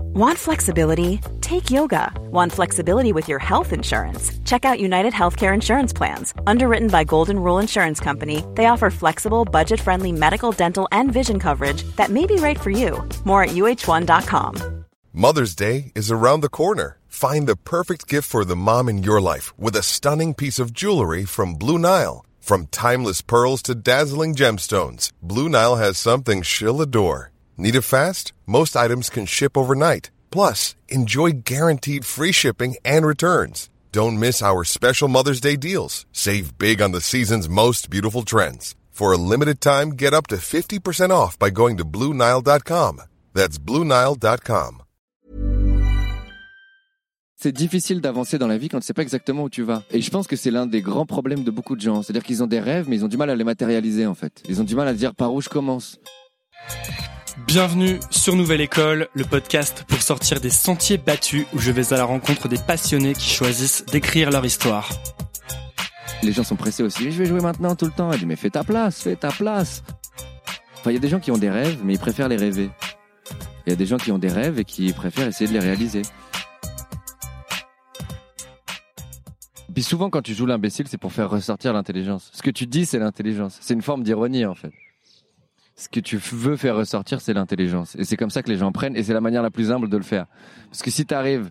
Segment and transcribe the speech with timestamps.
[0.00, 1.20] Want flexibility?
[1.40, 2.12] Take yoga.
[2.30, 4.32] Want flexibility with your health insurance?
[4.44, 6.34] Check out United Healthcare Insurance Plans.
[6.46, 11.38] Underwritten by Golden Rule Insurance Company, they offer flexible, budget friendly medical, dental, and vision
[11.38, 13.06] coverage that may be right for you.
[13.24, 14.84] More at uh1.com.
[15.12, 16.98] Mother's Day is around the corner.
[17.06, 20.72] Find the perfect gift for the mom in your life with a stunning piece of
[20.72, 22.24] jewelry from Blue Nile.
[22.40, 27.30] From timeless pearls to dazzling gemstones, Blue Nile has something she'll adore.
[27.60, 28.32] Need it fast?
[28.46, 30.12] Most items can ship overnight.
[30.30, 33.68] Plus, enjoy guaranteed free shipping and returns.
[33.90, 36.06] Don't miss our special Mother's Day deals.
[36.12, 38.76] Save big on the season's most beautiful trends.
[38.92, 43.02] For a limited time, get up to 50% off by going to BlueNile.com.
[43.34, 44.82] That's BlueNile.com.
[47.40, 49.82] C'est difficile d'avancer dans la vie quand tu sais pas exactement où tu vas.
[49.90, 52.02] Et je pense que c'est l'un des grands problèmes de beaucoup de gens.
[52.02, 54.42] C'est-à-dire qu'ils ont des rêves, mais ils ont du mal à les matérialiser, en fait.
[54.48, 55.98] Ils ont du mal à dire par où je commence.
[57.46, 61.96] Bienvenue sur Nouvelle École, le podcast pour sortir des sentiers battus où je vais à
[61.96, 64.90] la rencontre des passionnés qui choisissent d'écrire leur histoire.
[66.22, 67.10] Les gens sont pressés aussi.
[67.10, 68.10] Je vais jouer maintenant tout le temps.
[68.12, 69.82] Je dis, mais fais ta place, fais ta place.
[70.78, 72.70] Enfin, il y a des gens qui ont des rêves, mais ils préfèrent les rêver.
[73.66, 75.64] Il y a des gens qui ont des rêves et qui préfèrent essayer de les
[75.64, 76.02] réaliser.
[79.72, 82.30] Puis souvent, quand tu joues l'imbécile, c'est pour faire ressortir l'intelligence.
[82.32, 83.58] Ce que tu dis, c'est l'intelligence.
[83.60, 84.72] C'est une forme d'ironie, en fait.
[85.78, 87.94] Ce que tu veux faire ressortir, c'est l'intelligence.
[87.94, 89.88] Et c'est comme ça que les gens prennent, et c'est la manière la plus humble
[89.88, 90.26] de le faire.
[90.70, 91.50] Parce que si tu arrives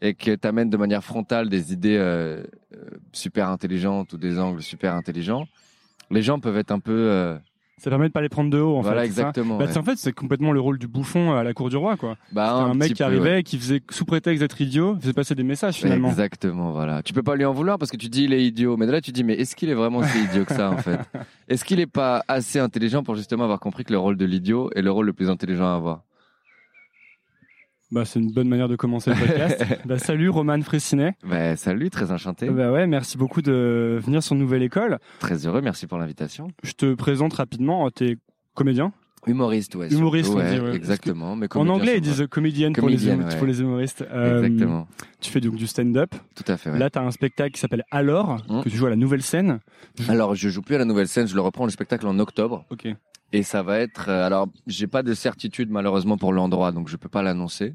[0.00, 2.42] et que tu amènes de manière frontale des idées euh,
[2.74, 2.78] euh,
[3.12, 5.46] super intelligentes ou des angles super intelligents,
[6.10, 6.92] les gens peuvent être un peu...
[6.92, 7.38] euh,
[7.78, 9.08] Ça permet de pas les prendre de haut, en Voilà, fait.
[9.08, 9.76] ça exactement, Bah, ouais.
[9.76, 12.16] en fait, c'est complètement le rôle du bouffon à la cour du roi, quoi.
[12.32, 13.42] bah, un, mec petit qui peu, arrivait, ouais.
[13.42, 16.08] qui faisait sous prétexte d'être idiot, faisait passer des messages finalement.
[16.08, 17.02] Exactement, voilà.
[17.02, 18.92] Tu peux pas lui en vouloir parce que tu dis il est idiot, mais de
[18.92, 20.98] là tu dis mais est-ce qu'il est vraiment si idiot que ça en fait?
[21.48, 24.70] Est-ce qu'il est pas assez intelligent pour justement avoir compris que le rôle de l'idiot
[24.74, 26.02] est le rôle le plus intelligent à avoir?
[27.92, 29.64] Bah, c'est une bonne manière de commencer le podcast.
[29.86, 31.12] bah, salut Roman Fressinet.
[31.24, 34.98] Ben salut, très enchanté, Bah ouais, merci beaucoup de venir sur Nouvelle École.
[35.20, 36.48] très heureux, merci pour l'invitation.
[36.64, 38.16] Je te présente rapidement, t'es
[38.54, 38.92] comédien?
[39.28, 39.88] Humoriste, ouais.
[39.92, 41.34] Humoriste, surtout, on dit, ouais, exactement.
[41.34, 43.36] Mais En anglais, ils disent comédienne pour les, Comédienne, hum- ouais.
[43.36, 44.04] pour les humoristes.
[44.12, 44.86] Euh, Exactement,
[45.20, 46.14] Tu fais donc du stand-up.
[46.36, 46.70] tout à fait.
[46.70, 46.78] ouais.
[46.78, 48.62] Là, tu as un spectacle qui s'appelle Alors, Hum.
[48.62, 49.58] que tu joues à la nouvelle scène.
[50.08, 52.64] Alors je joue plus à la nouvelle scène, je le reprends le spectacle en octobre
[52.70, 52.86] Ok.
[53.36, 54.08] Et ça va être.
[54.08, 57.74] euh, alors j'ai pas de certitude malheureusement pour l'endroit, donc je peux pas l'annoncer.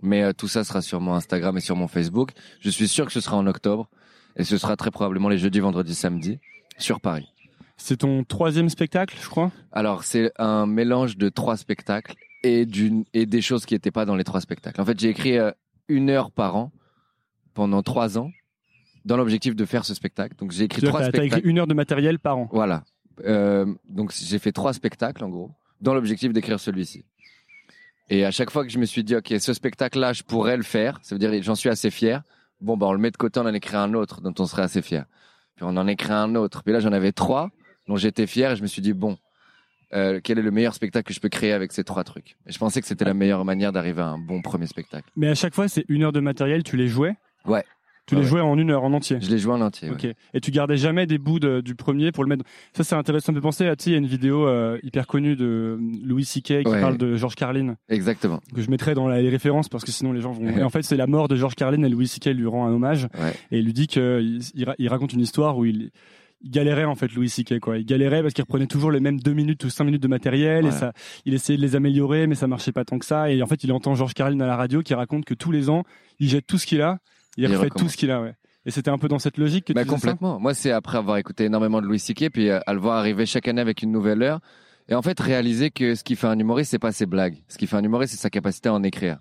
[0.00, 2.30] Mais euh, tout ça sera sur mon Instagram et sur mon Facebook.
[2.60, 3.88] Je suis sûr que ce sera en octobre
[4.36, 6.38] et ce sera très probablement les jeudis, vendredis, samedis
[6.78, 7.28] sur Paris.
[7.76, 9.50] C'est ton troisième spectacle, je crois?
[9.70, 14.04] Alors c'est un mélange de trois spectacles et d'une et des choses qui n'étaient pas
[14.04, 14.80] dans les trois spectacles.
[14.80, 15.52] En fait, j'ai écrit euh,
[15.88, 16.72] une heure par an
[17.54, 18.30] pendant trois ans
[19.04, 20.34] dans l'objectif de faire ce spectacle.
[20.36, 21.38] Donc j'ai écrit trois t'as spectacles.
[21.38, 22.48] écrit une heure de matériel par an.
[22.52, 22.84] Voilà.
[23.24, 25.50] Euh, donc j'ai fait trois spectacles en gros,
[25.80, 27.04] dans l'objectif d'écrire celui-ci.
[28.10, 30.62] Et à chaque fois que je me suis dit, ok, ce spectacle-là, je pourrais le
[30.62, 32.22] faire, ça veut dire j'en suis assez fier.
[32.60, 34.62] Bon, bah on le met de côté, on en écrit un autre dont on serait
[34.62, 35.06] assez fier.
[35.56, 36.62] Puis on en écrit un autre.
[36.62, 37.50] Puis là, j'en avais trois
[37.88, 39.16] dont j'étais fier et je me suis dit, bon,
[39.94, 42.36] euh, quel est le meilleur spectacle que je peux créer avec ces trois trucs?
[42.46, 45.10] Et je pensais que c'était la meilleure manière d'arriver à un bon premier spectacle.
[45.16, 47.16] Mais à chaque fois, c'est une heure de matériel, tu les jouais?
[47.44, 47.64] Ouais.
[48.06, 48.26] Tu les ouais.
[48.26, 49.18] jouais en une heure, en entier.
[49.20, 49.88] Je l'ai joué en entier.
[49.88, 49.94] ouais.
[49.94, 50.14] Ok.
[50.34, 52.44] Et tu gardais jamais des bouts de- du premier pour le mettre.
[52.72, 53.32] Ça, c'est intéressant.
[53.32, 56.24] Fait penser à, tu sais, il y a une vidéo euh, hyper connue de Louis
[56.24, 56.42] C.K.
[56.64, 56.80] qui Ouais.
[56.80, 58.40] parle de George Carlin, Exactement.
[58.54, 60.48] que je mettrai dans la- les références parce que sinon les gens vont.
[60.48, 62.30] Et en fait, c'est la mort de George Carlin et Louis C.K.
[62.34, 63.32] lui rend un hommage Ouais.
[63.52, 65.90] et il lui dit qu'il il, ra- il raconte une histoire où il,
[66.44, 67.60] il galérait en fait Louis C.K.
[67.60, 67.78] quoi.
[67.78, 70.66] Il galérait parce qu'il reprenait toujours les mêmes deux minutes ou cinq minutes de matériel
[70.66, 70.92] et ça,
[71.24, 73.30] il essayait de les améliorer mais ça marchait pas tant que ça.
[73.30, 75.70] Et en fait, il entend George Carlin à la radio qui raconte que tous les
[75.70, 75.84] ans,
[76.18, 76.98] il jette tout ce qu'il a,
[77.36, 78.20] il Il refait tout ce qu'il a.
[78.20, 78.34] Ouais.
[78.64, 80.38] Et c'était un peu dans cette logique que Bah, tu faisais ça complètement.
[80.38, 82.30] Moi, c'est après avoir écouté énormément de Louis C.K.
[82.30, 84.40] puis euh, à le voir arriver chaque année avec une nouvelle heure.
[84.88, 87.42] Et en fait, réaliser que ce qui fait un humoriste, c'est pas ses blagues.
[87.48, 89.18] Ce qui fait un humoriste, c'est sa capacité à en écrire.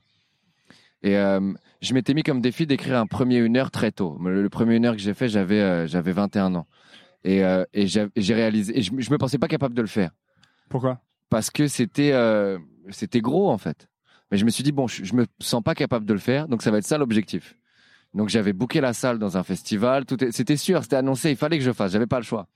[1.03, 4.19] Et euh, je m'étais mis comme défi d'écrire un premier une heure très tôt.
[4.23, 6.67] Le, le premier une heure que j'ai fait, j'avais euh, j'avais 21 ans.
[7.23, 7.41] Et,
[7.73, 8.77] et j'ai réalisé.
[8.77, 10.09] Et je, je me pensais pas capable de le faire
[10.69, 11.01] Pourquoi?
[11.29, 12.13] Parce que c'était
[12.89, 13.87] c'était gros en fait.
[14.31, 16.47] Mais je me suis dit bon, je, je me sens pas capable de le faire,
[16.47, 17.55] donc ça va être ça l'objectif.
[18.13, 21.37] Donc j'avais booké la salle dans un festival, tout est- c'était sûr, c'était annoncé, il
[21.37, 22.47] fallait que je fasse, j'avais pas le choix.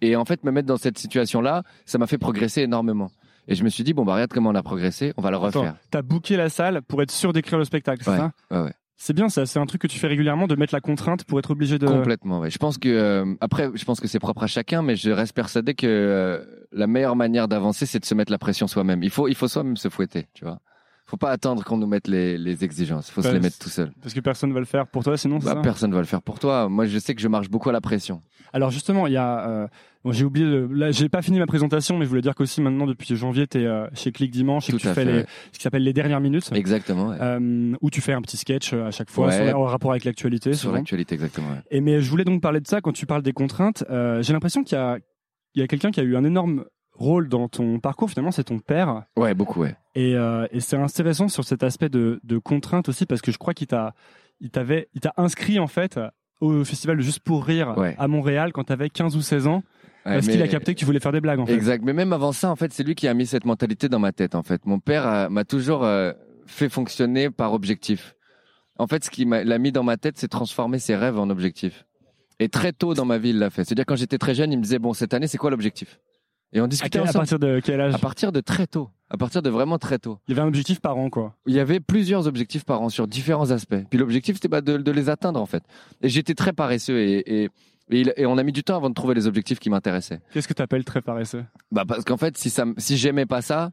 [0.00, 3.10] Et en fait, me mettre dans cette situation-là, ça m'a fait progresser énormément.
[3.48, 5.36] Et je me suis dit, bon, bah, regarde comment on a progressé, on va le
[5.36, 5.76] Attends, refaire.
[5.90, 8.72] T'as booké la salle pour être sûr d'écrire le spectacle, c'est Ouais, ça ouais, ouais.
[8.98, 11.38] C'est bien ça, c'est un truc que tu fais régulièrement de mettre la contrainte pour
[11.38, 11.86] être obligé de.
[11.86, 12.48] Complètement, ouais.
[12.50, 15.34] Je pense que euh, après, je pense que c'est propre à chacun, mais je reste
[15.34, 16.42] persuadé que euh,
[16.72, 19.02] la meilleure manière d'avancer, c'est de se mettre la pression soi-même.
[19.02, 20.60] Il faut, il faut soi-même se fouetter, tu vois.
[21.08, 23.10] Faut pas attendre qu'on nous mette les, les exigences.
[23.10, 23.92] Faut se les mettre tout seul.
[24.02, 25.56] Parce que personne va le faire pour toi, sinon Bah, ça?
[25.56, 26.68] personne va le faire pour toi.
[26.68, 28.22] Moi, je sais que je marche beaucoup à la pression.
[28.52, 29.66] Alors justement, il y a, euh,
[30.02, 32.60] bon, j'ai oublié, de- là, j'ai pas fini ma présentation, mais je voulais dire qu'aussi
[32.60, 35.26] maintenant depuis janvier, t'es euh, chez Click Dimanche et que tu fais fait, les, ouais.
[35.52, 37.10] ce qui s'appelle les dernières minutes, Exactement.
[37.10, 37.16] ouais.
[37.20, 39.48] euh, où tu fais un petit sketch euh, à chaque fois Ouais.
[39.50, 40.54] sur- en rapport avec l'actualité.
[40.54, 41.48] Sur l'actualité, exactement.
[41.70, 43.84] Et mais je voulais donc parler de ça quand tu parles des contraintes.
[43.90, 44.98] Euh, j'ai l'impression qu'il y a,
[45.54, 46.64] il y a quelqu'un qui a eu un énorme
[46.98, 48.10] rôle dans ton parcours.
[48.10, 49.04] Finalement, c'est ton père.
[49.16, 49.76] Ouais, beaucoup, ouais.
[49.94, 53.38] Et, euh, et c'est intéressant sur cet aspect de, de contrainte aussi parce que je
[53.38, 53.94] crois qu'il t'a,
[54.40, 55.98] il t'avait, il t'a inscrit en fait
[56.40, 57.94] au festival de Juste pour rire Ouais.
[57.98, 59.62] à Montréal quand t'avais 15 ou 16 ans
[60.04, 61.54] Ouais, parce mais- qu'il a capté que tu voulais faire des blagues en fait.
[61.54, 61.82] Exact.
[61.84, 64.12] Mais même avant ça, en fait, c'est lui qui a mis cette mentalité dans ma
[64.12, 64.34] tête.
[64.36, 66.12] En fait, mon père a- m'a toujours euh,
[66.46, 68.14] fait fonctionner par objectif.
[68.78, 71.86] En fait, ce qui l'a mis dans ma tête, c'est transformer ses rêves en objectifs.
[72.38, 73.64] Et très tôt dans ma vie, il l'a fait.
[73.64, 75.98] C'est-à-dire quand j'étais très jeune, il me disait bon, cette année, c'est quoi l'objectif?
[76.52, 78.88] Et on À, discutait quel- à partir de quel âge À partir de très tôt.
[79.10, 80.18] À partir de vraiment très tôt.
[80.26, 81.36] Il y avait un objectif par an quoi.
[81.46, 83.76] Il y avait plusieurs objectifs par an sur différents aspects.
[83.90, 85.62] Puis l'objectif, c'était bah, de, de les atteindre, en fait.
[86.02, 87.50] Et j'étais très paresseux et, et, et,
[87.90, 90.20] il- et on a mis du temps avant de trouver les objectifs qui m'intéressaient.
[90.32, 91.44] Qu'est-ce que t'appelles très paresseux?
[91.70, 93.70] Bah parce qu'en fait, si ça, si j'aimais pas ça,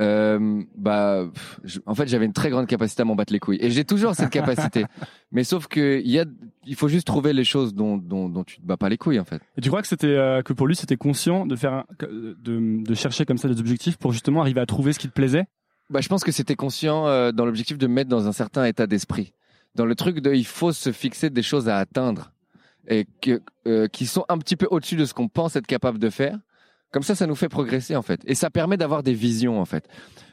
[0.00, 1.28] euh, bah,
[1.64, 3.58] je- en fait, j'avais une très grande capacité à m'en battre les couilles.
[3.60, 4.84] Et j'ai toujours cette capacité.
[5.32, 6.24] Mais sauf que il y a,
[6.66, 9.20] il faut juste trouver les choses dont, dont, dont tu te bats pas les couilles,
[9.20, 9.40] en fait.
[9.56, 12.82] Et tu crois que c'était euh, que pour lui c'était conscient de faire un- de,
[12.84, 15.46] de chercher comme ça des objectifs pour justement arriver à trouver ce qui te plaisait?
[15.90, 18.64] Bah, je pense que c'était conscient euh, dans l'objectif de me mettre dans un certain
[18.64, 19.32] état d'esprit.
[19.74, 22.32] Dans le truc de, il faut se fixer des choses à atteindre
[22.88, 25.98] et que, euh, qui sont un petit peu au-dessus de ce qu'on pense être capable
[25.98, 26.38] de faire.
[26.90, 28.20] Comme ça, ça nous fait progresser, en fait.
[28.26, 29.86] Et ça permet d'avoir des visions, en fait.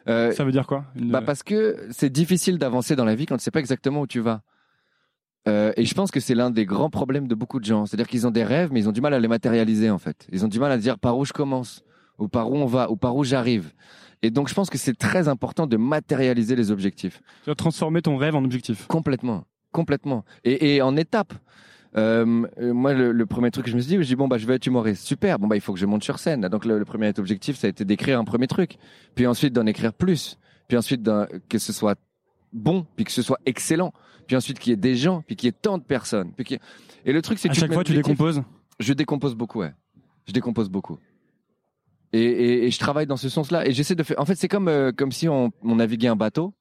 [0.07, 3.25] Euh, Ça veut dire quoi Une- Bah parce que c'est difficile d'avancer dans la vie
[3.25, 4.41] quand tu sais pas exactement où tu vas.
[5.47, 7.85] Euh, et je pense que c'est l'un des grands problèmes de beaucoup de gens.
[7.85, 10.27] C'est-à-dire qu'ils ont des rêves, mais ils ont du mal à les matérialiser en fait.
[10.31, 11.83] Ils ont du mal à dire par où je commence,
[12.17, 13.71] ou par où on va, ou par où j'arrive.
[14.23, 17.21] Et donc je pense que c'est très important de matérialiser les objectifs.
[17.43, 18.87] Tu vas transformer ton rêve en objectif.
[18.87, 20.23] Complètement, complètement.
[20.43, 21.33] Et, et en étapes.
[21.97, 24.27] Euh, euh, moi, le, le premier truc que je me suis dit, je dis bon
[24.27, 25.39] bah je vais être humoriste, super.
[25.39, 26.42] Bon bah il faut que je monte sur scène.
[26.50, 28.77] Donc le, le premier objectif, ça a été d'écrire un premier truc,
[29.15, 30.38] puis ensuite d'en écrire plus,
[30.68, 31.09] puis ensuite
[31.50, 31.97] que ce soit
[32.51, 33.94] bon, puis que ce soit excellent,
[34.27, 36.31] puis ensuite qu'il y ait des gens, puis qu'il y ait tant de personnes.
[36.36, 36.59] Puis y ait-
[37.06, 38.41] Et le truc c'est À que chaque mets fois tu décomposes?
[38.80, 39.74] je décompose beaucoup, ouais.
[40.27, 40.98] Je décompose beaucoup.
[42.12, 43.68] Et, et, et je travaille dans ce sens-là.
[43.68, 44.19] Et j'essaie de faire.
[44.19, 46.53] En fait, c'est comme euh, comme si on, on naviguait un bateau.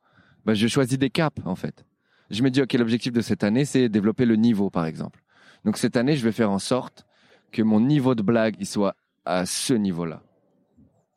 [0.44, 1.84] Bah, je choisis des caps, en fait.
[2.30, 5.22] Je me dis, ok, l'objectif de cette année, c'est développer le niveau, par exemple.
[5.64, 7.06] Donc cette année, je vais faire en sorte
[7.52, 8.94] que mon niveau de blague, il soit
[9.24, 10.20] à ce niveau-là.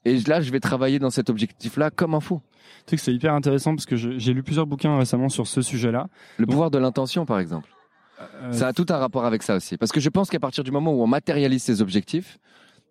[0.05, 2.41] Et là, je vais travailler dans cet objectif-là comme un fou.
[2.85, 5.61] Tu sais que c'est hyper intéressant parce que j'ai lu plusieurs bouquins récemment sur ce
[5.61, 6.07] sujet-là.
[6.37, 7.67] Le Donc- pouvoir de l'intention, par exemple.
[8.41, 9.77] Euh, Ça a tout un rapport avec ça aussi.
[9.77, 12.39] Parce que je pense qu'à partir du moment où on matérialise ses objectifs,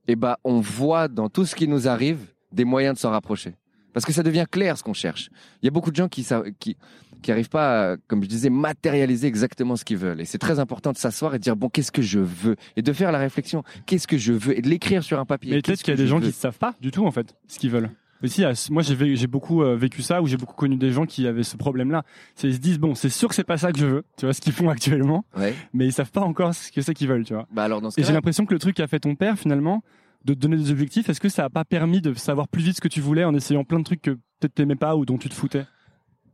[0.08, 2.18] eh ben, on voit dans tout ce qui nous arrive
[2.52, 3.54] des moyens de s'en rapprocher.
[3.92, 5.30] Parce que ça devient clair ce qu'on cherche.
[5.62, 6.24] Il y a beaucoup de gens qui
[6.60, 6.76] qui,
[7.22, 10.20] qui arrivent pas, à, comme je disais, matérialiser exactement ce qu'ils veulent.
[10.20, 12.56] Et c'est très important de s'asseoir et de dire, bon, qu'est-ce que je veux?
[12.76, 13.62] Et de faire la réflexion.
[13.86, 14.56] Qu'est-ce que je veux?
[14.56, 15.54] Et de l'écrire sur un papier.
[15.56, 16.22] mais peut-être qu'il y a des gens veux?
[16.22, 17.90] qui ne savent pas du tout en fait ce qu'ils veulent.
[18.22, 21.42] Aussi, moi j'ai beaucoup euh, vécu ça où j'ai beaucoup connu des gens qui avaient
[21.42, 22.02] ce problème-là.
[22.34, 24.24] C'est ils se disent bon, c'est sûr que c'est pas ça que je veux, tu
[24.24, 25.54] vois ce qu'ils font actuellement, Ouais.
[25.74, 27.46] mais ils savent pas encore ce que c'est qu'ils veulent, tu vois.
[27.52, 29.82] Bah, alors, dans ce Et j'ai l'impression que le truc qu'a fait ton père finalement,
[30.24, 32.76] de te donner des objectifs, est-ce que ça a pas permis de savoir plus vite
[32.76, 35.18] ce que tu voulais en essayant plein de trucs que peut-être t'aimais pas ou dont
[35.18, 35.66] tu te foutais?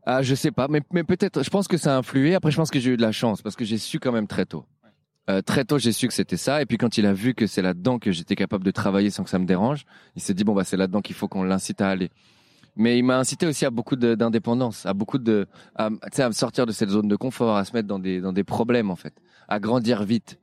[0.04, 2.34] Ah, je sais pas, mais, mais peut-être, je pense que ça a influé.
[2.34, 4.26] Après, je pense que j'ai eu de la chance parce que j'ai su quand même
[4.26, 4.64] très tôt.
[5.30, 6.60] Euh, très tôt, j'ai su que c'était ça.
[6.60, 9.22] Et puis, quand il a vu que c'est là-dedans que j'étais capable de travailler sans
[9.22, 9.84] que ça me dérange,
[10.16, 12.10] il s'est dit, bon, bah, c'est là-dedans qu'il faut qu'on l'incite à aller.
[12.74, 16.72] Mais il m'a incité aussi à beaucoup d'indépendance, à beaucoup de, à, à sortir de
[16.72, 19.14] cette zone de confort, à se mettre dans des, dans des problèmes, en fait,
[19.46, 20.40] à grandir vite.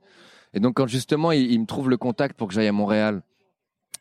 [0.54, 3.20] Et donc, quand justement, il, il me trouve le contact pour que j'aille à Montréal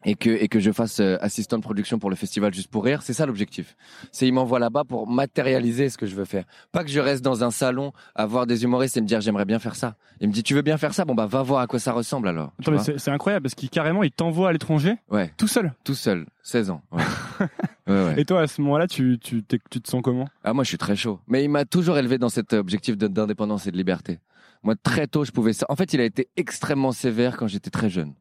[0.06, 2.86] et que, et que je fasse euh, assistant de production pour le festival Juste pour
[2.86, 3.76] Rire, c'est ça l'objectif.
[4.12, 6.46] C'est il m'envoie là-bas pour matérialiser ce que je veux faire.
[6.72, 9.46] Pas que je reste dans un salon à voir des humoristes et me dire j'aimerais
[9.46, 9.96] bien faire ça.
[10.22, 11.04] Il me dit tu veux bien faire ça?
[11.06, 12.54] Bon bah va voir à quoi ça ressemble alors.
[12.60, 15.74] Attends, mais c'est incroyable parce qu'il carrément il t'envoie à l'étranger ouais, tout seul.
[15.84, 16.82] tout seul, 16 ans.
[16.92, 17.04] Ouais.
[17.88, 18.22] ouais, ouais.
[18.22, 20.28] Et toi à ce moment-là, tu tu, tu te sens comment?
[20.44, 21.20] Ah moi je suis très chaud.
[21.28, 24.20] Mais il m'a toujours élevé dans cet objectif d'indépendance et de liberté.
[24.64, 25.66] Moi très tôt je pouvais ça.
[25.68, 28.14] En fait il a été extrêmement sévère quand j'étais très jeune.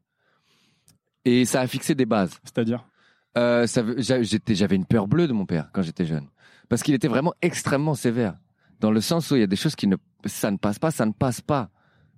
[1.31, 2.33] Et ça a fixé des bases.
[2.43, 2.85] C'est-à-dire
[3.37, 3.67] Euh,
[3.97, 6.27] j'avais une peur bleue de mon père quand j'étais jeune,
[6.69, 8.35] parce qu'il était vraiment extrêmement sévère,
[8.79, 10.89] dans le sens où il y a des choses qui ne, ça ne passe pas,
[10.91, 11.69] ça ne passe pas.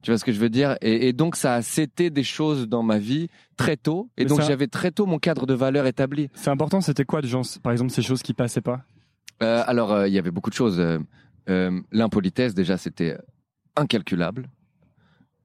[0.02, 0.78] Tu vois ce que je veux dire?
[0.82, 3.28] Et, et donc ça a cété des choses dans ma vie
[3.58, 4.10] très tôt.
[4.18, 6.30] Et Mais donc ça- j'avais très tôt mon cadre de valeurs établi.
[6.34, 8.82] C'est important, c'était quoi de gens, par exemple, ces choses qui passaient pas?
[9.44, 10.82] Euh, alors, euh, il y avait beaucoup de choses.
[11.92, 13.18] L'impolitesse, déjà, c'était
[13.76, 14.50] incalculable.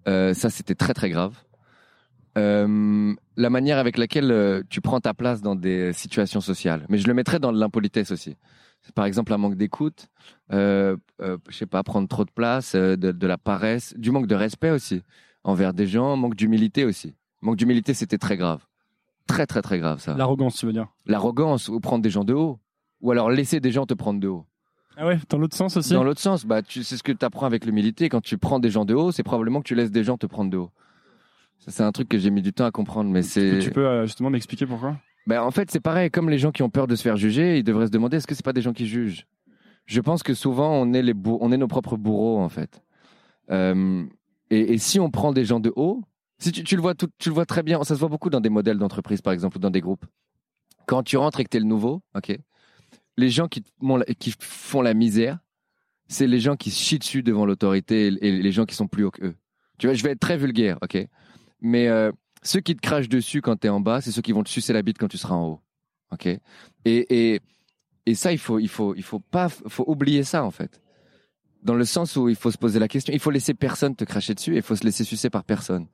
[0.06, 1.35] Ça, c'était très, très grave.
[2.37, 6.85] Euh, la manière avec laquelle euh, tu prends ta place dans des situations sociales.
[6.88, 8.37] Mais je le mettrais dans l'impolitesse aussi.
[8.95, 10.09] Par exemple, un manque d'écoute,
[10.52, 14.26] euh, euh, je sais pas, prendre trop de place, de, de la paresse, du manque
[14.26, 15.02] de respect aussi
[15.45, 17.14] envers des gens, manque d'humilité aussi.
[17.40, 18.64] Manque d'humilité, c'était très grave.
[19.26, 20.14] Très, très, très grave, ça.
[20.14, 20.88] L'arrogance, tu veux dire?
[21.05, 22.61] L'arrogance ou prendre des gens de haut.
[23.00, 24.47] Ou alors laisser des gens te prendre de haut.
[24.97, 25.93] Ah ouais, dans l'autre sens aussi?
[25.93, 28.09] Dans l'autre sens, bah, c'est ce que tu apprends avec l'humilité.
[28.09, 30.26] Quand tu prends des gens de haut, c'est probablement que tu laisses des gens te
[30.26, 30.71] prendre de haut.
[31.59, 33.59] C'est un truc que j'ai mis du temps à comprendre, mais c'est.
[33.59, 34.97] Tu peux euh, justement m'expliquer pourquoi?
[35.27, 36.11] Ben, en fait, c'est pareil.
[36.11, 38.27] Comme les gens qui ont peur de se faire juger, ils devraient se demander est-ce
[38.27, 39.27] que c'est pas des gens qui jugent?
[39.87, 42.83] Je pense que souvent, on est, les on est nos propres bourreaux, en fait.
[43.51, 44.05] Euh,
[44.51, 46.03] et, et si on prend des gens de haut,
[46.39, 48.31] si tu, tu le vois tout, tu le vois très bien, ça se voit beaucoup
[48.31, 50.05] dans des modèles d'entreprise, par exemple, ou dans des groupes.
[50.87, 52.39] Quand tu rentres et que tu es le nouveau, ok,
[53.17, 55.39] les gens qui, font la- qui font la misère,
[56.09, 58.87] c'est les gens qui se chient dessus devant l'autorité et, et les gens qui sont
[58.87, 59.35] plus hauts que eux.
[59.79, 61.07] Tu vois, je vais être très vulgaire, ok,
[61.66, 64.32] mais euh, ceux qui te crachent dessus quand tu es en bas, c'est ceux qui
[64.32, 65.61] vont te sucer la bite quand tu seras en haut,
[66.12, 66.26] ok?
[66.26, 66.40] Et,
[66.85, 67.40] et,
[68.06, 70.80] et ça, il faut, il faut, il faut pas, faut oublier ça en fait.
[71.62, 74.04] Dans le sens où il faut se poser la question, il faut laisser personne te
[74.04, 75.88] cracher dessus et il faut se laisser sucer par personne.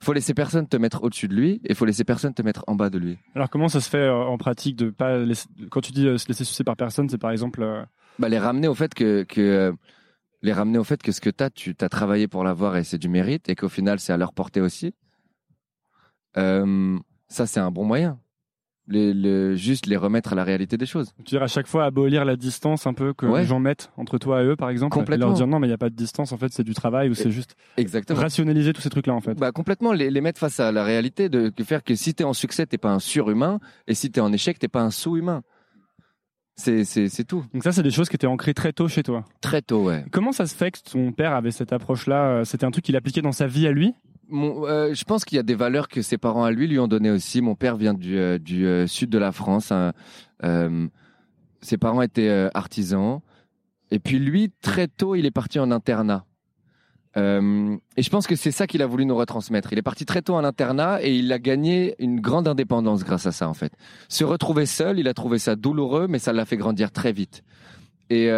[0.00, 2.42] Il faut laisser personne te mettre au-dessus de lui et il faut laisser personne te
[2.42, 3.18] mettre en bas de lui.
[3.34, 5.48] Alors comment ça se fait euh, en pratique de pas laisser...
[5.70, 7.82] quand tu dis euh, se laisser sucer par personne, c'est par exemple euh,
[8.20, 9.74] Bah, les ramener au fait que, que
[10.42, 12.98] les ramener au fait que ce que t'as, tu t'as travaillé pour l'avoir et c'est
[12.98, 14.94] du mérite et qu'au final c'est à leur portée aussi.
[16.38, 18.18] Euh, ça c'est un bon moyen.
[18.90, 21.08] Les, juste les remettre à la réalité des choses.
[21.16, 23.40] tu veux dire à chaque fois abolir la distance un peu que Ouais.
[23.40, 25.26] les gens mettent entre toi et eux par exemple et Complètement.
[25.26, 27.10] leur dire non mais il y a pas de distance en fait c'est du travail
[27.10, 28.18] ou c'est juste Exactement.
[28.18, 29.34] rationaliser tous ces trucs là en fait.
[29.34, 32.32] Bah complètement, les, les mettre face à la réalité de faire que si t'es en
[32.32, 35.42] succès, t'es pas un surhumain, et si t'es en échec, t'es pas un sous-humain.
[36.56, 37.44] C'est tout.
[37.52, 39.24] Donc ça c'est des choses qui étaient ancrées très tôt chez toi.
[39.42, 40.04] Très tôt, ouais.
[40.10, 42.96] Comment ça se fait que ton père avait cette approche là C'était un truc qu'il
[42.96, 43.92] appliquait dans sa vie à lui?
[44.30, 46.88] Euh, je pense qu'il y a des valeurs que ses parents à lui lui ont
[46.88, 47.40] donné aussi.
[47.40, 49.72] Mon père vient du euh, euh, sud de la France.
[49.72, 49.92] hein.
[51.60, 53.20] Ses parents étaient artisans,
[53.90, 56.24] et puis lui très tôt il est parti en internat.
[57.16, 57.20] Et
[58.02, 59.72] je pense que c'est ça qu'il a voulu nous retransmettre.
[59.72, 63.26] Il est parti très tôt en internat et il a gagné une grande indépendance grâce
[63.26, 63.72] à ça en fait.
[64.08, 67.42] Se retrouver seul, il a trouvé ça douloureux, mais ça l'a fait grandir très vite.
[68.08, 68.30] Et,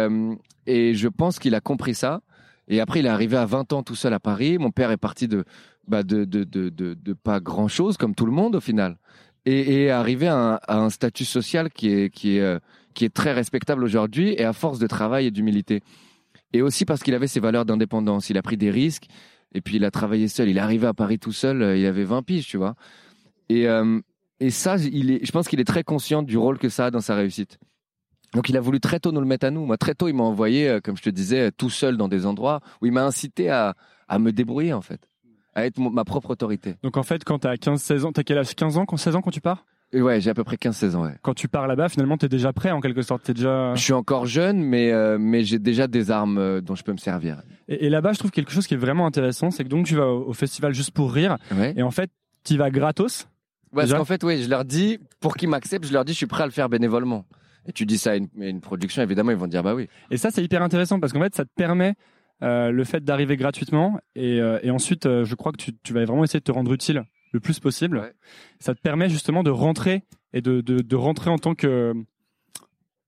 [0.65, 2.21] et je pense qu'il a compris ça.
[2.67, 4.57] Et après, il est arrivé à 20 ans tout seul à Paris.
[4.57, 5.43] Mon père est parti de,
[5.87, 8.97] bah de, pas grand chose, comme tout le monde au final.
[9.45, 14.77] Et, arrivé à un, statut social euh, qui est très respectable aujourd'hui et à force
[14.77, 15.81] de travail et d'humilité.
[16.53, 18.29] Et aussi parce qu'il avait ses valeurs d'indépendance.
[18.29, 19.07] Il a pris des risques
[19.53, 20.49] et puis il a travaillé seul.
[20.49, 22.75] Il est arrivé à Paris tout seul, euh, il avait 20 piges, tu vois.
[23.49, 23.99] Et, euh,
[24.49, 27.59] ça, je pense qu'il est très conscient du rôle que ça a dans sa réussite.
[28.33, 29.65] Donc il a voulu très tôt nous le mettre à nous.
[29.65, 32.59] Moi, très tôt, il m'a envoyé, comme je te disais, tout seul dans des endroits
[32.81, 33.75] où il m'a incité à
[34.17, 35.10] me débrouiller, en fait.
[35.53, 36.75] À être mon- ma propre autorité.
[36.83, 38.55] Donc en fait quand t'as 15-16 ans, t'as quel âge?
[38.55, 39.65] 15 ans, quand 16 ans quand tu pars?
[39.93, 41.15] Et ouais, j'ai à peu près 15-16 ans, ouais.
[41.21, 43.75] Quand tu pars là-bas finalement t'es déjà prêt en quelque sorte, t'es déjà...
[43.75, 46.93] Je suis encore jeune, mais, euh, mais j'ai déjà des armes euh, dont je peux
[46.93, 47.41] me servir.
[47.67, 49.95] Et, et là-bas je trouve quelque chose qui est vraiment intéressant, c'est que donc tu
[49.95, 51.73] vas au, au festival juste pour rire Ouais.
[51.75, 52.09] et en fait
[52.45, 53.27] tu vas gratos?
[53.73, 56.25] Parce qu'en fait, oui, je leur dis, pour qu'ils m'acceptent, je leur dis, je suis
[56.25, 57.25] prêt à le faire bénévolement.
[57.65, 59.87] Et tu dis ça à une, à une production, évidemment, ils vont dire, bah oui.
[60.09, 61.93] Et ça, c'est hyper intéressant parce qu'en fait, ça te permet
[62.43, 65.93] euh, le fait d'arriver gratuitement et, euh, et ensuite, euh, je crois que tu, tu
[65.93, 67.97] vas vraiment essayer de te rendre utile le plus possible.
[67.97, 68.13] Ouais.
[68.59, 71.93] Ça te permet justement de rentrer et de, de, de rentrer en tant que,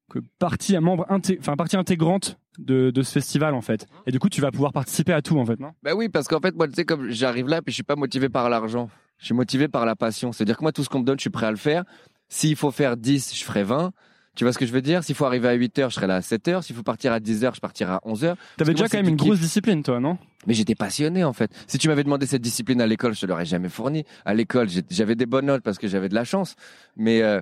[0.09, 3.87] que partie, un membre enfin, partie intégrante de, de ce festival en fait.
[4.05, 5.71] Et du coup, tu vas pouvoir participer à tout en fait, non?
[5.81, 7.95] Bah oui, parce qu'en fait, moi, tu sais, comme j'arrive là, puis je suis pas
[7.95, 8.89] motivé par l'argent.
[9.17, 10.31] Je suis motivé par la passion.
[10.31, 11.83] C'est-à-dire que moi, tout ce qu'on me donne, je suis prêt à le faire.
[12.29, 13.91] S'il faut faire 10, je ferai 20.
[14.35, 15.03] Tu vois ce que je veux dire?
[15.03, 16.63] S'il faut arriver à 8 heures, je serai là à 7 heures.
[16.63, 18.37] S'il faut partir à 10 heures, je partirai à 11 heures.
[18.57, 20.17] T'avais que déjà moi, quand même une grosse discipline, toi, non?
[20.47, 21.51] Mais j'étais passionné, en fait.
[21.67, 24.05] Si tu m'avais demandé cette discipline à l'école, je te l'aurais jamais fourni.
[24.25, 26.55] À l'école, j'avais des bonnes notes parce que j'avais de la chance.
[26.97, 27.41] Mais, euh,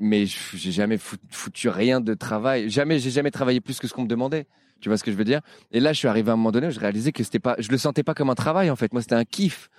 [0.00, 2.68] mais j'ai jamais fou- foutu rien de travail.
[2.70, 4.46] Jamais, j'ai jamais travaillé plus que ce qu'on me demandait.
[4.80, 5.42] Tu vois ce que je veux dire?
[5.70, 7.54] Et là, je suis arrivé à un moment donné où je réalisais que c'était pas,
[7.60, 8.92] je le sentais pas comme un travail, en fait.
[8.92, 9.70] Moi, c'était un kiff.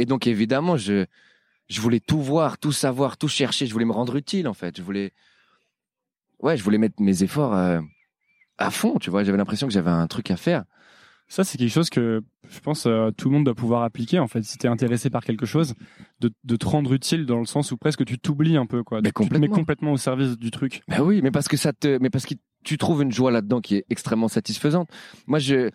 [0.00, 1.04] Et donc, évidemment, je,
[1.68, 3.66] je voulais tout voir, tout savoir, tout chercher.
[3.66, 4.76] Je voulais me rendre utile, en fait.
[4.76, 5.12] Je voulais,
[6.42, 7.80] ouais, je voulais mettre mes efforts euh,
[8.58, 8.98] à fond.
[8.98, 10.64] Tu vois, j'avais l'impression que j'avais un truc à faire.
[11.28, 12.20] Ça, c'est quelque chose que
[12.50, 14.42] je pense euh, tout le monde doit pouvoir appliquer en fait.
[14.42, 15.74] Si t'es intéressé par quelque chose,
[16.20, 19.00] de, de te rendre utile dans le sens où presque tu t'oublies un peu, quoi.
[19.00, 19.56] Mais tu te mets complètement.
[19.56, 20.82] complètement au service du truc.
[20.88, 22.34] Ben oui, mais parce que ça te, mais parce que
[22.64, 24.90] tu trouves une joie là-dedans qui est extrêmement satisfaisante.
[25.26, 25.70] Moi, je,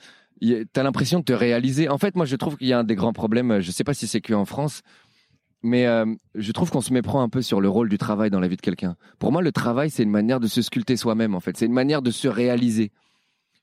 [0.73, 1.89] t'as l'impression de te réaliser.
[1.89, 3.59] En fait, moi, je trouve qu'il y a un des grands problèmes.
[3.59, 4.83] Je sais pas si c'est que en France,
[5.63, 8.39] mais euh, je trouve qu'on se méprend un peu sur le rôle du travail dans
[8.39, 8.95] la vie de quelqu'un.
[9.19, 11.35] Pour moi, le travail, c'est une manière de se sculpter soi-même.
[11.35, 12.91] En fait, c'est une manière de se réaliser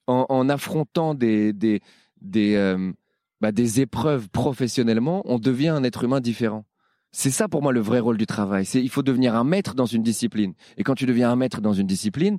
[0.06, 1.80] en, affrontant des des
[2.20, 2.92] des euh,
[3.40, 5.22] bah, des épreuves professionnellement.
[5.24, 6.64] On devient un être humain différent.
[7.12, 8.66] C'est ça pour moi le vrai rôle du travail.
[8.66, 10.54] C'est il faut devenir un maître dans une discipline.
[10.76, 12.38] Et quand tu deviens un maître dans une discipline,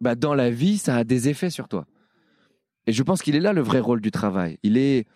[0.00, 1.86] bah dans la vie, ça a des effets sur toi.
[2.86, 4.58] Et je pense qu'il est là le vrai rôle du travail.
[4.62, 5.06] Il est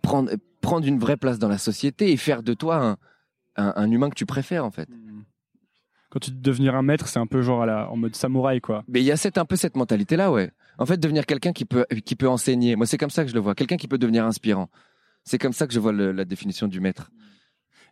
[0.00, 2.96] prendre prendre une vraie place dans la société et faire de toi un
[3.56, 4.88] un, un humain que tu préfères en fait.
[6.10, 8.60] Quand tu dis devenir un maître, c'est un peu genre à la, en mode samouraï,
[8.62, 8.82] quoi.
[8.88, 10.50] Mais il y a cette, un peu cette mentalité là, ouais.
[10.78, 12.76] En fait, devenir quelqu'un qui peut qui peut enseigner.
[12.76, 13.54] Moi, c'est comme ça que je le vois.
[13.54, 14.70] Quelqu'un qui peut devenir inspirant.
[15.24, 17.10] C'est comme ça que je vois le- la définition du maître.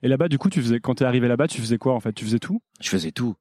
[0.03, 2.13] Et là-bas, du coup, tu faisais, quand t'es arrivé là-bas, tu faisais quoi, en fait?
[2.13, 2.63] Tu faisais tout?
[2.81, 3.35] Je faisais tout.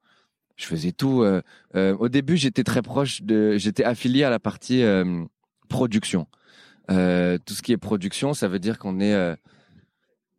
[0.56, 1.22] Je faisais tout.
[1.22, 1.40] euh,
[1.74, 3.56] euh, au début, j'étais très proche de.
[3.56, 5.24] J'étais affilié à la partie euh,
[5.68, 6.26] production.
[6.90, 9.34] Euh, tout ce qui est production, ça veut dire qu'on est, euh,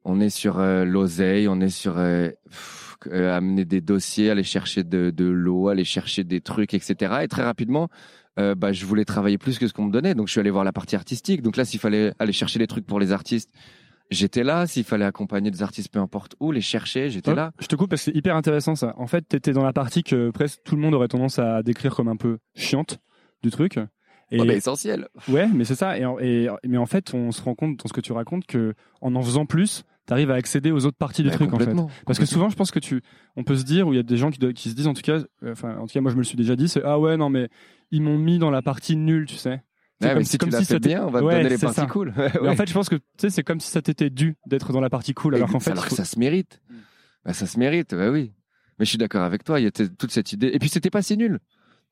[0.04, 5.12] on est sur euh, l'oseille, on est sur pff, amener des dossiers, aller chercher de,
[5.12, 7.20] de l'eau, aller chercher des trucs, etc.
[7.24, 7.90] Et très rapidement,
[8.38, 10.64] bah, je voulais travailler plus que ce qu'on me donnait, donc je suis allé voir
[10.64, 11.42] la partie artistique.
[11.42, 13.52] Donc là, s'il fallait aller chercher des trucs pour les artistes,
[14.12, 14.68] j'étais là.
[14.68, 17.52] S'il fallait accompagner des artistes, peu importe où, les chercher, j'étais là.
[17.60, 18.94] Je te coupe parce que c'est hyper intéressant ça.
[18.98, 21.96] En fait, t'étais dans la partie que presque tout le monde aurait tendance à décrire
[21.96, 23.00] comme un peu chiante
[23.42, 23.80] du truc.
[24.32, 25.08] Et Ouais, bah, essentiel.
[25.30, 25.98] ouais, mais c'est ça.
[25.98, 28.46] Et, en- et- mais en fait, on se rend compte dans ce que tu racontes
[28.46, 31.60] que en en faisant plus, t'arrives à accéder aux autres parties du Bah, truc en
[31.60, 31.74] fait.
[32.06, 33.02] Parce que souvent, je pense que tu,
[33.38, 34.94] on peut se dire, ou il y a des gens qui, qui se disent, en
[34.94, 36.84] tout cas, euh, enfin, en tout cas, moi, je me le suis déjà dit, c'est
[36.84, 37.48] ah ouais, non, mais
[37.92, 39.62] ils m'ont mis dans la partie nulle, tu sais.
[40.00, 41.26] C'est Ouais, comme mais si- si tu l'as si fait c'était- bien, on va te
[41.26, 41.88] Ouais, donner les c'est parties ça.
[41.88, 42.14] cool.
[42.44, 44.72] Mais en fait, je pense que tu sais, c'est comme si ça t'était dû d'être
[44.74, 46.62] dans la partie cool, alors qu'en fait, alors que ça se mérite.
[47.26, 48.32] Bah, ça se mérite, bah oui.
[48.78, 50.52] Mais je suis d'accord avec toi, il y a toute cette idée.
[50.54, 51.40] Et puis c'était pas si nul.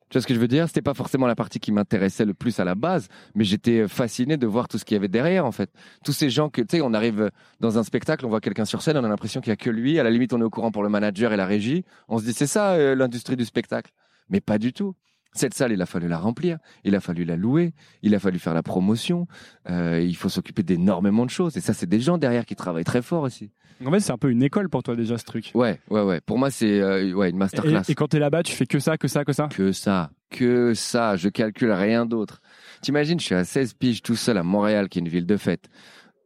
[0.08, 0.68] Tu vois ce que je veux dire?
[0.68, 4.36] C'était pas forcément la partie qui m'intéressait le plus à la base, mais j'étais fasciné
[4.36, 5.70] de voir tout ce qu'il y avait derrière, en fait.
[6.04, 8.82] Tous ces gens que, tu sais, on arrive dans un spectacle, on voit quelqu'un sur
[8.82, 9.98] scène, on a l'impression qu'il y a que lui.
[9.98, 11.84] À la limite, on est au courant pour le manager et la régie.
[12.08, 13.90] On se dit, c'est ça euh, l'industrie du spectacle.
[14.28, 14.94] Mais pas du tout.
[15.36, 18.38] Cette salle, il a fallu la remplir, il a fallu la louer, il a fallu
[18.38, 19.26] faire la promotion.
[19.70, 21.56] Euh, il faut s'occuper d'énormément de choses.
[21.56, 23.50] Et ça, c'est des gens derrière qui travaillent très fort aussi.
[23.84, 25.50] en fait, c'est un peu une école pour toi déjà ce truc.
[25.54, 26.20] Ouais, ouais, ouais.
[26.20, 27.82] Pour moi, c'est euh, ouais, une masterclass.
[27.88, 29.48] Et, et quand t'es là-bas, tu fais que ça, que ça, que ça?
[29.48, 31.16] Que ça, que ça.
[31.16, 32.40] Je calcule rien d'autre.
[32.80, 35.36] T'imagines, je suis à 16 piges tout seul à Montréal, qui est une ville de
[35.36, 35.66] fête.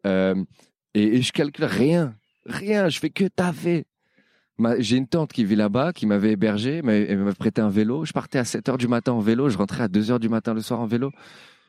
[0.06, 0.34] Euh,
[0.94, 2.14] et, et je calcule rien.
[2.46, 2.88] Rien.
[2.88, 3.84] Je fais que taffer.
[4.78, 8.04] J'ai une tante qui vit là-bas, qui m'avait hébergé, elle m'a prêté un vélo.
[8.04, 10.28] Je partais à 7 heures du matin en vélo, je rentrais à 2 heures du
[10.28, 11.12] matin le soir en vélo.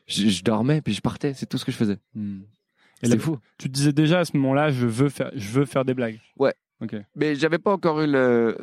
[0.06, 1.34] Je, je dormais, puis je partais.
[1.34, 1.98] C'est tout ce que je faisais.
[3.02, 3.38] Et C'est fou.
[3.58, 6.20] tu te disais déjà à ce moment-là, je veux faire, je veux faire des blagues.
[6.38, 6.54] Ouais.
[6.80, 6.96] Ok.
[7.16, 8.56] Mais j'avais pas encore eu le.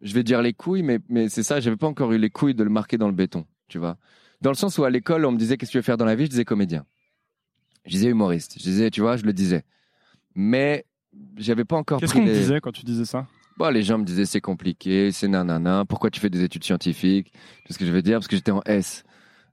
[0.00, 2.54] Je vais dire les couilles, mais, mais c'est ça, j'avais pas encore eu les couilles
[2.54, 3.96] de le marquer dans le béton, tu vois.
[4.40, 6.04] Dans le sens où à l'école, on me disait qu'est-ce que tu veux faire dans
[6.04, 6.86] la vie, je disais comédien.
[7.84, 8.54] Je disais humoriste.
[8.58, 9.64] Je disais, tu vois, je le disais.
[10.34, 10.84] Mais
[11.36, 12.32] j'avais pas encore Qu'est-ce qu'on les...
[12.32, 13.26] disait quand tu disais ça?
[13.56, 17.32] Bon, les gens me disaient c'est compliqué, c'est nanana, pourquoi tu fais des études scientifiques?
[17.66, 19.04] Sais ce que je veux dire Parce que j'étais en S.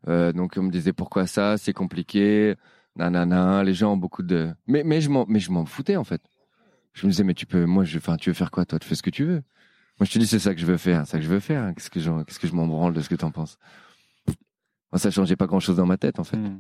[0.07, 2.53] Euh, donc on me disait pourquoi ça, c'est compliqué,
[2.95, 4.53] nanana, les gens ont beaucoup de...
[4.67, 6.21] Mais, mais je m'en mais je m'en foutais en fait.
[6.93, 8.77] Je me disais mais tu peux, moi, je, tu veux faire quoi toi?
[8.77, 9.41] Tu fais ce que tu veux.
[9.99, 11.39] Moi je te dis c'est ça que je veux faire, c'est ça que je veux
[11.39, 11.73] faire.
[11.73, 13.57] Qu'est-ce que j'en- qu'est-ce que je m'en branle de ce que t'en penses?
[14.91, 16.37] Moi ça changeait pas grand-chose dans ma tête en fait.
[16.37, 16.59] Hmm.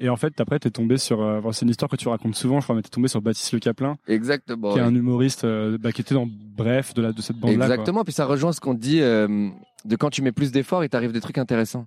[0.00, 1.20] Et, en fait, après, t'es tombé sur.
[1.20, 3.52] euh, c'est une histoire que tu racontes souvent, je crois, mais t'es tombé sur Baptiste
[3.52, 4.72] Le Caplin, Exactement.
[4.72, 4.86] qui est ouais.
[4.86, 7.56] un humoriste euh, bah, qui était dans Bref de, la, de cette bande-là.
[7.56, 7.66] quoi.
[7.66, 9.50] Exactement, puis ça rejoint ce qu'on dit euh,
[9.84, 11.86] de quand tu mets plus d'efforts, il t'arrive des trucs intéressants.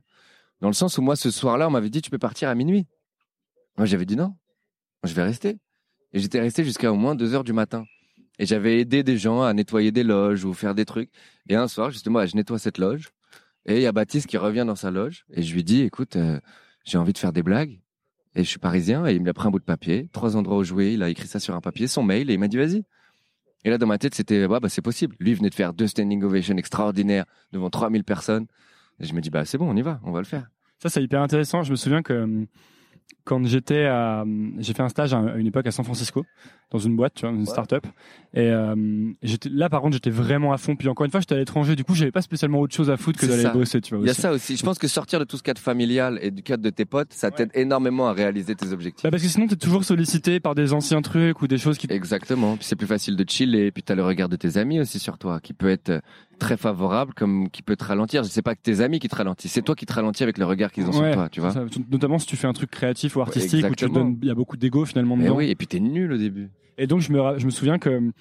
[0.62, 2.86] Dans le sens où moi, ce soir-là, on m'avait dit tu peux partir à minuit.
[3.78, 4.36] Moi, j'avais dit non,
[5.06, 5.58] je vais rester.
[6.12, 7.86] Et j'étais resté jusqu'à au moins 2 heures du matin.
[8.40, 11.10] Et j'avais aidé des gens à nettoyer des loges ou faire des trucs.
[11.48, 13.10] Et un soir, justement, je nettoie cette loge.
[13.66, 15.26] Et il y a Baptiste qui revient dans sa loge.
[15.34, 16.18] Et je lui dis écoute,
[16.90, 17.80] j'ai envie de faire des blagues.
[18.36, 19.06] Et je suis parisien.
[19.08, 20.94] Et il me pris un bout de papier, trois endroits où jouer.
[20.94, 22.30] Il a écrit ça sur un papier, son mail.
[22.30, 22.84] Et il m'a dit vas-y.
[23.66, 25.16] Et là, dans ma tête, c'était, ouais, bah, c'est possible.
[25.20, 28.48] Lui, venait de faire deux standing ovations extraordinaires devant 3000 personnes.
[29.00, 30.50] Et je me dis, bah, c'est bon, on y va, on va le faire.
[30.82, 31.64] Ça, c'est hyper intéressant.
[31.64, 32.46] Je me souviens que euh,
[33.30, 34.26] quand j'étais à,
[34.58, 36.26] j'ai fait un stage à une époque à San Francisco
[36.72, 37.86] dans une boîte, tu vois, une start-up.
[38.34, 38.76] Et euh,
[39.22, 40.76] j'étais là, par contre, j'étais vraiment à fond.
[40.76, 41.76] Puis encore une fois, j'étais à l'étranger.
[41.76, 44.04] Du coup, j'avais pas spécialement autre chose à foutre que d'aller bosser, tu vois.
[44.04, 44.58] Il y a ça aussi.
[44.58, 47.14] Je pense que sortir de tout ce cadre familial et du cadre de tes potes,
[47.14, 49.04] ça t'aide énormément à réaliser tes objectifs.
[49.04, 51.86] Bah parce que sinon, t'es toujours sollicité par des anciens trucs ou des choses qui.
[51.92, 52.56] Exactement.
[52.56, 53.70] Puis c'est plus facile de chiller.
[53.72, 56.00] Puis t'as le regard de tes amis aussi sur toi, qui peut être euh,
[56.40, 58.24] très favorable, comme qui peut te ralentir.
[58.24, 60.40] Je sais pas que tes amis qui te ralentissent, c'est toi qui te ralentis avec
[60.40, 61.52] le regard qu'ils ont Ouais, sur toi, tu vois.
[61.52, 64.36] Ça, notamment si tu fais un truc créatif artistique où tu donnes, il y a
[64.36, 65.36] beaucoup d'ego finalement Mais dedans.
[65.38, 65.50] oui.
[65.50, 66.50] Et puis t'es nul au début.
[66.78, 68.12] Et donc je me, je me souviens que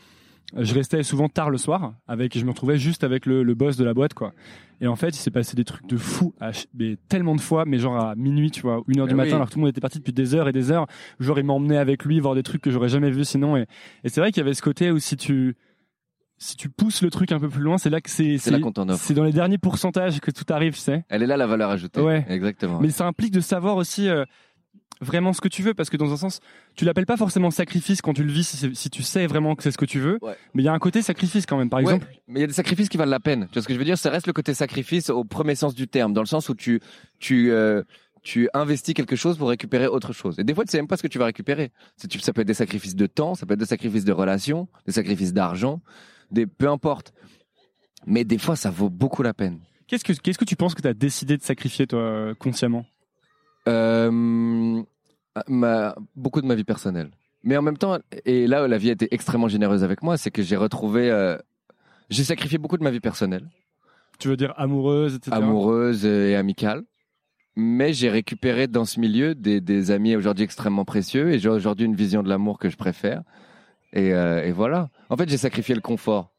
[0.56, 3.76] je restais souvent tard le soir avec je me retrouvais juste avec le, le boss
[3.76, 4.32] de la boîte quoi
[4.80, 7.40] et en fait il s'est passé des trucs de fou à ch- mais tellement de
[7.42, 9.34] fois mais genre à minuit tu vois une heure du Mais matin oui.
[9.37, 10.87] alors que tout le monde était parti depuis des heures et des heures
[11.20, 13.66] genre il m'emmenait avec lui voir des trucs que j'aurais jamais vu sinon et,
[14.04, 15.54] et c'est vrai qu'il y avait ce côté où si tu
[16.38, 18.52] si tu pousses le truc un peu plus loin c'est là que c'est C'est
[18.96, 21.68] c'est dans les derniers pourcentages que tout arrive tu sais Elle est là la valeur
[21.68, 22.00] ajoutée.
[22.00, 22.24] Ouais.
[22.30, 22.80] Exactement.
[22.80, 24.24] mais ça implique de savoir aussi euh,
[25.00, 26.40] vraiment ce que tu veux parce que dans un sens
[26.74, 29.70] tu l'appelles pas forcément sacrifice quand tu le vis si, tu sais vraiment que c'est
[29.70, 30.37] ce que tu veux Ouais.
[30.54, 32.44] mais il y a un côté sacrifice quand même par Ouais, exemple mais il y
[32.44, 33.46] a des sacrifices qui valent la peine.
[33.48, 33.96] Tu vois ce que je veux dire?
[33.98, 36.80] Ça reste le côté sacrifice au premier sens du terme, dans le sens où tu
[37.20, 37.82] tu euh,
[38.22, 40.38] tu investis quelque chose pour récupérer autre chose.
[40.38, 41.70] Et des fois, tu sais même pas ce que tu vas récupérer.
[41.96, 44.92] Ça peut être des sacrifices de temps, ça peut être des sacrifices de relations, des
[44.92, 45.80] sacrifices d'argent,
[46.30, 47.12] des peu importe.
[48.06, 49.61] Mais des fois, ça vaut beaucoup la peine.
[49.87, 52.84] qu'est-ce que qu'est-ce que tu penses que tu as décidé de sacrifier toi euh, consciemment?
[53.68, 54.83] Euh,
[55.46, 57.11] ma, beaucoup de ma vie personnelle.
[57.44, 60.16] Mais en même temps, et là où la vie a été extrêmement généreuse avec moi,
[60.16, 61.37] c'est que j'ai retrouvé, euh,
[62.11, 63.48] j'ai sacrifié beaucoup de ma vie personnelle.
[64.18, 66.83] tu veux dire amoureuse etc amoureuse et amicale.
[67.54, 71.87] Mais j'ai récupéré dans ce milieu des, des amis aujourd'hui extrêmement précieux et j'ai aujourd'hui
[71.87, 73.22] une vision de l'amour que je préfère.
[73.92, 74.90] Et, euh, et voilà.
[75.11, 76.33] En fait, j'ai sacrifié le confort.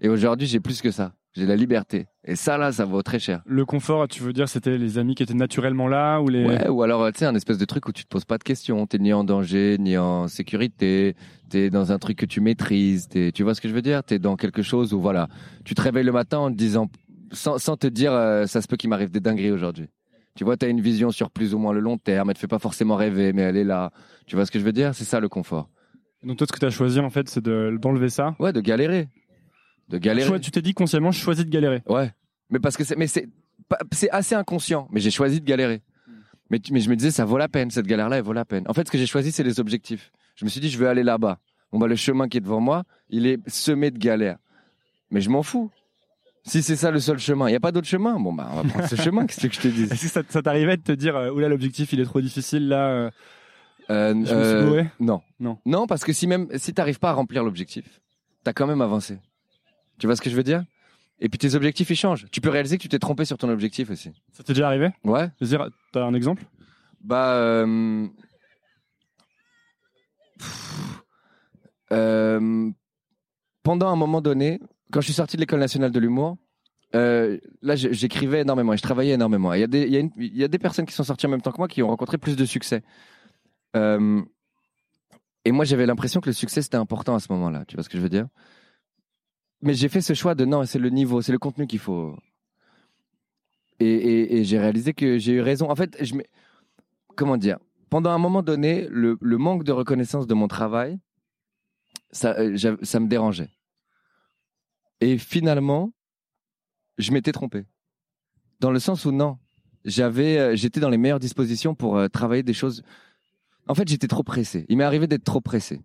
[0.00, 1.12] Et aujourd'hui, j'ai plus que ça.
[1.36, 2.06] J'ai la liberté.
[2.24, 3.42] Et ça, là, ça vaut très cher.
[3.46, 6.68] le confort tu veux dire c'était les amis qui étaient naturellement là ou les Ouais,
[6.68, 8.86] ou alors, tu sais, un espèce de truc où tu te poses pas de questions.
[8.86, 11.14] T'es ni en danger, ni en sécurité.
[11.50, 13.08] T'es dans un truc que tu maîtrises.
[13.08, 14.02] T'es- tu vois ce que je veux dire?
[14.02, 15.28] T'es dans quelque chose où, voilà,
[15.64, 16.88] tu te réveilles le matin en te disant,
[17.32, 19.88] sans, sans te dire, euh, ça se peut qu'il m'arrive des dingueries aujourd'hui.
[20.36, 22.28] Tu vois, t'as une vision sur plus ou moins le long terme.
[22.30, 23.90] Elle te fait pas forcément rêver, mais elle est là.
[24.26, 24.94] Tu vois ce que je veux dire?
[24.94, 25.68] C'est ça le confort.
[26.22, 28.34] donc toi ce que tu as choisi en fait c'est de d'enlever ça?
[28.40, 29.08] Ouais, de galérer.
[29.88, 30.40] De galérer.
[30.40, 32.12] Tu t'es dit consciemment je choisis de galérer Ouais.
[32.50, 33.28] Mais parce que c'est, mais c'est,
[33.92, 34.88] c'est assez inconscient.
[34.90, 35.82] Mais j'ai choisi de galérer.
[36.50, 38.64] Mais, je me disais, ça vaut la peine, cette galère-là, elle vaut la peine.
[38.68, 40.12] En fait, ce que j'ai choisi, c'est les objectifs.
[40.36, 41.40] Je me suis dit, je veux aller là-bas.
[41.72, 44.38] Bon, bah, le chemin qui est devant moi, il est semé de galères.
[45.10, 45.70] Mais je m'en fous.
[46.44, 48.20] Si c'est ça le seul chemin, il n'y a pas d'autre chemin?
[48.20, 49.26] Bon, bah, on va prendre ce chemin.
[49.26, 49.82] Qu'est-ce que je te dis?
[49.84, 52.68] est-ce que ça, ça t'arrivait de te dire euh, oula l'objectif il est trop difficile
[52.68, 53.10] là euh,
[53.90, 55.20] Euh, Je me suis gouré Non.
[55.40, 55.58] Non.
[55.66, 58.00] Non, parce que si même, si t'arrives pas à remplir l'objectif,
[58.44, 59.18] t'as quand même avancé.
[59.98, 60.64] Tu vois ce que je veux dire?
[61.20, 62.26] Et puis tes objectifs, ils changent.
[62.30, 64.12] Tu peux réaliser que tu t'es trompé sur ton objectif aussi.
[64.32, 64.90] ça t'est déjà arrivé?
[65.04, 65.28] Ouais.
[65.40, 66.44] Dire t'as un exemple?
[67.02, 67.34] Bah.
[67.36, 68.06] euh,
[70.38, 71.02] pff,
[71.92, 72.70] euh,
[73.62, 74.60] pendant un moment donné,
[74.92, 76.36] quand je suis sorti de l'école nationale de l'humour,
[76.94, 79.52] euh, là, j'écrivais énormément et je travaillais énormément.
[79.54, 81.04] Il y, a des- il y, a une- il y a des personnes qui sont
[81.04, 82.82] sorties en même temps que moi qui ont rencontré plus de succès.
[85.44, 87.64] Et moi, j'avais l'impression que le succès, c'était important à ce moment-là.
[87.66, 88.26] Tu vois ce que je veux dire?
[89.62, 92.16] Mais j'ai fait ce choix de non, c'est le niveau, c'est le contenu qu'il faut.
[93.78, 95.70] Et, j'ai réalisé que j'ai eu raison.
[95.70, 96.02] En fait,
[97.14, 97.58] comment dire
[97.90, 100.98] Pendant un moment donné, le, manque de reconnaissance de mon travail,
[102.10, 103.50] ça, euh, ça me dérangeait.
[105.00, 105.92] Et finalement,
[106.98, 107.64] je m'étais trompé.
[108.60, 109.38] Dans le sens où non,
[109.84, 112.82] j'avais, euh, j'étais dans les meilleures dispositions pour euh, travailler des choses.
[113.68, 114.64] En fait, j'étais trop pressé.
[114.68, 115.80] Il m'est arrivé d'être trop pressé.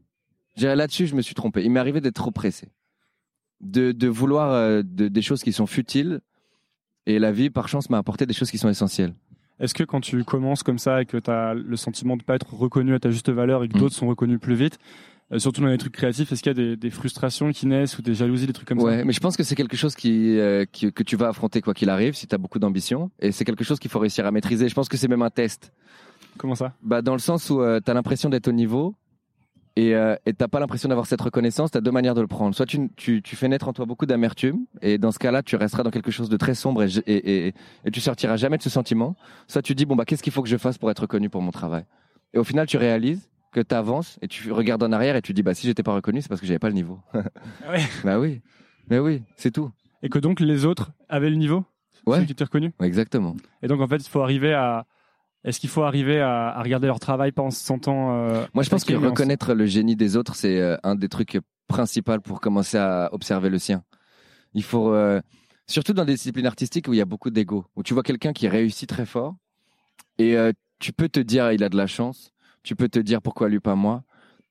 [0.58, 1.64] Là-dessus, je me suis trompé.
[1.64, 2.70] Il m'est arrivé d'être trop pressé,
[3.62, 6.22] de, de vouloir euh, de- des choses qui sont futiles.
[7.08, 9.14] Et la vie, par chance, m'a apporté des choses qui sont essentielles.
[9.60, 12.36] Est-ce que quand tu commences comme ça et que tu as le sentiment de pas
[12.36, 13.80] être reconnu à ta juste valeur et que Mm.
[13.80, 14.78] d'autres sont reconnus plus vite,
[15.32, 17.98] euh, surtout dans les trucs créatifs, est-ce qu'il y a des, des frustrations qui naissent
[17.98, 19.96] ou des jalousies, des trucs comme ouais, ça mais je pense que c'est quelque chose
[19.96, 23.12] qui, euh, qui- que tu vas affronter quoi qu'il arrive si tu as beaucoup d'ambition.
[23.20, 24.68] Et c'est quelque chose qu'il faut réussir à maîtriser.
[24.68, 25.72] Je pense que c'est même un test.
[26.38, 26.74] Comment ça?
[26.82, 28.96] Bah, dans le sens où tu as l'impression d'être au niveau
[29.76, 32.54] et euh, t'as pas l'impression d'avoir cette reconnaissance, tu as deux manières de le prendre.
[32.54, 35.56] Soit tu, tu, tu fais naître en toi beaucoup d'amertume et dans ce cas-là, tu
[35.56, 37.54] resteras dans quelque chose de très sombre et, et,
[37.86, 39.16] et tu sortiras jamais de ce sentiment.
[39.48, 41.42] Soit tu dis, bon, bah, qu'est-ce qu'il faut que je fasse pour être reconnu pour
[41.42, 41.86] mon travail?
[42.34, 45.34] Et au final, tu réalises que tu avances et tu regardes en arrière et tu
[45.34, 47.00] dis, bah, si j'étais pas reconnu, c'est parce que j'avais pas le niveau.
[47.14, 47.22] Ah
[47.72, 47.82] ouais.
[48.04, 48.42] bah oui,
[48.90, 49.72] mais oui, c'est tout.
[50.04, 51.64] Et que donc les autres avaient le niveau?
[52.06, 52.20] Ouais.
[52.20, 53.36] Ceux qui étaient reconnus Exactement.
[53.62, 54.86] Et donc en fait, il faut arriver à.
[55.44, 58.30] Est-ce qu'il faut arriver à, à regarder leur travail en se sentant.
[58.30, 61.40] euh, Moi, je pense que reconnaître le génie des autres, c'est euh, un des trucs
[61.68, 63.84] principaux pour commencer à observer le sien.
[64.54, 65.22] Il faut, euh,
[65.68, 68.34] surtout dans des disciplines artistiques où il y a beaucoup d'ego, où tu vois quelqu'un
[68.34, 69.36] qui réussit très fort,
[70.18, 73.22] et euh, tu peux te dire il a de la chance, tu peux te dire
[73.22, 74.04] pourquoi lui pas moi?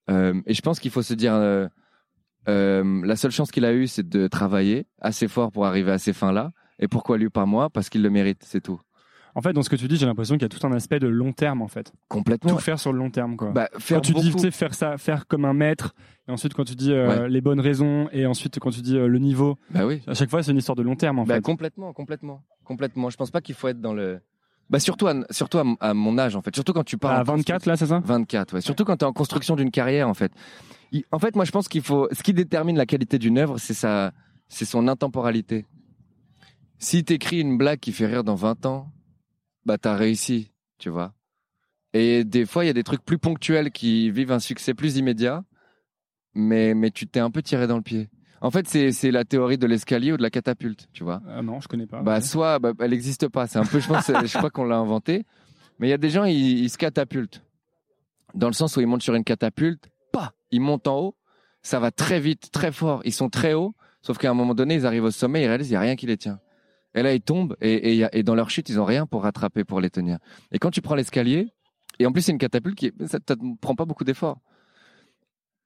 [0.09, 1.35] Et je pense qu'il faut se dire
[2.47, 6.13] la seule chance qu'il a eue, c'est de travailler assez fort pour arriver à ces
[6.13, 6.51] fins-là.
[6.81, 7.71] Et pourquoi lui pas moi?
[7.71, 8.81] Parce qu'il le mérite, c'est tout.
[9.35, 10.99] En fait, dans ce que tu dis, j'ai l'impression qu'il y a tout un aspect
[10.99, 11.93] de long terme en fait.
[12.09, 12.51] Complètement.
[12.51, 13.51] Tout faire sur le long terme quoi.
[13.51, 15.95] Bah, faire quand tu dis tu sais, faire ça, faire comme un maître,
[16.29, 17.29] et ensuite quand tu dis euh, Ouais.
[17.29, 20.03] les bonnes raisons, et ensuite quand tu dis euh, le niveau, Bah oui.
[20.07, 21.43] à chaque fois c'est une histoire de long terme en Bah, fait.
[21.43, 23.09] complètement, complètement, complètement.
[23.11, 24.21] Je pense pas qu'il faut être dans le.
[24.69, 26.55] Bah surtout à, surtout à, à mon âge en fait.
[26.55, 27.13] Surtout quand tu pars.
[27.13, 28.01] À en 24 là, c'est ça?
[28.05, 28.61] 24, ouais.
[28.61, 30.33] Surtout quand tu es en construction d'une carrière, en fait.
[30.93, 32.09] Il- En fait, moi, je pense qu'il faut.
[32.13, 34.13] Ce qui détermine la qualité d'une œuvre, c'est sa,
[34.49, 35.67] c'est son intemporalité.
[36.79, 38.89] Si t'écris une blague qui fait rire dans 20 ans,
[39.65, 41.15] bah t'as réussi, tu vois.
[41.93, 44.97] Et des fois, il y a des trucs plus ponctuels qui vivent un succès plus
[44.97, 45.45] immédiat,
[46.35, 48.09] mais mais tu t'es un peu tiré dans le pied.
[48.41, 51.21] En fait, c'est c'est la théorie de l'escalier ou de la catapulte, tu vois.
[51.29, 52.03] Ah non, je connais pas.
[52.03, 53.47] Bah soit bah, elle n'existe pas.
[53.47, 55.25] C'est un peu, je pense, je crois qu'on l'a inventé.
[55.79, 57.43] Mais il y a des gens, ils, ils se catapultent
[58.35, 61.17] dans le sens où ils montent sur une catapulte, pas, ils montent en haut,
[61.63, 64.75] ça va très vite, très fort, ils sont très hauts, sauf qu'à un moment donné,
[64.75, 66.41] ils arrivent au sommet, ils réalisent qu'il y a rien qui les tient.
[66.95, 69.81] Et là, ils tombent et, et, dans leur chute, ils ont rien pour rattraper, pour
[69.81, 70.19] les tenir.
[70.51, 71.53] Et quand tu prends l'escalier,
[71.99, 74.41] et en plus c'est une catapulte qui, ça ne prend pas beaucoup d'efforts.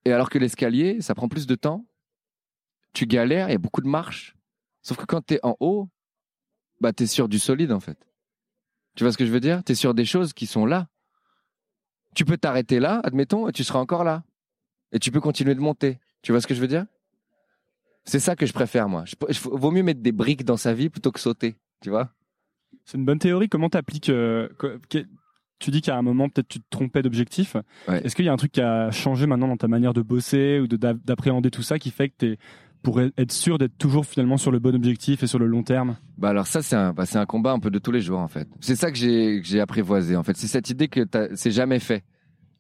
[0.05, 1.87] Et alors que l'escalier, ça prend plus de temps,
[2.93, 4.37] tu galères, il y a beaucoup de marches.
[4.83, 5.89] Sauf que quand tu es en haut,
[6.81, 7.99] bah t'es sur du solide en fait.
[8.97, 9.65] Tu vois ce que je veux dire?
[9.65, 10.89] T'es sur des choses qui sont là.
[12.15, 14.23] Tu peux t'arrêter là, admettons, et tu seras encore là.
[14.93, 15.99] Et tu peux continuer de monter.
[16.23, 16.87] Tu vois ce que je veux dire?
[18.05, 19.05] C'est ça que je préfère moi.
[19.07, 21.57] Je, je- vaut mieux mettre des briques dans sa vie plutôt que sauter.
[21.81, 22.11] Tu vois
[22.85, 23.49] C'est une bonne théorie.
[23.49, 24.49] Comment t'appliques euh,
[25.59, 27.57] Tu dis qu'à un moment, peut-être tu te trompais d'objectif.
[27.89, 28.03] Ouais.
[28.05, 30.61] Est-ce qu'il y a un truc qui a changé maintenant dans ta manière de bosser
[30.61, 32.37] ou de- d'a- d'appréhender tout ça qui fait que tu
[32.83, 35.97] pour être sûr d'être toujours finalement sur le bon objectif et sur le long terme?
[36.19, 38.19] Bah alors ça c'est un, bah, c'est un combat un peu de tous les jours
[38.19, 38.47] en fait.
[38.61, 40.37] C'est ça que j'ai que j'ai apprivoisé en fait.
[40.37, 41.01] C'est cette idée que
[41.35, 42.05] c'est jamais fait.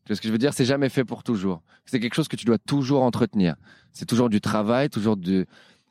[0.04, 0.52] Tu vois ce que je veux dire?
[0.52, 1.62] C'est jamais fait pour toujours.
[1.86, 3.56] C'est quelque chose que tu dois toujours entretenir.
[3.92, 5.46] C'est toujours du travail, toujours de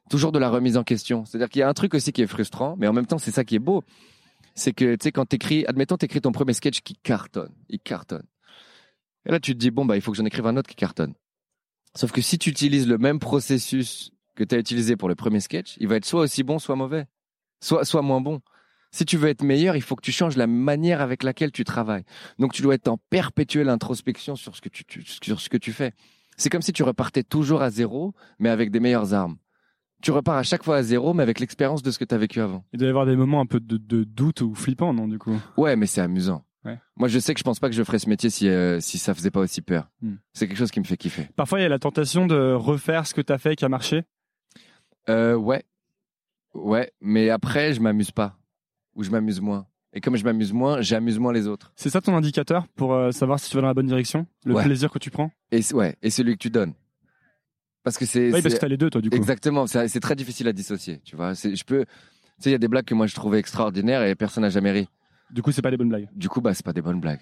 [0.10, 1.26] toujours de la remise en question.
[1.26, 3.32] C'est-à-dire qu'il y a un truc aussi qui est frustrant, mais en même temps c'est
[3.32, 3.84] ça qui est beau.
[4.54, 8.26] C'est que tu sais quand t'écris, admettons t'écris ton premier sketch qui cartonne, il cartonne.
[9.26, 10.76] Et là tu te dis bon bah il faut que j'en écrive un autre qui
[10.76, 11.14] cartonne.
[11.96, 15.40] Sauf que si tu utilises le même processus que tu as utilisé pour le premier
[15.40, 17.08] sketch, il va être soit aussi bon, soit mauvais
[17.64, 18.42] soit, soit moins bon.
[18.96, 21.64] Si tu veux être meilleur, il faut que tu changes la manière avec laquelle tu
[21.64, 22.04] travailles.
[22.38, 25.58] Donc tu dois être en perpétuelle introspection sur ce que tu, tu- sur ce que
[25.58, 25.94] tu fais.
[26.38, 29.38] C'est comme si tu repartais toujours à zéro, mais avec des meilleures armes.
[30.04, 32.18] Tu repars à chaque fois à zéro, mais avec l'expérience de ce que tu as
[32.18, 32.64] vécu avant.
[32.72, 35.18] Il doit y avoir des moments un peu de, de doute ou flippant, non, du
[35.18, 35.36] coup?
[35.58, 36.46] Ouais, mais c'est amusant.
[36.66, 36.78] Ouais.
[36.96, 38.98] Moi, je sais que je pense pas que je ferais ce métier si, euh, si
[38.98, 39.90] ça faisait pas aussi peur.
[40.02, 40.16] Hmm.
[40.34, 41.30] C'est quelque chose qui me fait kiffer.
[41.36, 43.70] Parfois, il y a la tentation de refaire ce que tu as fait qui a
[43.70, 44.04] marché?
[45.10, 45.64] Euh, ouais.
[46.54, 48.38] Ouais, mais après, je m'amuse pas.
[48.96, 49.66] Ou je m'amuse moins.
[49.94, 51.72] Et comme je m'amuse moins, j'amuse moins les autres.
[51.76, 54.26] C'est ça ton indicateur pour euh, savoir si tu vas dans la bonne direction?
[54.46, 54.64] Le Ouais.
[54.64, 55.32] plaisir que tu prends?
[55.52, 56.74] Et ouais, et celui que tu donnes.
[57.84, 59.16] Parce que c'est Oui, parce que t'as les deux, toi, du coup.
[59.16, 61.34] exactement, c'est très difficile à dissocier, tu vois.
[61.34, 61.92] Je peux, tu
[62.40, 64.72] sais, il y a des blagues que moi je trouvais extraordinaires et personne n'a jamais
[64.72, 64.88] ri.
[65.30, 66.08] Du coup, c'est pas des bonnes blagues.
[66.16, 67.22] Du coup, bah c'est pas des bonnes blagues.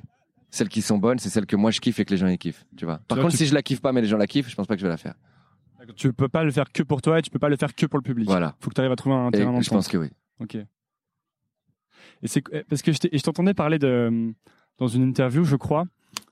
[0.52, 2.38] Celles qui sont bonnes, c'est celles que moi je kiffe et que les gens y
[2.38, 3.00] kiffent, tu vois.
[3.08, 4.68] Par contre, tu- si je la kiffe pas mais les gens la kiffent, je pense
[4.68, 5.16] pas que je vais la faire.
[5.96, 7.86] Tu peux pas le faire que pour toi et tu peux pas le faire que
[7.88, 8.28] pour le public.
[8.28, 8.56] Voilà.
[8.60, 10.10] Faut que tu arrives à trouver un Et terrain je pense que oui.
[10.40, 10.58] Ok.
[12.24, 14.34] Et c'est eh, parce que je t'entendais parler de
[14.78, 15.86] dans une interview, je crois,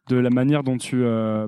[0.09, 1.47] de la manière dont tu euh,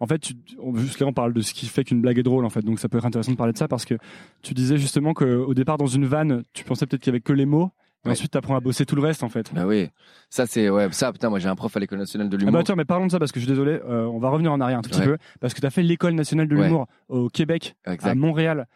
[0.00, 0.34] en fait, tu,
[0.76, 2.62] juste là, on parle de ce qui fait qu'une blague est drôle, en fait.
[2.64, 3.94] Donc, ça peut être intéressant de parler de ça parce que
[4.42, 7.32] tu disais justement qu'au départ, dans une vanne, tu pensais peut-être qu'il y avait que
[7.32, 7.70] les mots.
[8.04, 8.12] Et Ouais.
[8.12, 9.52] ensuite, tu apprends à bosser tout le reste, en fait.
[9.52, 9.88] Bah oui.
[10.30, 12.52] Ça c'est ouais, ça putain, moi j'ai un prof à l'école nationale de Ah l'humour.
[12.52, 14.52] bah attends, mais parlons de ça parce que je suis désolé, euh, on va revenir
[14.52, 15.06] en arrière un tout petit Ouais.
[15.06, 16.68] peu parce que tu as fait l'école nationale de Ouais.
[16.68, 18.14] l'humour au Québec, à.
[18.14, 18.68] Montréal.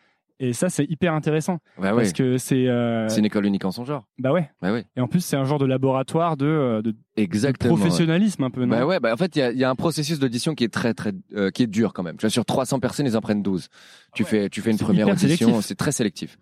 [0.44, 2.66] Et ça, c'est hyper intéressant Bah parce que c'est.
[2.66, 4.08] euh, C'est une école unique en son genre.
[4.18, 4.50] Bah ouais.
[4.60, 4.80] Bah oui.
[4.96, 7.74] Et en plus, c'est un genre de laboratoire de, euh, de Exactement.
[7.74, 7.80] ouais.
[7.80, 9.70] professionnalisme un peu, non Bah ouais, bah en fait, il y a, il y a
[9.70, 12.16] un processus d'audition qui est très, très, euh, qui est dur quand même.
[12.16, 13.68] Tu vois, sur 300 personnes, ils en prennent 12.
[14.14, 14.28] Tu ouais.
[14.28, 16.36] fais, tu fais une première audition, c'est très sélectif.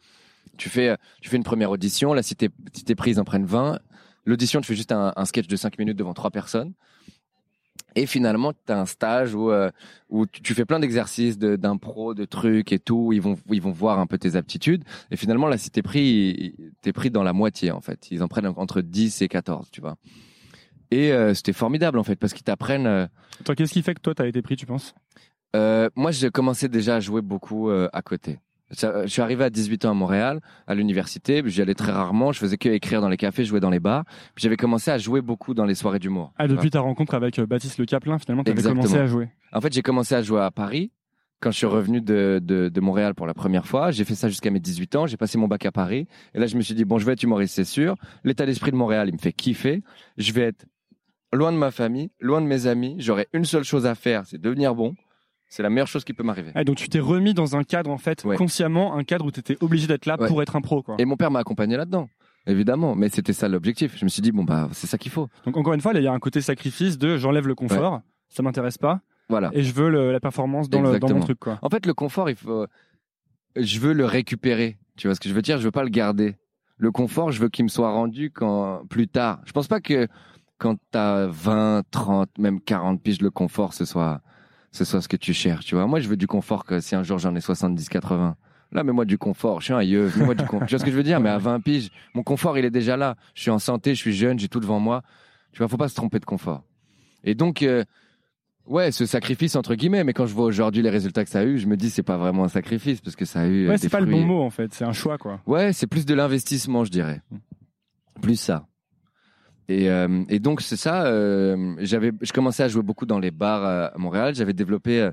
[0.56, 3.24] Tu fais, tu fais une première audition, là, si t'es, si t'es pris, ils en
[3.24, 3.78] prennent 20.
[4.24, 6.72] L'audition, tu fais juste un, un sketch de 5 minutes devant trois personnes.
[7.96, 9.68] Et finalement, tu as un stage où, euh,
[10.10, 13.12] où tu, tu fais plein d'exercices, de- d'impro, de, trucs et tout.
[13.12, 14.84] Ils vont, ils vont voir un peu tes aptitudes.
[15.10, 18.10] Et finalement, là, si t'es pris, t'es pris dans la moitié, en fait.
[18.12, 19.96] Ils en prennent entre 10 et 14, tu vois.
[20.92, 22.86] Et euh, c'était formidable, en fait, parce qu'ils t'apprennent.
[22.86, 23.06] euh,
[23.44, 24.94] Toi, qu'est-ce qui fait que toi, t'as été pris, tu penses?
[25.56, 28.38] euh, moi, j'ai commencé déjà à jouer beaucoup à côté.
[28.72, 31.42] Ça, Je suis arrivé à 18 ans à Montréal, à l'université.
[31.46, 32.32] J'y allais très rarement.
[32.32, 34.04] Je faisais que écrire dans les cafés, jouer dans les bars.
[34.34, 36.32] Puis j'avais commencé à jouer beaucoup dans les soirées d'humour.
[36.38, 38.82] Ah, depuis ta rencontre avec euh, Baptiste Le Caplin, finalement, t'avais Exactement.
[38.82, 39.28] commencé à jouer.
[39.52, 40.92] En fait, j'ai commencé à jouer à Paris.
[41.40, 44.28] Quand je suis revenu de, de, de Montréal pour la première fois, j'ai fait ça
[44.28, 45.06] jusqu'à mes 18 ans.
[45.06, 46.06] J'ai passé mon bac à Paris.
[46.34, 47.94] Et là, je me suis dit, bon, je vais être humoriste, c'est sûr.
[48.24, 49.82] L'état d'esprit de Montréal, il me fait kiffer.
[50.18, 50.66] Je vais être
[51.32, 52.96] loin de ma famille, loin de mes amis.
[52.98, 54.94] J'aurai une seule chose à faire, c'est devenir bon.
[55.50, 56.52] C'est la meilleure chose qui peut m'arriver.
[56.54, 58.36] Ah, donc tu t'es remis dans un cadre, en fait, Ouais.
[58.36, 60.28] consciemment, un cadre où t'étais obligé d'être là Ouais.
[60.28, 60.94] pour être un pro, quoi.
[60.98, 62.08] Et mon père m'a accompagné là-dedans,
[62.46, 62.94] évidemment.
[62.94, 63.98] Mais c'était ça l'objectif.
[63.98, 65.28] Je me suis dit, bon, bah, c'est ça qu'il faut.
[65.44, 68.42] Donc, encore une fois, il y a un côté sacrifice de j'enlève le confort, ça
[68.44, 69.50] m'intéresse pas, Voilà.
[69.52, 71.58] et je veux le- la performance dans, le, dans mon truc, quoi.
[71.62, 72.66] En fait, le confort, il faut.
[73.56, 74.78] Je veux le récupérer.
[74.96, 75.58] Tu vois ce que je veux dire?
[75.58, 76.36] Je veux pas le garder.
[76.76, 79.40] Le confort, je veux qu'il me soit rendu quand plus tard.
[79.44, 80.06] Je pense pas que
[80.58, 84.20] quand t'as 20, 30, même 40 piges, le confort, ce soit
[84.72, 85.86] ce soit ce que tu cherches, tu vois.
[85.86, 88.36] Moi, je veux du confort que si un jour j'en ai 70, 80.
[88.72, 89.60] Là, mais moi du confort.
[89.60, 90.12] Je suis un yeux.
[90.18, 90.64] Moi du confort.
[90.68, 91.18] tu vois ce que je veux dire?
[91.20, 93.16] Mais à 20 piges, mon confort, il est déjà là.
[93.34, 95.02] Je suis en santé, je suis jeune, j'ai tout devant moi.
[95.52, 96.62] Tu vois, faut pas se tromper de confort.
[97.24, 97.84] Et donc, euh,
[98.66, 100.04] ouais, ce sacrifice entre guillemets.
[100.04, 102.04] Mais quand je vois aujourd'hui les résultats que ça a eu, je me dis c'est
[102.04, 103.66] pas vraiment un sacrifice parce que ça a eu.
[103.66, 105.40] euh, Ouais, c'est pas le bon mot en fait, c'est un choix quoi.
[105.46, 107.22] Ouais, c'est plus de l'investissement, je dirais.
[108.22, 108.68] Plus ça.
[109.70, 111.04] Et, euh, et donc c'est ça.
[111.06, 114.34] euh, j'avais, je commençais à jouer beaucoup dans les bars euh, à Montréal.
[114.34, 115.12] J'avais développé, euh,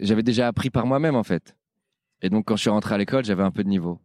[0.00, 1.56] j'avais déjà appris par moi-même en fait.
[2.20, 4.00] Et donc quand je suis rentré à l'école, j'avais un peu de niveau.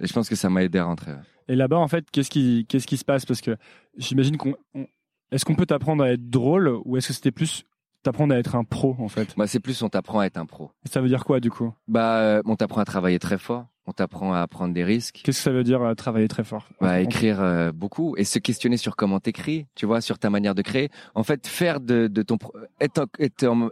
[0.00, 1.12] Et je pense que ça m'a aidé à rentrer.
[1.48, 3.24] Et là-bas en fait, qu'est-ce qui qu'est-ce qui se passe?
[3.24, 3.56] Parce que
[3.96, 4.86] j'imagine qu'on on-
[5.32, 7.64] est-ce qu'on peut t'apprendre à être drôle ou est-ce que c'était plus
[8.02, 9.34] t'apprendre à être un pro en fait?
[9.38, 10.70] Bah, c'est plus on t'apprend à être un pro.
[10.84, 11.72] Et Ça veut dire quoi du coup?
[11.88, 13.66] Bah, on t'apprend à travailler très fort.
[13.86, 15.20] On t'apprend à prendre des risques.
[15.24, 16.68] Qu'est-ce que ça veut dire euh, travailler très fort?
[16.80, 20.54] Bah, écrire euh, beaucoup et se questionner sur comment t'écris, tu vois, sur ta manière
[20.54, 20.90] de créer.
[21.14, 22.38] En fait, faire de, de ton
[22.80, 23.06] être,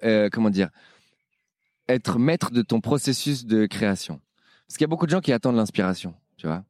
[0.04, 0.68] euh, comment dire,
[1.88, 4.20] être maître de ton processus de création.
[4.66, 6.62] Parce qu'il y a beaucoup de gens qui attendent l'inspiration, tu vois.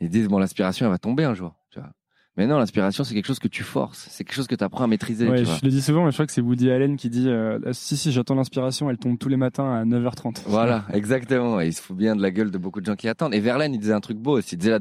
[0.00, 1.90] Ils disent bon, l'inspiration elle va tomber un jour, tu vois.
[2.36, 4.84] Mais non, l'inspiration c'est quelque chose que tu forces, c'est quelque chose que tu apprends
[4.84, 5.56] à maîtriser, Ouais, tu vois.
[5.56, 7.96] je le dis souvent, mais je crois que c'est Woody Allen qui dit euh, si
[7.96, 10.42] si j'attends l'inspiration, elle tombe tous les matins à 9h30.
[10.46, 11.60] Voilà, exactement.
[11.60, 13.34] Et il se fout bien de la gueule de beaucoup de gens qui attendent.
[13.34, 14.54] Et Verlaine, il disait un truc beau aussi.
[14.54, 14.78] Il disait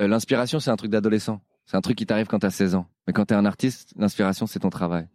[0.00, 1.40] euh, l'inspiration, c'est un truc d'adolescent.
[1.66, 2.86] C'est un truc qui t'arrive quand t'as 16 ans.
[3.06, 5.08] Mais quand t'es un artiste, l'inspiration, c'est ton travail.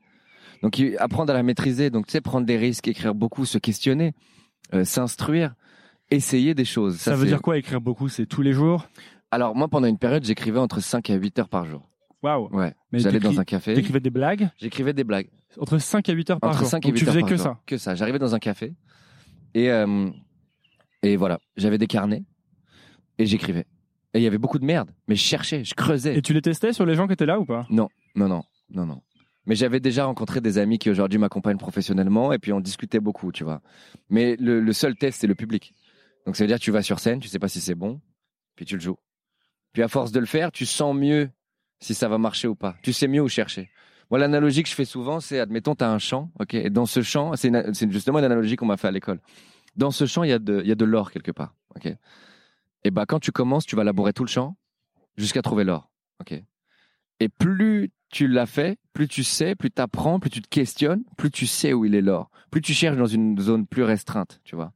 [0.62, 1.90] Donc, apprendre à la maîtriser.
[1.90, 4.14] Donc, tu sais, prendre des risques, écrire beaucoup, se questionner,
[4.74, 5.56] euh, s'instruire,
[6.12, 6.98] essayer des choses.
[6.98, 8.10] Ça, veut dire quoi écrire beaucoup?
[8.10, 8.88] C'est tous les jours?
[9.32, 11.90] Alors, moi, pendant une période, j'écrivais entre 5 et 8 heures par jour.
[12.22, 12.74] Waouh Ouais.
[12.92, 13.74] Mais J'allais dans un café.
[13.74, 14.50] T'écrivais des blagues?
[14.58, 15.30] J'écrivais des blagues.
[15.58, 16.68] entre 5 à 8 heures par Entre jour.
[16.68, 17.44] 5 et Donc 8 tu heures faisais par que jour.
[17.46, 17.60] ça?
[17.66, 17.96] Que ça.
[17.96, 18.74] J'arrivais dans un café
[19.54, 20.10] et euh,
[21.04, 22.24] et voilà, j'avais des carnets
[23.18, 23.66] et j'écrivais.
[24.14, 26.16] Et il y avait beaucoup de merde, mais je cherchais, je creusais.
[26.18, 27.66] Et tu les testais sur les gens qui étaient là ou pas?
[27.70, 29.02] Non, non, non, non, non.
[29.48, 33.32] Mais j'avais déjà rencontré des amis qui aujourd'hui m'accompagnent professionnellement et puis on discutait beaucoup,
[33.32, 33.62] tu vois.
[34.10, 35.74] Mais le, le seul test, c'est le public.
[36.28, 38.00] Donc ça veut dire que tu vas sur scène, tu sais pas si c'est bon,
[38.56, 38.98] puis tu le joues.
[39.74, 41.30] Puis à force de le faire, tu sens mieux
[41.80, 42.76] si ça va marcher ou pas.
[42.84, 43.70] Tu sais mieux où chercher.
[44.10, 46.86] Moi, l'analogie que je fais souvent, c'est, admettons, tu as un champ, ok, et dans
[46.86, 49.22] ce champ, c'est justement une analogie qu'on m'a fait à l'école.
[49.78, 51.96] Dans ce champ, il y a de, il y a de l'or quelque part, ok.
[52.84, 54.58] Et bah, quand tu commences, tu vas labourer tout le champ
[55.16, 56.44] jusqu'à trouver l'or, ok.
[57.22, 61.04] Et plus tu l'as fait, plus tu sais, plus tu apprends, plus tu te questionnes,
[61.16, 62.30] plus tu sais où il est l'or.
[62.50, 64.74] Plus tu cherches dans une zone plus restreinte, tu vois.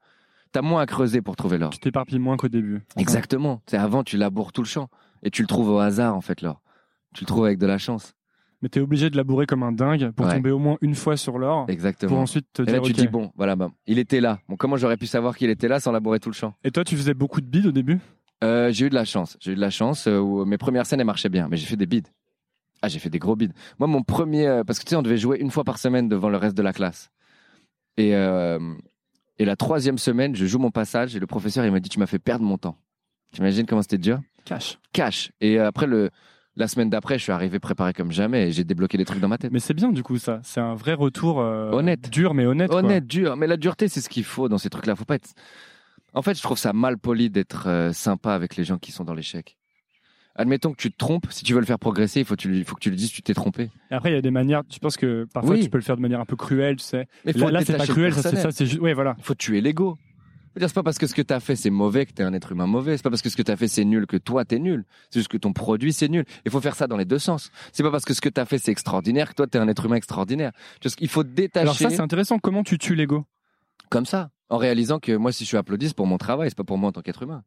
[0.56, 1.72] T'as moins à creuser pour trouver l'or.
[1.72, 2.82] Tu t'éparpilles moins qu'au début.
[2.96, 3.62] Exactement.
[3.68, 4.88] C'est avant, tu laboures tout le champ
[5.22, 6.62] et tu le trouves au hasard en fait l'or.
[7.13, 8.13] Tu le trouves avec de la chance.
[8.62, 10.36] Mais t'es obligé de labourer comme un dingue pour Ouais.
[10.36, 11.65] tomber au moins une fois sur l'or.
[11.68, 12.10] Exactement.
[12.10, 14.39] Pour ensuite te et dire là, tu dis bon, voilà, bah, il était là.
[14.48, 16.54] Bon, comment j'aurais pu savoir qu'il était là sans labourer tout le champ?
[16.63, 18.00] Et toi, tu faisais beaucoup de bides au début?
[18.41, 19.36] Euh, J'ai eu de la chance.
[19.41, 21.65] J'ai eu de la chance euh, où mes premières scènes elles marchaient bien, mais j'ai
[21.65, 22.08] fait des bides.
[22.82, 23.52] Ah, j'ai fait des gros bides.
[23.78, 26.08] Moi, mon premier, euh, parce que tu sais, on devait jouer une fois par semaine
[26.08, 27.12] devant le reste de la classe.
[27.98, 28.60] Et euh,
[29.38, 32.00] et la troisième semaine, je joue mon passage et le professeur il m'a dit tu
[32.00, 32.78] m'as fait perdre mon temps.
[33.34, 34.19] T'imagines comment c'était dur?
[34.45, 34.80] Cash.
[34.93, 35.32] Cash.
[35.41, 36.10] Et euh, après le
[36.58, 39.28] la semaine d'après, je suis arrivé préparé comme jamais et j'ai débloqué des trucs dans
[39.28, 39.52] ma tête.
[39.52, 40.39] Mais c'est bien du coup ça.
[40.43, 42.10] C'est un vrai retour euh, Honnête.
[42.10, 42.69] dur mais honnête.
[42.69, 42.80] quoi.
[42.80, 43.36] Honnête, dur.
[43.36, 44.95] Mais la dureté, c'est ce qu'il faut dans ces trucs-là.
[44.95, 45.34] Faut pas être.
[46.13, 49.04] En fait, je trouve ça mal poli d'être euh, sympa avec les gens qui sont
[49.04, 49.58] dans l'échec.
[50.36, 51.28] Admettons que tu te trompes.
[51.30, 52.89] Si tu veux le faire progresser, il faut, que tu lui- il faut que tu
[52.89, 53.69] lui dises que tu t'es trompé.
[53.89, 54.63] Et après, il y a des manières.
[54.71, 55.63] Je pense que parfois Oui.
[55.63, 57.08] tu peux le faire de manière un peu cruelle, tu sais.
[57.26, 58.82] Mais Là, c'est pas le cruel, ça c'est juste.
[58.82, 59.15] Ouais, voilà.
[59.17, 59.98] Il faut tuer l'ego.
[60.58, 62.32] C'est pas parce que ce que tu as fait c'est mauvais que tu es un
[62.34, 62.95] être humain mauvais.
[62.95, 64.86] C'est pas parce que ce que tu as fait c'est nul que toi t'es nul.
[65.10, 66.24] C'est juste que ton produit c'est nul.
[66.45, 67.52] Il faut faire ça dans les deux sens.
[67.74, 69.67] C'est pas parce que ce que tu as fait c'est extraordinaire que toi t'es un
[69.67, 70.54] être humain extraordinaire.
[71.02, 72.39] Il faut détacher Alors ça, c'est intéressant.
[72.39, 73.26] Comment tu tues l'ego?
[73.89, 76.58] Comme ça, en réalisant que moi si je suis applaudi c'est pour mon travail, c'est
[76.58, 77.43] pas pour moi en tant qu'être humain.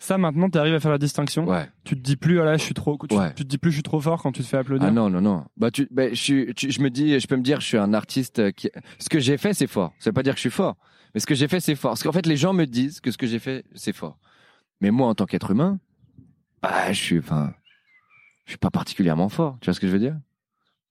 [0.00, 1.46] Ça, maintenant, tu arrives à faire la distinction.
[1.48, 1.68] Ouais.
[1.84, 2.96] Tu te dis plus, ah là, je suis trop.
[3.08, 3.34] Tu, Ouais.
[3.34, 4.86] tu te dis plus, je suis trop fort quand tu te fais applaudir.
[4.86, 5.44] Ah non, non, non.
[5.56, 7.78] Bah, tu, bah, je, suis, tu- je me dis, je peux me dire, je suis
[7.78, 8.70] un artiste qui.
[9.00, 9.92] Ce que j'ai fait, c'est fort.
[9.98, 10.76] Ça veut pas dire que je suis fort.
[11.14, 11.90] Mais ce que j'ai fait, c'est fort.
[11.92, 14.18] Parce qu'en fait, les gens me disent que ce que j'ai fait, c'est fort.
[14.80, 15.80] Mais moi, en tant qu'être humain,
[16.62, 17.52] bah, je suis, enfin,
[18.44, 19.58] je suis pas particulièrement fort.
[19.60, 20.16] Tu vois ce que je veux dire?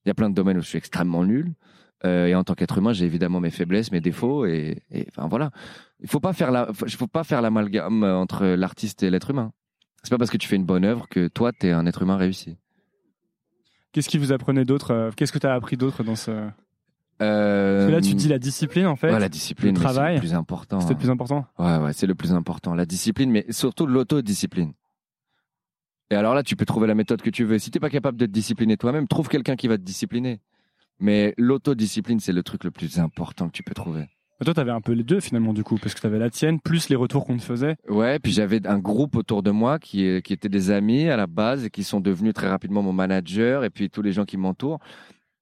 [0.06, 1.54] Il y a plein de domaines où je suis extrêmement nul.
[2.05, 5.27] Euh, et en tant qu'être humain, j'ai évidemment mes faiblesses, mes défauts, et, et enfin
[5.27, 5.51] voilà.
[5.99, 9.51] Il faut pas faire la, faut pas faire l'amalgame entre l'artiste et l'être humain.
[10.03, 12.17] C'est pas parce que tu fais une bonne œuvre que toi, t'es un être humain
[12.17, 12.57] réussi.
[13.91, 16.31] Qu'est-ce qui vous apprenait d'autre euh, Qu'est-ce que tu as appris d'autre dans ce.
[17.21, 19.12] Euh, Parce que là, tu dis la discipline, en fait.
[19.12, 20.79] Ouais, la discipline, le travail, c'est le plus important.
[20.81, 21.00] C'était le hein.
[21.00, 21.45] plus important.
[21.58, 22.75] Ouais, ouais, c'est le plus important.
[22.75, 24.73] La discipline, mais surtout l'autodiscipline.
[26.10, 27.58] Et alors là, tu peux trouver la méthode que tu veux.
[27.60, 30.39] Si t'es pas capable de te discipliner toi-même, trouve quelqu'un qui va te discipliner.
[31.00, 34.06] Mais l'autodiscipline, c'est le truc le plus important que tu peux trouver.
[34.39, 36.19] Mais toi, tu avais un peu les deux, finalement, du coup, parce que tu avais
[36.19, 37.75] la tienne, plus les retours qu'on te faisait.
[37.89, 41.17] Ouais, puis j'avais un groupe autour de moi qui, est- qui étaient des amis à
[41.17, 44.25] la base et qui sont devenus très rapidement mon manager et puis tous les gens
[44.25, 44.79] qui m'entourent.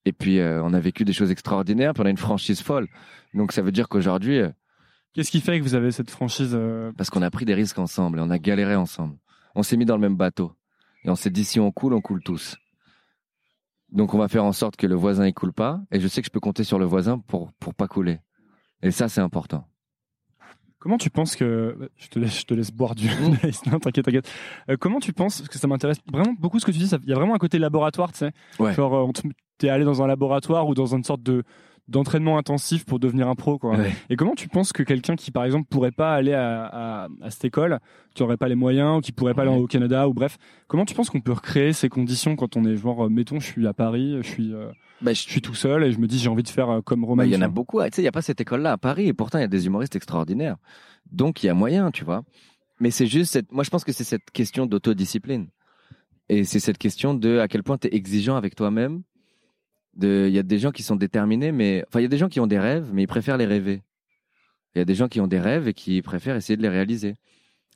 [0.06, 2.88] Et puis, euh, on a vécu des choses extraordinaires, puis on a une franchise folle.
[3.34, 4.50] Donc, ça veut dire qu'aujourd'hui, euh,
[5.14, 7.80] Qu'est-ce qui fait que vous avez cette franchise euh, parce qu'on a pris des risques
[7.80, 9.16] ensemble et on a galéré ensemble.
[9.56, 10.52] On s'est mis dans le même bateau.
[11.06, 12.58] Et on s'est dit, si on coule, on coule tous.
[13.92, 15.82] Donc, on va faire en sorte que le voisin, il coule pas.
[15.92, 18.20] Et je sais que je peux compter sur le voisin pour, pour pas couler.
[18.82, 19.66] Et ça, c'est important.
[20.80, 23.08] Comment tu penses que je te laisse, je te laisse boire du
[23.72, 24.30] non t'inquiète t'inquiète.
[24.70, 26.92] Euh, comment tu penses parce que ça m'intéresse vraiment beaucoup ce que tu dis.
[27.04, 28.32] Il y a vraiment un côté laboratoire, tu sais.
[28.60, 28.72] Ouais.
[28.74, 29.28] Genre euh, on te-
[29.58, 31.44] t'es allé dans un laboratoire ou dans une sorte de
[31.88, 33.78] d'entraînement intensif pour devenir un pro quoi.
[33.78, 33.94] Ouais.
[34.10, 37.30] Et comment tu penses que quelqu'un qui par exemple pourrait pas aller à, à, à
[37.30, 37.80] cette école,
[38.14, 40.86] qui aurait pas les moyens ou qui pourrait pas aller au Canada ou bref, comment
[40.86, 43.68] tu penses qu'on peut recréer ces conditions quand on est genre euh, mettons je suis
[43.68, 44.72] à Paris, je suis euh,
[45.02, 47.04] Bah, je suis tout seul et je me dis j'ai envie de faire euh, comme
[47.06, 47.24] Romain.
[47.24, 47.82] Bah, il y en a beaucoup.
[47.84, 49.08] Tu sais, il n'y a pas cette école-là à Paris.
[49.08, 50.58] Et pourtant, il y a des humoristes extraordinaires.
[51.12, 52.24] Donc, il y a moyen, tu vois.
[52.80, 55.48] Mais c'est juste cette, moi, je pense que c'est cette question d'autodiscipline.
[56.30, 59.04] Et c'est cette question de à quel point tu es exigeant avec toi-même.
[60.02, 62.30] Il y a des gens qui sont déterminés, mais, enfin, il y a des gens
[62.30, 63.82] qui ont des rêves, mais ils préfèrent les rêver.
[64.74, 66.70] Il y a des gens qui ont des rêves et qui préfèrent essayer de les
[66.70, 67.16] réaliser.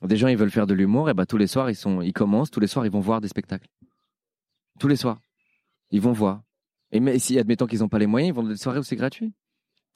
[0.02, 2.12] Des gens, ils veulent faire de l'humour, et bah, tous les soirs, ils sont, ils
[2.12, 3.68] commencent, tous les soirs, ils vont voir des spectacles.
[4.78, 5.18] Tous les soirs.
[5.90, 6.42] Ils vont voir.
[6.92, 8.82] Et mais si, admettons qu'ils n'ont pas les moyens, ils vont dans des soirées où
[8.82, 9.32] c'est gratuit.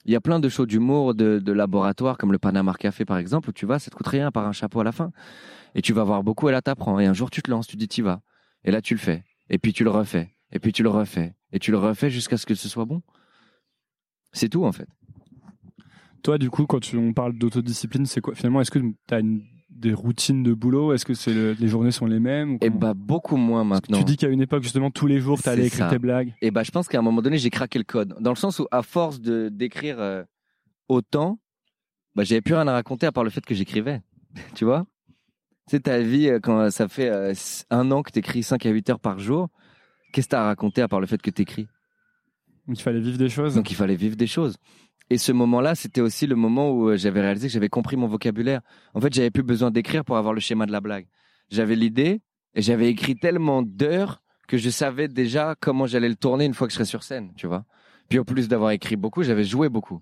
[0.04, 3.16] Il y a plein de shows d'humour, de, de laboratoire, comme le Panama Café par
[3.16, 5.12] exemple, où tu vas, ça te coûte rien par un chapeau à la fin.
[5.74, 7.00] Et tu vas voir beaucoup et là t'apprends.
[7.00, 8.20] Et un jour tu te lances, tu dis t'y vas.
[8.64, 9.24] Et là tu le fais.
[9.48, 10.34] Et puis tu le refais.
[10.52, 11.34] Et puis tu le refais.
[11.54, 13.00] Et tu le refais jusqu'à ce que ce soit bon.
[14.32, 14.88] C'est tout en fait.
[16.22, 19.20] Toi, du coup, quand tu, on parle d'autodiscipline, c'est quoi finalement Est-ce que tu as
[19.70, 20.92] des routines de boulot?
[20.92, 22.76] Est-ce que c'est le- les journées sont les mêmes comment?
[22.76, 23.98] bah beaucoup moins maintenant.
[23.98, 25.90] Tu dis qu'à une époque, justement, tous les jours, tu allais écrire ça.
[25.90, 26.34] tes blagues.
[26.42, 28.16] Et bah, je pense qu'à un moment donné, j'ai craqué le code.
[28.20, 30.24] Dans le sens où, à force de d'écrire euh,
[30.88, 31.38] autant,
[32.16, 34.00] bah, j'avais plus rien à raconter à part le fait que j'écrivais.
[34.54, 34.86] tu vois?
[35.68, 37.32] C'est ta vie, euh, quand ça fait euh,
[37.70, 39.50] un an que tu écris 5 à 8 heures par jour,
[40.14, 41.66] qu'est-ce que tu as à raconter à part le fait que tu écris
[42.68, 43.54] Donc, il fallait vivre des choses.
[43.56, 44.56] Donc, il fallait vivre des choses.
[45.10, 48.06] Et ce moment-là, c'était aussi le moment où euh, j'avais réalisé que j'avais compris mon
[48.06, 48.60] vocabulaire.
[48.94, 51.06] En fait, j'avais plus besoin d'écrire pour avoir le schéma de la blague.
[51.50, 52.22] J'avais l'idée
[52.54, 56.66] et j'avais écrit tellement d'heures que je savais déjà comment j'allais le tourner une fois
[56.66, 57.64] que je serais sur scène, tu vois.
[58.08, 60.00] Puis en plus d'avoir écrit beaucoup, j'avais joué beaucoup.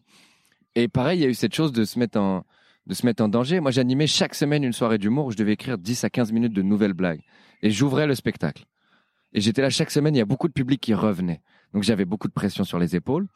[0.74, 2.44] Et pareil, il y a eu cette chose de se mettre en,
[2.86, 3.60] de se mettre en danger.
[3.60, 6.52] Moi, j'animais chaque semaine une soirée d'humour où je devais écrire 10 à 15 minutes
[6.52, 7.20] de nouvelles blagues.
[7.62, 8.64] Et j'ouvrais le spectacle.
[9.34, 11.40] Et j'étais là chaque semaine, il y a beaucoup de public qui revenait.
[11.72, 13.26] Donc j'avais beaucoup de pression sur les épaules.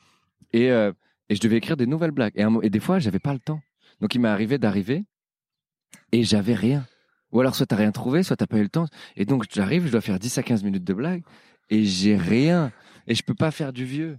[0.52, 0.92] Et, euh,
[1.28, 2.32] et je devais écrire des nouvelles blagues.
[2.36, 3.60] Et, un mo- et des fois, j'avais pas le temps.
[4.00, 5.04] Donc il m'est arrivé d'arriver
[6.12, 6.86] et j'avais rien.
[7.32, 8.86] Ou alors soit t'as rien trouvé, soit t'as pas eu le temps.
[9.16, 11.22] Et donc j'arrive, je dois faire 10 à 15 minutes de blagues
[11.70, 12.72] et j'ai rien.
[13.06, 14.18] Et je peux pas faire du vieux.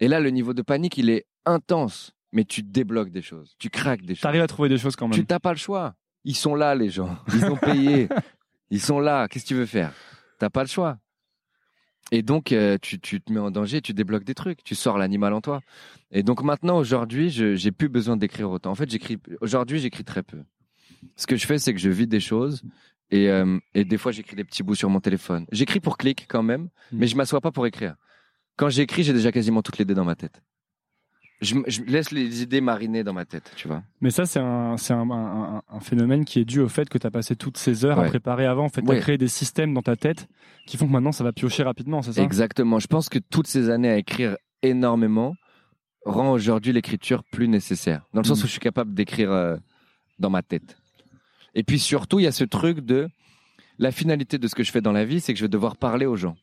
[0.00, 2.12] Et là, le niveau de panique, il est intense.
[2.32, 3.54] Mais tu débloques des choses.
[3.58, 4.22] Tu craques des choses.
[4.22, 5.14] T'arrives à trouver des choses quand même.
[5.18, 5.94] Tu t'as pas le choix.
[6.24, 7.16] Ils sont là, les gens.
[7.32, 8.08] Ils ont payé.
[8.70, 9.28] Ils sont là.
[9.28, 9.92] Qu'est-ce que tu veux faire?
[10.38, 10.98] T'as pas le choix.
[12.12, 14.96] Et donc, euh, tu, tu te mets en danger, tu débloques des trucs, tu sors
[14.96, 15.60] l'animal en toi.
[16.12, 18.70] Et donc maintenant, aujourd'hui, je j'ai plus besoin d'écrire autant.
[18.70, 19.18] En fait, j'écris.
[19.40, 20.38] Aujourd'hui, j'écris très peu.
[21.16, 22.62] Ce que je fais, c'est que je vis des choses.
[23.10, 25.46] Et, euh, et des fois, j'écris des petits bouts sur mon téléphone.
[25.52, 27.96] J'écris pour clic quand même, mais je m'assois pas pour écrire.
[28.56, 30.42] Quand j'écris, j'ai déjà quasiment toutes les idées dans ma tête.
[31.42, 31.54] Je,
[31.86, 33.82] laisse les idées mariner dans ma tête, tu vois.
[34.00, 36.96] Mais ça, c'est un, c'est un, un- un phénomène qui est dû au fait que
[36.96, 38.64] tu as passé toutes ces heures à préparer avant.
[38.64, 38.96] En fait, tu Ouais.
[38.96, 40.28] as créé des systèmes dans ta tête
[40.66, 42.22] qui font que maintenant ça va piocher rapidement, c'est ça?
[42.22, 42.78] Exactement.
[42.78, 45.34] Je pense que toutes ces années à écrire énormément
[46.06, 48.06] rend aujourd'hui l'écriture plus nécessaire.
[48.14, 48.44] Dans le sens Mm.
[48.44, 49.56] où je suis capable d'écrire euh,
[50.18, 50.78] dans ma tête.
[51.54, 53.08] Et puis surtout, il y a ce truc de
[53.78, 55.76] la finalité de ce que je fais dans la vie, c'est que je vais devoir
[55.76, 56.36] parler aux gens.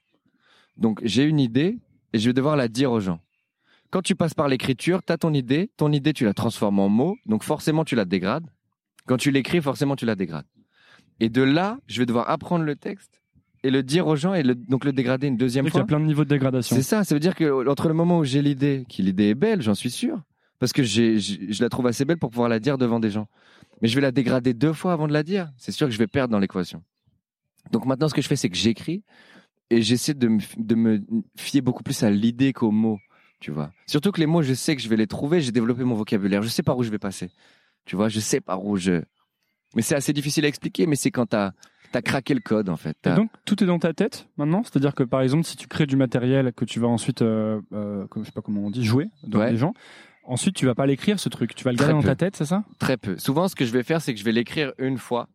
[0.77, 1.79] Donc j'ai une idée
[2.13, 3.19] et je vais devoir la dire aux gens.
[3.93, 6.89] Quand tu passes par l'écriture, tu as ton idée, ton idée tu la transformes en
[6.89, 8.47] mots, donc forcément tu la dégrades.
[9.05, 10.47] Quand tu l'écris, forcément tu la dégrades.
[11.19, 13.21] Et de là, je vais devoir apprendre le texte
[13.61, 15.71] et le dire aux gens et le- donc le dégrader une deuxième Il y a
[15.73, 15.85] fois.
[15.85, 16.75] plein de niveaux de dégradation.
[16.75, 19.35] C'est ça, ça veut dire que entre le moment où j'ai l'idée, qui l'idée est
[19.35, 20.19] belle, j'en suis sûr,
[20.57, 23.27] parce que j'ai, je la trouve assez belle pour pouvoir la dire devant des gens.
[23.83, 25.51] Mais je vais la dégrader deux fois avant de la dire.
[25.57, 26.81] C'est sûr que je vais perdre dans l'équation.
[27.71, 29.03] Donc maintenant, ce que je fais, c'est que j'écris
[29.69, 30.99] et j'essaie de me, de me
[31.37, 32.97] fier beaucoup plus à l'idée qu'aux mots,
[33.43, 33.71] tu vois.
[33.87, 36.41] Surtout que les mots, je sais que je vais les trouver, j'ai développé mon vocabulaire,
[36.41, 37.29] je sais par où je vais passer.
[37.85, 39.01] Tu vois, je sais par où je...
[39.75, 41.51] Mais c'est assez difficile à expliquer, mais c'est quand t'as
[41.93, 42.95] as craqué le code, en fait.
[43.05, 44.63] Et donc, tout est dans ta tête maintenant?
[44.63, 48.07] C'est-à-dire que, par exemple, si tu crées du matériel que tu vas ensuite, euh, euh,
[48.15, 49.51] je sais pas comment on dit, jouer dans Ouais.
[49.51, 49.73] les gens,
[50.23, 51.53] ensuite, tu vas pas l'écrire, ce truc.
[51.53, 52.63] Tu vas le Très garder dans ta tête, c'est ça?
[52.79, 53.17] Très peu.
[53.17, 55.27] Souvent, ce que je vais faire, c'est que je vais l'écrire une fois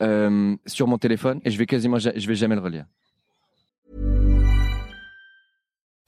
[0.00, 2.86] euh, sur mon téléphone et je vais quasiment, ja- je vais jamais le relire.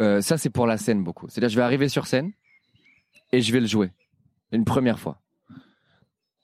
[0.00, 1.28] Euh, ça, c'est pour la scène beaucoup.
[1.28, 2.32] C'est-à-dire, je vais arriver sur scène
[3.32, 3.90] et je vais le jouer
[4.52, 5.20] une première fois.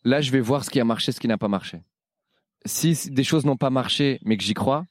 [0.05, 1.81] Là, je vais voir ce qui a marché, ce qui n'a pas marché.
[2.65, 4.85] Si des choses n'ont pas marché, mais que j'y crois,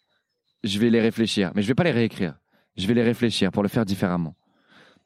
[0.64, 1.52] je vais les réfléchir.
[1.56, 2.36] Mais je vais pas les réécrire.
[2.76, 4.36] Je vais les réfléchir pour le faire différemment.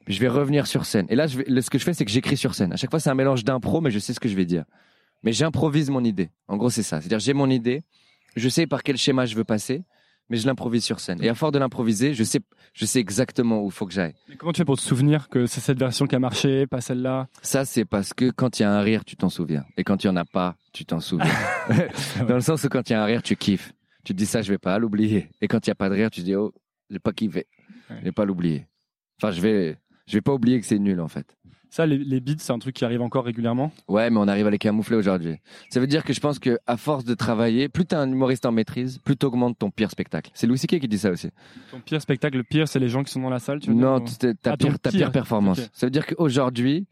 [0.08, 1.06] Je vais revenir sur scène.
[1.08, 2.72] Et là, vais- ce que je fais, c'est que j'écris sur scène.
[2.72, 4.64] À chaque fois, c'est un mélange d'impro, mais je sais ce que je vais dire.
[5.22, 6.30] Mais j'improvise mon idée.
[6.48, 7.00] En gros, c'est ça.
[7.00, 7.82] C'est-à-dire, j'ai mon idée,
[8.34, 9.82] je sais par quel schéma je veux passer,
[10.30, 11.18] mais je l'improvise sur scène.
[11.22, 12.40] Et à force de l'improviser, je sais,
[12.72, 14.14] je sais exactement où il faut que j'aille.
[14.28, 16.80] Mais comment tu fais pour te souvenir que c'est cette version qui a marché, pas
[16.80, 17.26] celle-là?
[17.42, 19.64] Ça, c'est parce que quand il y a un rire, tu t'en souviens.
[19.76, 21.26] Et quand il n'y en a pas, tu t'en souviens.
[22.28, 23.72] Dans le sens où quand il y a un rire, tu kiffes.
[24.04, 25.28] Tu te dis ça, je vais pas l'oublier.
[25.40, 26.54] Et quand il n'y a pas de rire, tu te dis, oh,
[26.88, 27.46] j'ai pas kiffé.
[27.90, 28.66] Je vais pas l'oublier.
[29.20, 29.76] Enfin, je vais,
[30.10, 31.36] je vais pas oublier que c'est nul, en fait.
[31.72, 33.70] Ça, les, les beats, c'est un truc qui arrive encore régulièrement.
[33.86, 35.36] Ouais, mais on arrive à les camoufler aujourd'hui.
[35.68, 38.44] Ça veut dire que je pense que à force de travailler, plus t'es un humoriste
[38.44, 40.32] en maîtrise, plus t'augmentes ton pire spectacle.
[40.34, 40.80] C'est Louis C.K.
[40.80, 41.28] qui dit ça aussi.
[41.70, 43.76] Ton pire spectacle, le pire, c'est les gens qui sont dans la salle, tu veux
[43.76, 44.98] Non, dire, ou- ta, Ah, pire, ta pire.
[44.98, 45.60] pire performance.
[45.72, 46.88] Ça veut dire qu'aujourd'hui,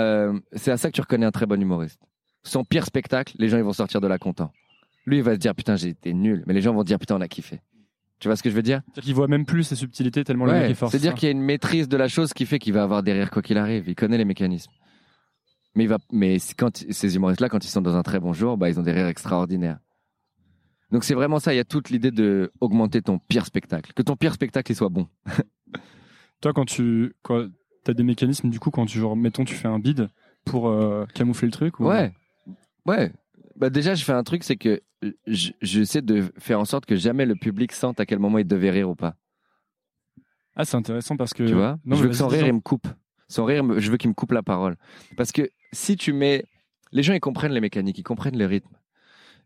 [0.00, 2.00] euh, c'est à ça que tu reconnais un très bon humoriste.
[2.42, 4.52] Son pire spectacle, les gens ils vont sortir de là contents.
[5.06, 7.16] Lui, il va se dire putain, j'ai été nul, mais les gens vont dire putain,
[7.16, 7.60] on a kiffé.
[8.22, 8.82] Tu vois ce que je veux dire?
[8.84, 10.88] C'est-à-dire qu'ils voient même plus ces subtilités tellement le mec est fort.
[10.88, 13.12] C'est-à-dire qu'il y a une maîtrise de la chose qui fait qu'il va avoir des
[13.12, 13.88] rires quoi qu'il arrive.
[13.88, 14.70] Il connaît les mécanismes.
[15.74, 18.56] Mais il va, mais quand ces humoristes-là, quand ils sont dans un très bon jour,
[18.56, 19.80] bah ils ont des rires extraordinaires.
[20.92, 21.52] Donc c'est vraiment ça.
[21.52, 24.76] Il y a toute l'idée de augmenter ton pire spectacle, que ton pire spectacle il
[24.76, 25.08] soit bon.
[26.40, 27.48] Toi, quand tu quand
[27.88, 30.08] as des mécanismes, du coup, quand tu, genre, mettons, tu fais un bid
[30.44, 31.86] pour euh, camoufler le truc ou...
[31.86, 32.12] Ouais,
[32.86, 33.12] ouais.
[33.62, 34.80] Bah déjà, je fais un truc, c'est que
[35.28, 38.44] je- j'essaie de faire en sorte que jamais le public sente à quel moment il
[38.44, 39.14] devait rire ou pas.
[40.56, 41.46] Ah, c'est intéressant parce que.
[41.46, 41.78] Tu vois?
[41.84, 42.88] Non, Je veux que son rire, il me coupe.
[43.28, 44.76] Son rire, je veux qu'il me coupe la parole.
[45.16, 46.44] Parce que si tu mets...
[46.90, 48.74] Les gens, ils comprennent les mécaniques, ils comprennent le rythme.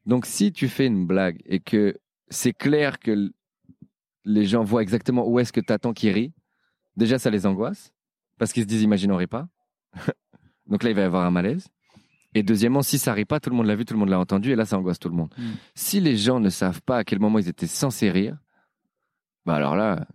[0.06, 1.94] Donc, si tu fais une blague et que
[2.30, 3.30] c'est clair que
[4.24, 6.32] les gens voient exactement où est-ce que tu attends qu'ils rient,
[6.96, 7.92] déjà, ça les angoisse.
[8.38, 9.46] Parce qu'ils se disent, imagine, on rit pas.
[10.68, 11.68] Donc là, il va y avoir un malaise.
[12.36, 14.18] Et deuxièmement, si ça rit pas, tout le monde l'a vu, tout le monde l'a
[14.18, 15.32] entendu, et là, ça angoisse tout le monde.
[15.38, 15.42] Mm.
[15.74, 18.36] Si les gens ne savent pas à quel moment ils étaient censés rire,
[19.46, 20.06] bah alors là,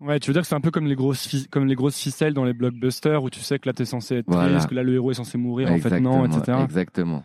[0.00, 2.32] Ouais, tu veux dire que c'est un peu comme les grosses comme les grosses ficelles
[2.32, 4.52] dans les blockbusters où tu sais que là t'es censé être Voilà.
[4.54, 6.58] triste, que là le héros est censé mourir, en fait non, etc.
[6.64, 7.22] Exactement.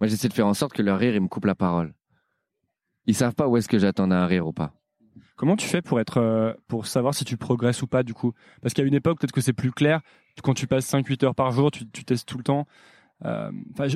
[0.00, 1.94] Moi, j'essaie de faire en sorte que leur rire, il me coupe la parole.
[3.06, 4.74] Ils savent pas où est-ce que j'attends un rire ou pas.
[5.36, 8.32] Comment tu fais pour être euh, pour savoir si tu progresses ou pas du coup?
[8.60, 10.00] Parce qu'à une époque peut-être que c'est plus clair.
[10.42, 12.66] Quand tu passes 5-8 heures par jour, tu, tu testes tout le temps.
[13.24, 13.50] Euh,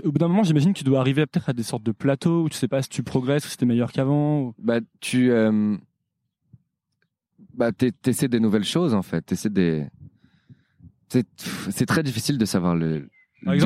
[0.05, 2.45] au bout d'un moment, j'imagine que tu dois arriver peut-être à des sortes de plateaux
[2.45, 4.41] où tu sais pas si tu progresses ou si t'es meilleur qu'avant.
[4.41, 5.77] ou- Bah, tu, euh,
[7.55, 9.23] bah, t'essaies des nouvelles choses en fait.
[9.23, 9.87] T'essaies des.
[11.09, 13.09] C'est très difficile de savoir le.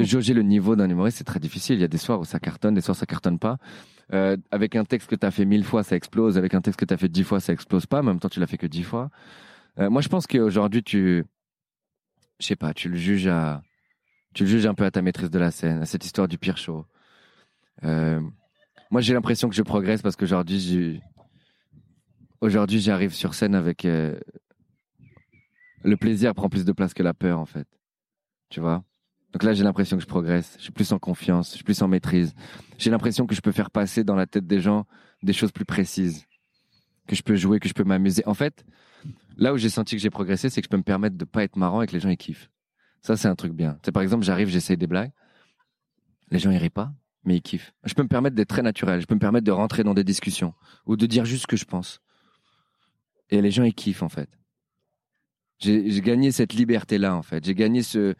[0.01, 1.77] De jauger le niveau d'un humoriste, c'est très difficile.
[1.77, 3.59] Il y a des soirs où ça cartonne, des soirs où ça cartonne pas.
[4.13, 6.39] Euh, avec un texte que tu as fait mille fois, ça explose.
[6.39, 8.01] Avec un texte que tu as fait dix fois, ça explose pas.
[8.01, 9.11] En même temps, tu l'as fait que dix fois.
[9.81, 11.25] Euh, moi, je pense qu'aujourd'hui, tu.
[12.41, 13.63] Je sais pas, tu le juges à.
[14.35, 16.39] Tu le juges un peu à ta maîtrise de la scène, à cette histoire du
[16.39, 16.85] pire show.
[17.85, 18.21] Euh,
[18.91, 21.01] moi, j'ai l'impression que je progresse parce qu'aujourd'hui,
[22.41, 24.19] aujourd'hui, j'arrive sur scène avec euh,
[25.85, 27.69] le plaisir prend plus de place que la peur, en fait.
[28.51, 28.85] Tu vois?
[29.33, 30.55] Donc là, j'ai l'impression que je progresse.
[30.59, 32.35] Je suis plus en confiance, je suis plus en maîtrise.
[32.79, 34.87] J'ai l'impression que je peux faire passer dans la tête des gens
[35.23, 36.27] des choses plus précises,
[37.07, 38.23] que je peux jouer, que je peux m'amuser.
[38.27, 38.65] En fait,
[39.37, 41.45] là où j'ai senti que j'ai progressé, c'est que je peux me permettre de pas
[41.45, 42.51] être marrant et que les gens ils kiffent.
[43.05, 43.79] Ça, c'est un truc bien.
[43.85, 45.13] C'est par exemple, j'arrive, j'essaye des blagues,
[46.31, 46.91] les gens ils rient pas,
[47.25, 47.75] mais ils kiffent.
[47.85, 49.03] Je peux me permettre d'être très naturel.
[49.03, 50.55] Je peux me permettre de rentrer dans des discussions
[50.87, 52.01] ou de dire juste ce que je pense.
[53.29, 54.31] Et les gens ils kiffent en fait.
[55.59, 57.45] J'ai gagné cette liberté-là en fait.
[57.45, 58.15] J'ai gagné ce.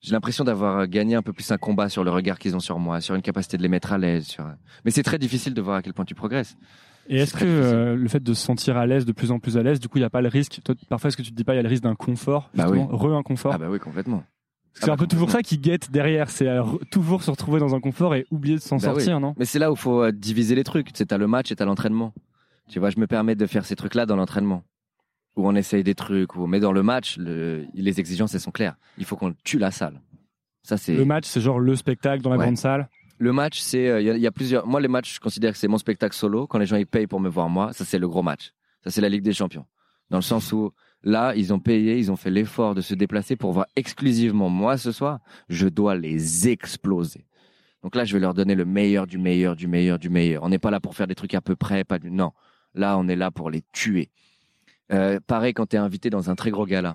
[0.00, 2.80] J'ai l'impression d'avoir gagné un peu plus un combat sur le regard qu'ils ont sur
[2.80, 4.26] moi, sur une capacité de les mettre à l'aise.
[4.26, 4.46] Sur...
[4.84, 6.56] Mais c'est très difficile de voir à quel point tu progresses.
[7.08, 9.56] Et est-ce que euh, le fait de se sentir à l'aise, de plus en plus
[9.58, 11.30] à l'aise, du coup, il n'y a pas le risque toi, Parfois, est-ce que tu
[11.30, 12.96] te dis pas, il y a le risque d'un confort, Bah justement, oui.
[12.98, 14.24] re-inconfort Ah bah oui, complètement.
[14.72, 16.48] C'est ah un bah peu toujours ça qui guette derrière, c'est
[16.90, 19.34] toujours se retrouver dans un confort et oublier de s'en Bah sortir, non?
[19.38, 20.88] Mais c'est là où il faut euh, diviser les trucs.
[20.94, 22.12] C'est t'as le match et t'as l'entraînement.
[22.68, 24.64] Tu vois, je me permets de faire ces trucs-là dans l'entraînement.
[25.36, 26.34] Où on essaye des trucs.
[26.36, 26.46] Où...
[26.46, 27.66] Mais dans le match, le...
[27.74, 28.76] les exigences, elles sont claires.
[28.98, 30.00] Il faut qu'on tue la salle.
[30.62, 30.94] Ça, c'est...
[30.94, 32.44] Le match, c'est genre le spectacle dans la Ouais.
[32.44, 32.88] grande salle.
[33.24, 34.66] Le match, c'est euh, il il y a plusieurs.
[34.66, 36.46] Moi, les matchs, je considère que c'est mon spectacle solo.
[36.46, 38.52] Quand les gens ils payent pour me voir moi, ça c'est le gros match.
[38.82, 39.64] Ça c'est la Ligue des Champions.
[40.10, 40.72] Dans le sens où
[41.02, 44.76] là, ils ont payé, ils ont fait l'effort de se déplacer pour voir exclusivement moi
[44.76, 45.20] ce soir.
[45.48, 47.24] Je dois les exploser.
[47.82, 50.42] Donc là, je vais leur donner le meilleur du meilleur du meilleur du meilleur.
[50.42, 52.32] On n'est pas là pour faire des trucs à peu près, non.
[52.74, 54.10] Là, on est là pour les tuer.
[54.92, 56.94] Euh, pareil quand tu es invité dans un très gros gala.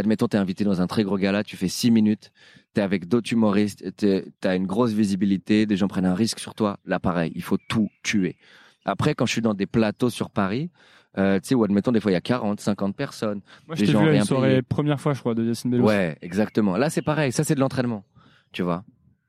[0.00, 2.30] Admettons, tu es invité dans un très gros gala, tu fais six minutes,
[2.74, 6.38] tu es avec d'autres humoristes, tu as une grosse visibilité, des gens prennent un risque
[6.38, 6.78] sur toi.
[6.86, 8.36] Là, pareil, il faut tout tuer.
[8.84, 10.70] Après, quand je suis dans des plateaux sur Paris,
[11.18, 13.42] euh, tu sais, où admettons, des fois, il y a 40, 50 personnes.
[13.66, 15.78] Moi, je t'ai vu à une soirée première fois, je crois, de Yacine.
[15.82, 16.76] Ouais, exactement.
[16.78, 17.30] Là, c'est pareil.
[17.32, 18.02] Ça, c'est de l'entraînement.
[18.50, 18.84] Tu vois.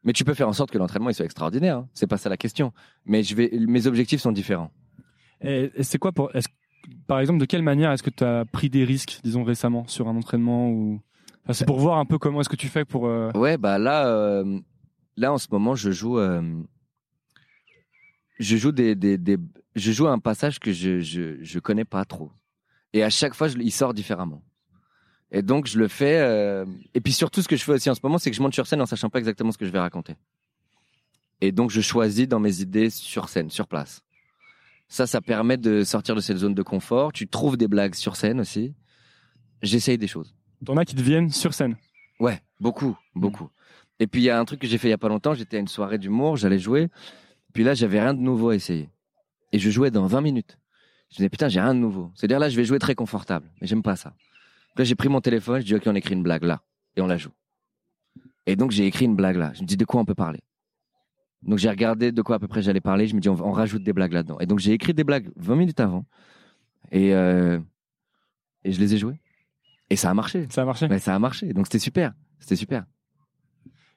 [0.06, 1.78] Mais tu peux faire en sorte que l'entraînement il soit extraordinaire.
[1.78, 1.88] hein.
[1.94, 2.72] C'est pas ça la question.
[3.06, 4.72] Mais je vais, mes objectifs sont différents.
[5.42, 6.34] Et, et c'est quoi pour.
[6.36, 6.48] est-ce-
[7.08, 10.08] par exemple, de quelle manière est-ce que tu as pris des risques, disons récemment, sur
[10.08, 11.02] un entraînement ou.
[11.52, 13.08] C'est pour voir un peu comment est-ce que tu fais pour.
[13.08, 14.60] euh, Ouais, bah là, euh,
[15.18, 16.42] là en ce moment, je joue, euh,
[18.40, 19.38] je joue des, des,
[19.76, 22.32] je joue un passage que je, je, je connais pas trop.
[22.94, 24.42] Et à chaque fois, je, il sort différemment.
[25.32, 26.64] Et donc, je le fais.
[26.94, 28.54] et puis surtout, ce que je fais aussi en ce moment, c'est que je monte
[28.54, 30.16] sur scène en sachant pas exactement ce que je vais raconter.
[31.42, 34.04] Et donc, je choisis dans mes idées sur scène, sur place.
[34.88, 37.14] Ça, ça permet de sortir de cette zone de confort.
[37.14, 38.74] Tu trouves des blagues sur scène aussi.
[39.62, 40.36] J'essaye des choses.
[40.66, 41.76] T'en as qui te viennent sur scène.
[42.20, 43.50] Ouais, beaucoup, beaucoup.
[44.00, 45.34] Et puis il y a un truc que j'ai fait il y a pas longtemps,
[45.34, 46.90] j'étais à une soirée d'humour, j'allais jouer.
[47.54, 48.90] Puis là, j'avais rien de nouveau à essayer.
[49.52, 50.58] Et je jouais dans 20 minutes.
[51.10, 52.12] Je me disais putain, j'ai rien de nouveau.
[52.16, 54.14] C'est-à-dire là, je vais jouer très confortable, mais j'aime pas ça.
[54.76, 56.62] Puis là, j'ai pris mon téléphone, je dis OK, on écrit une blague là
[56.96, 57.32] et on la joue.
[58.46, 59.52] Et donc j'ai écrit une blague là.
[59.54, 60.42] Je me dis de quoi on peut parler?
[61.46, 63.52] Donc j'ai regardé de quoi à peu près j'allais parler, je me dis on, on
[63.52, 64.40] rajoute des blagues là-dedans.
[64.40, 66.06] Et donc j'ai écrit des blagues 20 minutes avant
[66.92, 67.60] et euh,
[68.64, 69.20] et je les ai jouées.
[69.90, 70.48] Et ça a marché.
[70.50, 70.88] Ça a marché.
[70.88, 71.54] Ouais, ça a marché.
[71.54, 72.14] Donc c'était super.
[72.40, 72.86] C'était super.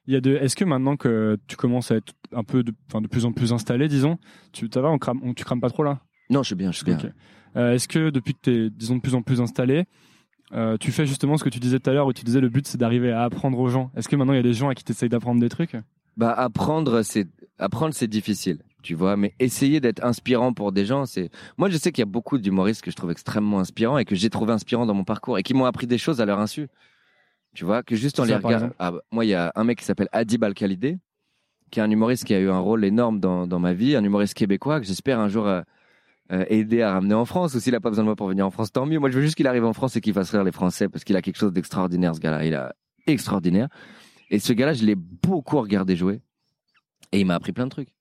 [0.05, 0.35] Il y a de.
[0.35, 3.33] Est-ce que maintenant que tu commences à être un peu, de, enfin, de plus en
[3.33, 4.17] plus installé, disons,
[4.53, 5.99] tu, ça va, on crame, on- tu crames pas trop là?
[6.29, 6.97] Non, je suis bien, je suis bien.
[7.55, 9.85] Euh, Est-ce que depuis que tu es, disons, de plus en plus installé,
[10.53, 12.47] euh, tu fais justement ce que tu disais tout à l'heure où tu disais le
[12.49, 13.91] but c'est d'arriver à apprendre aux gens?
[13.95, 15.75] Est-ce que maintenant il y a des gens à qui tu essayes d'apprendre des trucs?
[16.15, 17.27] Bah apprendre c'est
[17.59, 21.77] apprendre c'est difficile, tu vois, mais essayer d'être inspirant pour des gens, c'est Moi, je
[21.77, 24.53] sais qu'il y a beaucoup d'humoristes que je trouve extrêmement inspirants et que j'ai trouvé
[24.53, 26.67] inspirants dans mon parcours et qui m'ont appris des choses à leur insu.
[27.55, 28.69] Tu vois, que juste en les regardant.
[28.77, 30.99] Ah, bah, moi, il y a un mec qui s'appelle Adib Al-Khalidé,
[31.71, 34.03] qui est un humoriste qui a eu un rôle énorme dans, dans ma vie, un
[34.03, 35.61] humoriste québécois que j'espère un jour euh,
[36.31, 37.55] euh, aider à ramener en France.
[37.55, 38.99] Ou s'il a pas besoin de moi pour venir en France, tant mieux.
[38.99, 41.03] Moi, je veux juste qu'il arrive en France et qu'il fasse rire les Français parce
[41.03, 42.45] qu'il a quelque chose d'extraordinaire, ce gars-là.
[42.45, 42.75] Il a
[43.07, 43.69] extraordinaire.
[44.29, 46.21] Et ce gars-là, je l'ai beaucoup regardé jouer.
[47.11, 47.93] Et il m'a appris plein de trucs.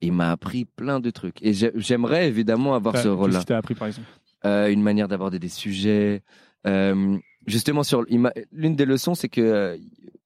[0.00, 1.40] Il m'a appris plein de trucs.
[1.42, 3.40] Et j'ai- j'aimerais évidemment avoir ce Qu'est-ce rôle-là.
[3.40, 4.08] que t'as appris par exemple?
[4.44, 6.22] Euh, une manière d'aborder des sujets.
[6.66, 8.02] Euh, justement, sur
[8.50, 9.78] l'une des leçons, c'est que euh,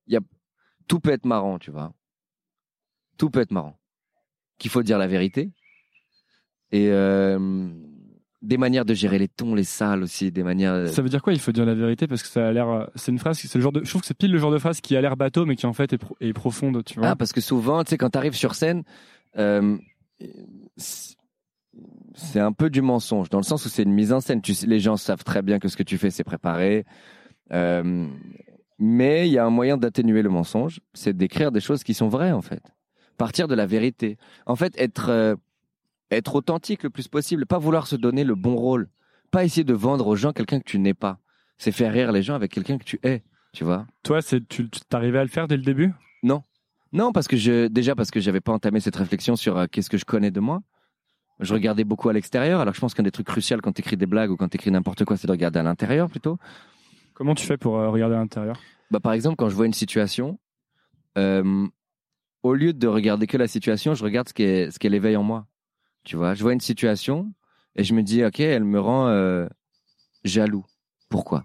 [0.07, 0.21] y a,
[0.89, 1.93] tout peut être marrant, tu vois.
[3.19, 3.79] Tout peut être marrant.
[4.59, 5.51] Qu'il faut dire la vérité.
[6.73, 7.39] Et euh,
[8.43, 10.89] des manières de gérer les tons, les salles aussi, des manières.
[10.89, 12.07] Ça veut dire quoi Il faut dire la vérité?
[12.07, 12.69] Parce que ça a l'air.
[12.69, 13.39] euh, C'est une phrase.
[13.39, 13.83] C'est le genre de.
[13.85, 15.67] Je trouve que c'est pile le genre de phrase qui a l'air bateau mais qui
[15.67, 16.85] en fait est, pro- est profonde.
[16.85, 18.83] Tu vois Ah, parce que souvent, tu sais, quand tu arrives sur scène,
[19.39, 19.77] euh,
[20.77, 21.17] c'est-
[22.15, 24.41] c'est un peu du mensonge, dans le sens où c'est une mise en scène.
[24.41, 26.85] Tu sais, les gens savent très bien que ce que tu fais, c'est préparé.
[27.53, 28.07] Euh,
[28.79, 32.09] mais il y a un moyen d'atténuer le mensonge, c'est d'écrire des choses qui sont
[32.09, 32.63] vraies, en fait.
[33.19, 34.19] Partir de la vérité.
[34.47, 35.37] En fait, être, euh,
[36.11, 38.89] être authentique le plus possible, pas vouloir se donner le bon rôle.
[39.31, 41.19] Pas essayer de vendre aux gens quelqu'un que tu n'es pas.
[41.59, 43.87] C'est faire rire les gens avec quelqu'un que tu es, tu vois.
[44.03, 45.93] Toi, c'est tu t'arrivais à le faire dès le début?
[46.93, 49.91] Non, parce que je déjà parce que j'avais pas entamé cette réflexion sur euh, qu'est-ce
[49.91, 50.63] que je connais de moi.
[51.41, 52.61] Je regardais beaucoup à l'extérieur.
[52.61, 54.57] Alors je pense qu'un des trucs cruciaux quand tu écris des blagues ou quand tu
[54.57, 56.39] écris n'importe quoi, c'est de regarder à l'intérieur plutôt.
[57.13, 58.59] Comment tu fais pour euh, regarder à l'intérieur?
[58.91, 60.39] Bah par exemple, quand je vois une situation,
[61.19, 61.67] euh,
[62.43, 65.23] au lieu de regarder que la situation, je regarde ce qu'elle ce qu'elle éveille en
[65.23, 65.47] moi.
[66.07, 67.33] Tu vois, je vois une situation
[67.75, 69.47] et je me dis ok, elle me rend euh,
[70.25, 70.65] jaloux.
[71.09, 71.45] Pourquoi?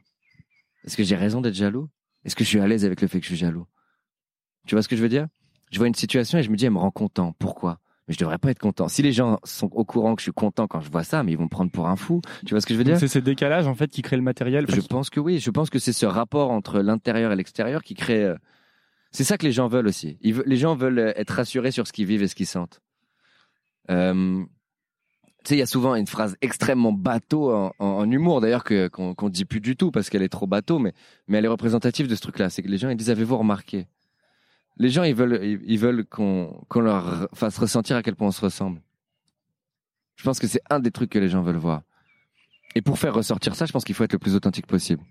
[0.86, 1.89] Est-ce que j'ai raison d'être jaloux?
[2.26, 3.66] Est-ce que je suis à l'aise avec le fait que je suis jaloux?
[4.68, 5.28] Tu vois ce que je veux dire?
[5.72, 7.34] Je vois une situation et je me dis elle me rend content.
[7.39, 7.80] Pourquoi?
[8.07, 8.88] Mais je devrais pas être content.
[8.88, 11.32] Si les gens sont au courant que je suis content quand je vois ça, mais
[11.32, 12.22] ils vont me prendre pour un fou.
[12.45, 12.99] Tu vois ce que je veux dire?
[12.99, 14.66] C'est ces décalages en fait qui créent le matériel.
[14.70, 15.39] je pense que oui.
[15.39, 18.24] Je pense que c'est ce rapport entre l'intérieur et l'extérieur qui crée.
[18.24, 18.36] euh,
[19.12, 20.18] C'est ça que les gens veulent aussi.
[20.22, 22.45] Ils veulent- Les gens veulent euh, être rassurés sur ce qu'ils vivent et ce qu'ils
[22.47, 22.82] sentent.
[23.90, 24.44] Euh,
[25.44, 29.30] Tu sais, il y a souvent une phrase extrêmement bateau en, humour, d'ailleurs, que, qu'on,
[29.30, 30.94] dit plus du tout parce qu'elle est trop bateau, mais,
[31.28, 32.50] mais elle est représentative de ce truc-là.
[32.50, 33.88] C'est que les gens, ils disent, avez-vous remarqué?
[34.78, 38.32] Les gens, ils veulent, ils veulent qu'on, qu'on leur fasse ressentir à quel point on
[38.32, 38.82] se ressemble.
[40.16, 41.82] Je pense que c'est un des trucs que les gens veulent voir.
[42.76, 45.04] Et pour faire ressortir ça, je pense qu'il faut être le plus authentique possible.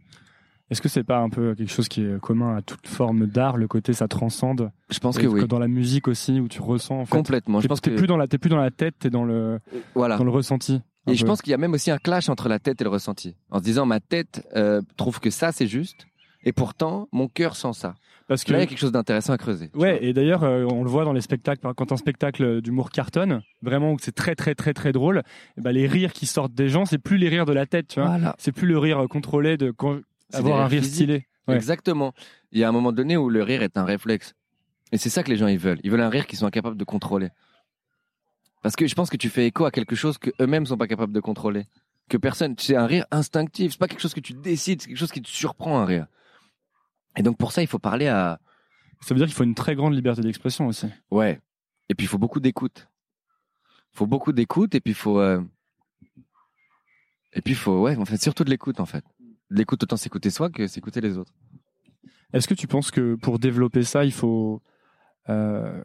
[0.70, 3.56] Est-ce que c'est pas un peu quelque chose qui est commun à toute forme d'art,
[3.56, 4.70] le côté ça transcende?
[4.90, 5.46] Je pense que oui.
[5.48, 7.16] Dans la musique aussi, où tu ressens en fait.
[7.16, 7.60] Complètement.
[7.60, 9.58] Je pense t'es que, plus dans la, t'es plus dans la tête, t'es dans le,
[9.94, 10.16] voilà.
[10.16, 10.80] dans le ressenti.
[11.06, 12.90] Et je pense qu'il y a même aussi un clash entre la tête et le
[12.90, 13.34] ressenti.
[13.50, 16.06] En se disant, ma tête euh, trouve que ça, c'est juste.
[16.44, 17.94] Et pourtant, mon cœur sent ça.
[18.28, 19.70] parce que Là, il y a quelque chose d'intéressant à creuser.
[19.74, 23.42] Ouais, et d'ailleurs, euh, on le voit dans les spectacles, quand un spectacle d'humour cartonne,
[23.60, 25.22] vraiment où c'est très très très très drôle,
[25.58, 27.88] eh ben, les rires qui sortent des gens, c'est plus les rires de la tête,
[27.88, 28.08] tu vois.
[28.10, 28.36] Voilà.
[28.38, 29.98] C'est plus le rire euh, contrôlé de quand-
[30.32, 31.26] avoir un rire stylé.
[31.48, 31.56] Ouais.
[31.56, 32.12] Exactement.
[32.52, 34.34] Il y a un moment donné où le rire est un réflexe.
[34.92, 35.80] Et c'est ça que les gens ils veulent.
[35.84, 37.30] Ils veulent un rire qu'ils sont incapables de contrôler.
[38.62, 40.86] Parce que je pense que tu fais écho à quelque chose que eux-mêmes sont pas
[40.88, 41.64] capables de contrôler.
[42.08, 43.72] Que personne, c'est un rire instinctif.
[43.72, 46.06] C'est pas quelque chose que tu décides, c'est quelque chose qui te surprend un rire.
[47.16, 48.40] Et donc pour ça, il faut parler à,
[49.00, 50.86] Ça veut dire qu'il faut une très grande liberté d'expression aussi.
[51.10, 51.40] ouais.
[51.88, 52.88] Et puis il faut beaucoup d'écoute.
[53.92, 55.42] Il faut beaucoup d'écoute et puis il faut, euh,
[57.32, 59.04] et puis il faut, ouais, en fait, surtout de l'écoute en fait.
[59.50, 61.32] L'écoute autant s'écouter soi que s'écouter les autres.
[62.32, 64.62] Est-ce que tu penses que pour développer ça, il faut
[65.28, 65.82] euh,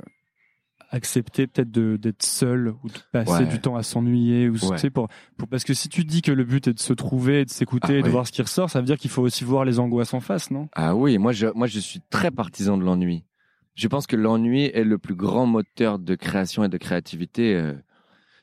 [0.92, 3.46] accepter peut-être de- d'être seul ou de passer Ouais.
[3.48, 4.60] du temps à s'ennuyer ou Ouais.
[4.76, 5.08] tu sais, pour,
[5.38, 7.50] pour- parce que si tu dis que le but est de se trouver, et de
[7.50, 8.12] s'écouter, Ah et de oui.
[8.12, 10.52] voir ce qui ressort, ça veut dire qu'il faut aussi voir les angoisses en face,
[10.52, 10.70] non?
[10.74, 13.26] Ah oui, moi je, moi je suis très partisan de l'ennui.
[13.74, 17.56] Je pense que l'ennui est le plus grand moteur de création et de créativité.
[17.56, 17.74] euh,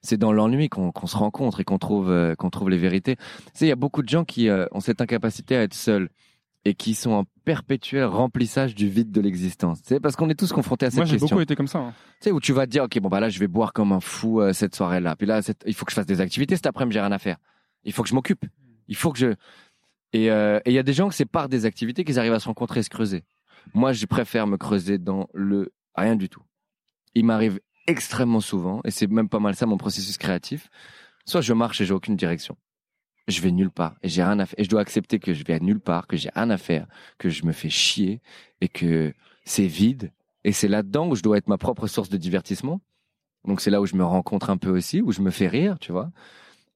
[0.03, 3.17] C'est dans l'ennui qu'on qu'on se rencontre et qu'on trouve, euh, qu'on trouve les vérités.
[3.17, 3.23] Tu
[3.55, 6.09] sais, il y a beaucoup de gens qui euh, ont cette incapacité à être seuls
[6.65, 9.81] et qui sont en perpétuel remplissage du vide de l'existence.
[9.85, 11.29] C'est parce qu'on est tous confrontés à cette Moi, j'ai question.
[11.37, 11.79] beaucoup été comme ça.
[11.79, 11.93] hein.
[12.21, 13.91] Tu sais, où tu vas te dire, OK, bon, bah là, je vais boire comme
[13.93, 15.17] un fou euh, cette soirée-là.
[15.17, 17.19] Puis là, cette- il faut que je fasse des activités cet après-midi, j'ai rien à
[17.19, 17.37] faire.
[17.85, 18.45] Il faut que je m'occupe.
[18.89, 19.35] Il faut que je.
[20.13, 22.33] Et euh, et il y a des gens que c'est par des activités qu'ils arrivent
[22.35, 23.25] à se rencontrer et se creuser.
[23.75, 26.43] Moi, je préfère me creuser dans le rien du tout.
[27.15, 30.71] Il m'arrive extrêmement souvent, et c'est même pas mal ça mon processus créatif.
[31.25, 32.57] Soit je marche et j'ai aucune direction.
[33.29, 34.59] Je vais nulle part et j'ai rien à faire.
[34.59, 36.87] Et je dois accepter que je vais à nulle part, que j'ai rien à faire,
[37.19, 38.21] que je me fais chier
[38.61, 39.15] et que
[39.45, 40.13] c'est vide.
[40.45, 42.81] Et c'est là-dedans où je dois être ma propre source de divertissement.
[43.45, 45.79] Donc c'est là où je me rencontre un peu aussi, où je me fais rire,
[45.79, 46.11] tu vois.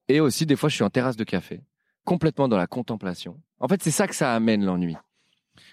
[0.07, 1.61] Et aussi, des fois, je suis en terrasse de café,
[2.05, 3.41] complètement dans la contemplation.
[3.59, 4.95] En fait, c'est ça que ça amène l'ennui.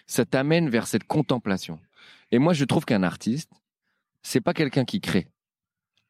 [0.06, 1.78] Ça t'amène vers cette contemplation.
[2.32, 3.50] Et moi, je trouve qu'un artiste,
[4.24, 5.28] c'est pas quelqu'un qui crée.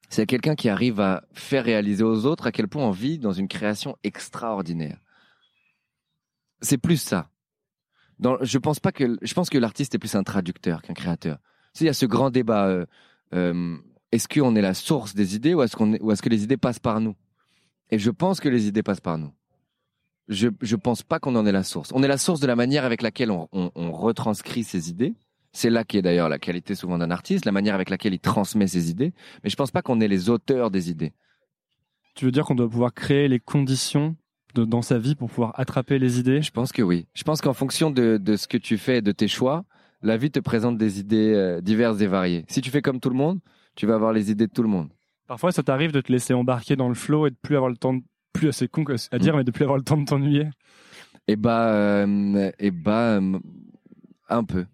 [0.08, 3.32] C'est quelqu'un qui arrive à faire réaliser aux autres à quel point on vit dans
[3.32, 4.98] une création extraordinaire.
[6.62, 7.28] C'est plus ça.
[8.42, 11.38] Je pense pas que, je pense que l'artiste est plus un traducteur qu'un créateur.
[11.80, 12.68] Il y a ce grand débat.
[12.68, 12.86] euh,
[13.34, 13.76] euh,
[14.12, 16.44] est-ce qu'on est la source des idées ou est-ce qu'on est- ou est-ce que les
[16.44, 17.16] idées passent par nous?
[17.90, 19.32] Et je pense que les idées passent par nous.
[20.28, 21.90] Je je pense pas qu'on en est la source.
[21.92, 25.14] On est la source de la manière avec laquelle on, on, on retranscrit ces idées.
[25.54, 28.66] C'est là qu'est d'ailleurs la qualité souvent d'un artiste, la manière avec laquelle il transmet
[28.66, 29.14] ses idées.
[29.42, 31.12] Mais je pense pas qu'on est les auteurs des idées.
[32.16, 34.16] Tu veux dire qu'on doit pouvoir créer les conditions
[34.54, 36.42] de- dans sa vie pour pouvoir attraper les idées?
[36.42, 37.06] Je pense que oui.
[37.14, 39.64] Je pense qu'en fonction de, de ce que tu fais et de tes choix,
[40.02, 42.44] la vie te présente des idées euh, diverses et variées.
[42.48, 43.38] Si tu fais comme tout le monde,
[43.76, 44.90] tu vas avoir les idées de tout le monde.
[45.28, 47.76] Parfois, ça t'arrive de te laisser embarquer dans le flow et de plus avoir le
[47.76, 48.02] temps, de,
[48.32, 50.48] plus assez con à dire, mais de plus avoir le temps de t'ennuyer.
[51.28, 53.38] Et bah, euh, et bah, euh,
[54.28, 54.66] un peu,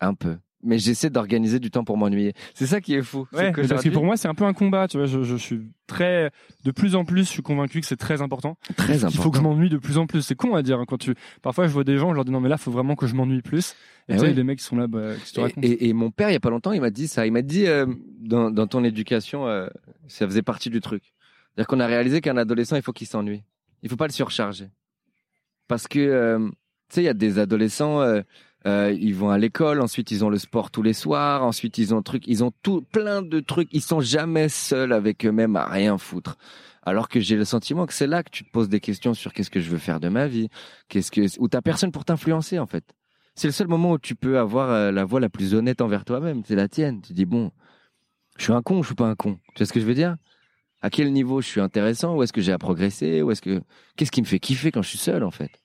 [0.00, 0.36] un peu.
[0.66, 2.32] Mais j'essaie d'organiser du temps pour m'ennuyer.
[2.54, 3.26] C'est ça qui est fou.
[3.30, 4.88] Parce que pour moi, c'est un peu un combat.
[4.88, 6.30] Tu vois, je, je suis très,
[6.64, 8.56] de plus en plus, je suis convaincu que c'est très important.
[8.74, 9.42] très Il faut que je important.
[9.42, 10.22] m'ennuie de plus en plus.
[10.22, 10.78] C'est con à dire.
[10.80, 12.70] hein, quand tu, parfois, je vois des gens, je leur dis non, mais là, faut
[12.70, 13.74] vraiment que je m'ennuie plus.
[14.08, 15.60] Et Eh les mecs qui sont là, bah, qui te Et, racontent.
[15.68, 17.26] et- et mon père, il y a pas longtemps, il m'a dit ça.
[17.26, 17.84] Il m'a dit euh,
[18.20, 19.66] dans, dans ton éducation, euh,
[20.08, 21.12] ça faisait partie du truc.
[21.54, 23.42] C'est-à-dire qu'on a réalisé qu'un adolescent, il faut qu'il s'ennuie.
[23.82, 24.68] Il faut pas le surcharger.
[25.68, 26.38] Parce que, euh,
[26.88, 28.00] tu sais, il y a des adolescents,
[28.66, 31.94] euh, ils vont à l'école, ensuite ils ont le sport tous les soirs, ensuite ils
[31.94, 33.68] ont truc, ils ont tout plein de trucs.
[33.72, 36.36] Ils sont jamais seuls avec eux-mêmes à rien foutre.
[36.82, 39.32] Alors que j'ai le sentiment que c'est là que tu te poses des questions sur
[39.32, 40.48] qu'est-ce que je veux faire de ma vie,
[40.88, 42.84] qu'est-ce que, où t'as personne pour t'influencer en fait.
[43.34, 46.04] C'est le seul moment où tu peux avoir euh, la voix la plus honnête envers
[46.04, 46.42] toi-même.
[46.46, 47.02] C'est la tienne.
[47.02, 47.50] Tu dis bon,
[48.38, 49.38] je suis un con, je suis pas un con?
[49.54, 50.16] Tu vois ce que je veux dire?
[50.82, 52.16] À quel niveau je suis intéressant?
[52.16, 53.22] Où est-ce que j'ai à progresser?
[53.22, 53.60] Où est-ce que
[53.96, 55.63] qu'est-ce qui me fait kiffer quand je suis seul en fait?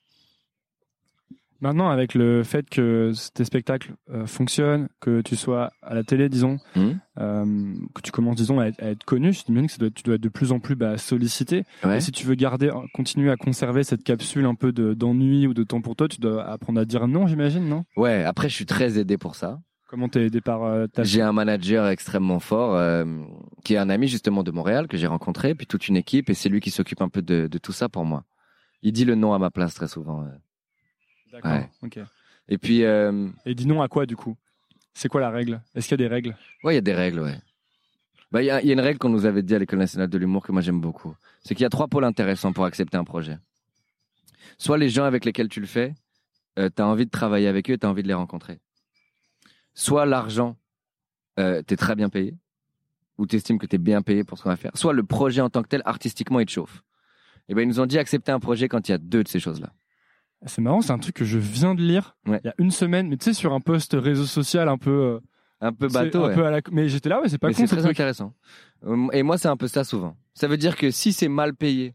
[1.60, 6.28] Maintenant, avec le fait que tes spectacles euh, fonctionnent, que tu sois à la télé,
[6.28, 6.98] disons, Mhm.
[7.18, 10.02] euh, que tu commences, disons, à être, à être connu, je que ça doit, tu
[10.02, 11.64] dois être de plus en plus bah, sollicité.
[11.84, 11.98] Ouais.
[11.98, 15.52] Et si tu veux garder, continuer à conserver cette capsule un peu de- d'ennui ou
[15.54, 17.84] de temps pour toi, tu dois apprendre à dire non, j'imagine, non?
[17.96, 18.24] Ouais.
[18.24, 19.58] Après, je suis très aidé pour ça.
[19.88, 23.04] Comment t'es aidé par euh, ta J'ai un manager extrêmement fort euh,
[23.64, 26.34] qui est un ami justement de Montréal que j'ai rencontré, puis toute une équipe et
[26.34, 28.22] c'est lui qui s'occupe un peu de, de tout ça pour moi.
[28.82, 30.24] Il dit le nom à ma place très souvent.
[31.32, 31.52] D'accord.
[31.52, 32.04] Ouais.
[32.48, 34.36] Et puis euh, Et dis non à quoi du coup?
[34.92, 35.62] C'est quoi la règle?
[35.74, 36.36] Est-ce qu'il y a des règles?
[36.64, 37.38] Ouais, il y a des règles, ouais.
[38.32, 39.78] Bah il y a, il y a une règle qu'on nous avait dit à l'école
[39.78, 41.14] nationale de l'humour que moi j'aime beaucoup.
[41.42, 43.38] C'est qu'il y a trois pôles intéressants pour accepter un projet.
[44.58, 45.94] Soit les gens avec lesquels tu le fais,
[46.58, 48.60] euh, tu as envie de travailler avec eux, tu as envie de les rencontrer.
[49.74, 50.56] Soit l'argent,
[51.38, 52.36] euh, tu es très bien payé,
[53.18, 54.72] ou tu estimes que tu es bien payé pour ce qu'on va faire.
[54.74, 56.82] Soit le projet en tant que tel, artistiquement, il te chauffe.
[57.48, 59.28] Et ben ils nous ont dit accepter un projet quand il y a deux de
[59.28, 59.72] ces choses-là.
[60.46, 62.40] C'est marrant, c'est un truc que je viens de lire Ouais.
[62.42, 64.90] il y a une semaine, mais tu sais sur un post réseau social un peu,
[64.90, 65.20] euh,
[65.60, 66.34] Un peu bateau, un ouais.
[66.34, 66.60] peu à la...
[66.72, 67.90] mais j'étais là, ouais, c'est pas Mais con c'est ce très truc.
[67.92, 68.32] intéressant.
[68.86, 70.16] Euh, Et moi, c'est un peu ça souvent.
[70.34, 71.94] Ça veut dire que si c'est mal payé,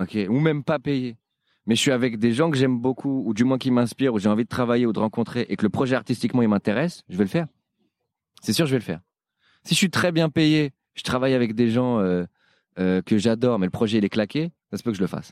[0.00, 1.18] ok, ou même pas payé,
[1.66, 4.18] mais je suis avec des gens que j'aime beaucoup, ou du moins qui m'inspirent, ou
[4.18, 7.16] j'ai envie de travailler ou de rencontrer, et que le projet artistiquement il m'intéresse, je
[7.18, 7.46] vais le faire.
[8.40, 9.00] C'est sûr, je vais le faire.
[9.64, 12.24] Si je suis très bien payé, je travaille avec des gens euh,
[12.78, 15.06] euh, que j'adore, mais le projet il est claqué, ça se peut que je le
[15.06, 15.28] fasse.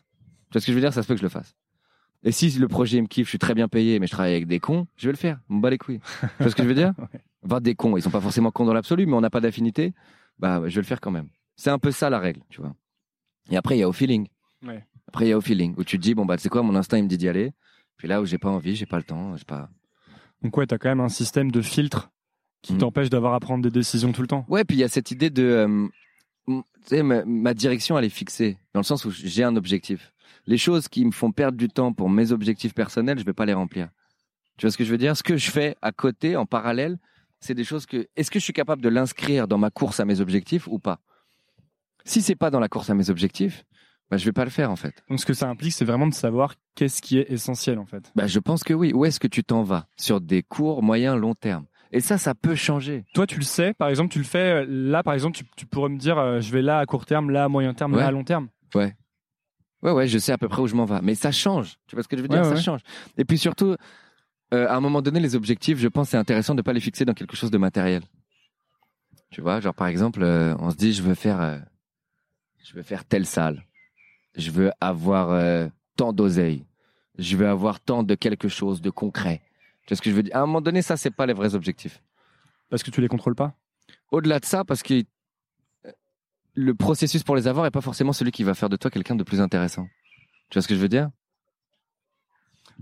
[0.51, 0.93] Tu vois ce que je veux dire?
[0.93, 1.55] Ça se peut que je le fasse.
[2.23, 4.47] Et si le projet me kiffe, je suis très bien payé, mais je travaille avec
[4.47, 5.41] des cons, je vais le faire.
[5.49, 6.01] On me bat les couilles.
[6.21, 7.21] tu vois ce que je veux dire Ouais.
[7.43, 9.95] Enfin, des cons, ils sont pas forcément cons dans l'absolu, mais on n'a pas d'affinité.
[10.39, 11.29] Bah, je vais le faire quand même.
[11.57, 12.75] C'est un peu ça la règle, tu vois.
[13.51, 14.29] Et après, il y a au feeling.
[14.67, 14.85] Ouais.
[15.09, 16.63] Après, il y a au feeling où tu te dis bon bah, tu sais quoi,
[16.63, 17.53] mon instinct il me dit d'y aller.
[17.97, 19.69] Puis là où j'ai pas envie, j'ai pas le temps, j'ai pas.
[20.43, 22.11] Donc ouais, t'as quand même un système de filtre
[22.63, 22.79] qui Mm.
[22.79, 24.45] t'empêche d'avoir à prendre des décisions tout le temps.
[24.49, 25.87] Ouais, puis il y a cette idée de, euh,
[26.47, 30.13] tu sais, ma, ma direction elle est fixée dans le sens où j'ai un objectif.
[30.47, 33.47] Les choses qui me font perdre du temps pour mes objectifs personnels, je vais pas
[33.47, 33.89] les remplir.
[34.57, 35.17] Tu vois ce que je veux dire?
[35.17, 36.99] Ce que je fais à côté, en parallèle,
[37.41, 38.07] c'est des choses que.
[38.17, 41.01] Est-ce que je suis capable de l'inscrire dans ma course à mes objectifs ou pas?
[42.05, 43.65] Si c'est pas dans la course à mes objectifs,
[44.11, 45.03] bah je vais pas le faire en fait.
[45.09, 48.11] Donc ce que ça implique, c'est vraiment de savoir qu'est-ce qui est essentiel en fait.
[48.17, 48.93] Bah je pense que oui.
[48.93, 49.87] Où est-ce que tu t'en vas?
[49.97, 53.05] Sur des courts, moyens, long terme Et ça, ça peut changer.
[53.15, 55.67] Toi, tu le sais, par exemple, tu le fais euh, là, par exemple, tu, tu
[55.67, 58.01] pourrais me dire, euh, je vais là à court terme, là à moyen terme, Ouais.
[58.01, 58.49] là à long terme.
[58.75, 58.95] Ouais.
[59.83, 61.01] Ouais, ouais, je sais à peu près où je m'en vais.
[61.03, 61.77] Mais ça change.
[61.87, 62.39] Tu vois ce que je veux dire?
[62.41, 62.61] Ouais, Ça ouais.
[62.61, 62.81] change.
[63.17, 63.77] Et puis surtout,
[64.53, 67.05] euh, à un moment donné, les objectifs, je pense, c'est intéressant de pas les fixer
[67.05, 68.03] dans quelque chose de matériel.
[69.31, 71.59] Tu vois, genre par exemple, euh, on se dit, je veux faire, euh,
[72.65, 73.65] je veux faire telle salle.
[74.37, 76.65] Je veux avoir tant d'oseille.
[77.19, 79.43] Je veux avoir tant de quelque chose de concret.
[79.87, 80.37] Tu vois ce que je veux dire?
[80.37, 82.01] À un moment donné, ça, c'est pas les vrais objectifs.
[82.69, 83.55] Parce que tu les contrôles pas?
[84.13, 85.03] Au-delà de ça, parce que
[86.55, 89.15] le processus pour les avoir est pas forcément celui qui va faire de toi quelqu'un
[89.15, 89.89] de plus intéressant.
[90.49, 91.11] Tu vois ce que je veux dire?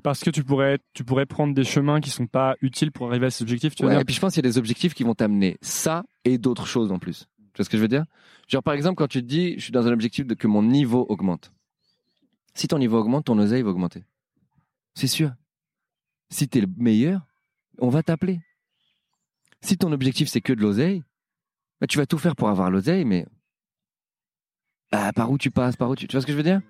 [0.03, 3.27] Parce que tu pourrais, tu pourrais prendre des chemins qui sont pas utiles pour arriver
[3.27, 3.75] à ces objectifs.
[3.75, 6.05] Tu Ouais, et puis je pense qu'il y a des objectifs qui vont t'amener ça
[6.25, 7.27] et d'autres choses en plus.
[7.53, 8.05] Tu vois ce que je veux dire?
[8.47, 10.62] Genre par exemple quand tu te dis je suis dans un objectif de que mon
[10.62, 11.53] niveau augmente.
[12.55, 14.05] Si ton niveau augmente, ton oseille va augmenter.
[14.95, 15.33] C'est sûr.
[16.31, 17.27] Si t'es le meilleur,
[17.79, 18.41] on va t'appeler.
[19.61, 21.03] Si ton objectif c'est que de l'oseille,
[21.81, 23.27] bah, tu vas tout faire pour avoir l'oseille, mais
[24.93, 26.61] bah, par où tu passes, par où tu, tu vois ce que je veux dire?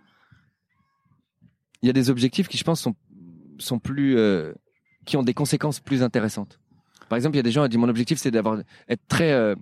[1.83, 2.95] Il y a des objectifs qui je pense sont
[3.59, 4.53] sont plus euh,
[5.05, 6.59] qui ont des conséquences plus intéressantes.
[7.09, 9.33] Par exemple, il y a des gens qui disent mon objectif c'est d'avoir être très
[9.33, 9.55] euh,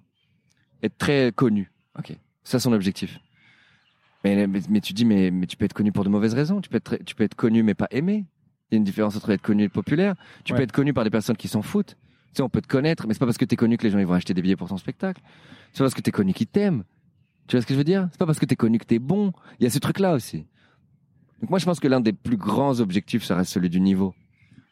[0.83, 1.71] être très connu.
[1.99, 3.19] Ok, ça son objectif.
[4.25, 6.61] Mais, mais, mais tu dis mais, mais tu peux être connu pour de mauvaises raisons.
[6.61, 8.25] Tu peux être très- tu peux être connu mais pas aimé.
[8.71, 10.15] Il y a une différence entre être connu et être populaire.
[10.45, 10.59] Tu Ouais.
[10.59, 11.97] peux être connu par des personnes qui s'en foutent.
[12.33, 13.91] Tu sais, on peut te connaître, mais c'est pas parce que t'es connu que les
[13.91, 15.23] gens ils vont acheter des billets pour ton spectacle.
[15.73, 16.83] C'est pas parce que t'es connu qu'ils t'aiment.
[17.49, 18.09] Tu vois ce que je veux dire?
[18.13, 19.33] C'est pas parce que t'es connu que t'es bon.
[19.61, 20.47] Il y a ce truc-là aussi.
[21.41, 24.15] Donc moi, je pense que l'un des plus grands objectifs, ça reste celui du niveau.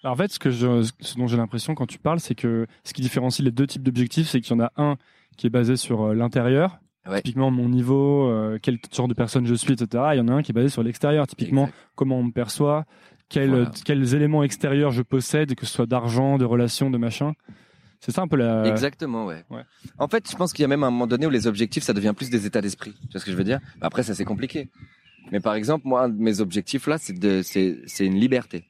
[0.02, 2.66] Alors, en fait, ce, que je, ce dont j'ai l'impression quand tu parles, c'est que
[2.84, 4.96] ce qui différencie les deux types d'objectifs, c'est qu'il y en a un
[5.36, 7.16] qui est basé sur euh, l'intérieur, Ouais.
[7.20, 10.04] typiquement mon niveau, euh, quel genre de personne je suis, etc.
[10.12, 11.76] Et il y en a un qui est basé sur l'extérieur, typiquement Exact.
[11.96, 12.86] comment on me perçoit,
[13.28, 13.70] quel- Voilà.
[13.84, 17.34] quels éléments extérieurs je possède, que ce soit d'argent, de relations, de machin.
[18.04, 18.66] C'est ça un peu la.
[18.66, 19.46] Exactement, ouais.
[19.48, 19.62] ouais.
[19.96, 21.94] En fait, je pense qu'il y a même un moment donné où les objectifs, ça
[21.94, 22.92] devient plus des états d'esprit.
[22.92, 23.60] Tu vois ce que je veux dire?
[23.80, 24.68] Après, ça c'est compliqué.
[25.32, 28.66] Mais par exemple, moi, un de mes objectifs là, c'est de, c'est, c'est une liberté.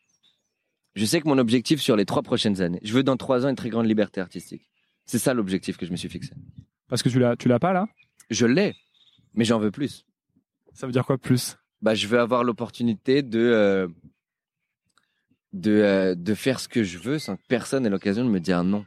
[0.95, 3.49] Je sais que mon objectif sur les trois prochaines années, je veux dans trois ans
[3.49, 4.71] une très grande liberté artistique.
[5.05, 6.33] C'est ça l'objectif que je me suis fixé.
[6.89, 7.89] Parce que tu l'as, tu l'as pas là?
[8.31, 8.77] Je l'ai,
[9.35, 10.07] mais j'en veux plus.
[10.75, 11.57] Ça veut dire quoi plus?
[11.83, 13.89] Bah, je veux avoir l'opportunité de euh,
[15.53, 18.39] de euh, de faire ce que je veux sans que personne ait l'occasion de me
[18.39, 18.85] dire non.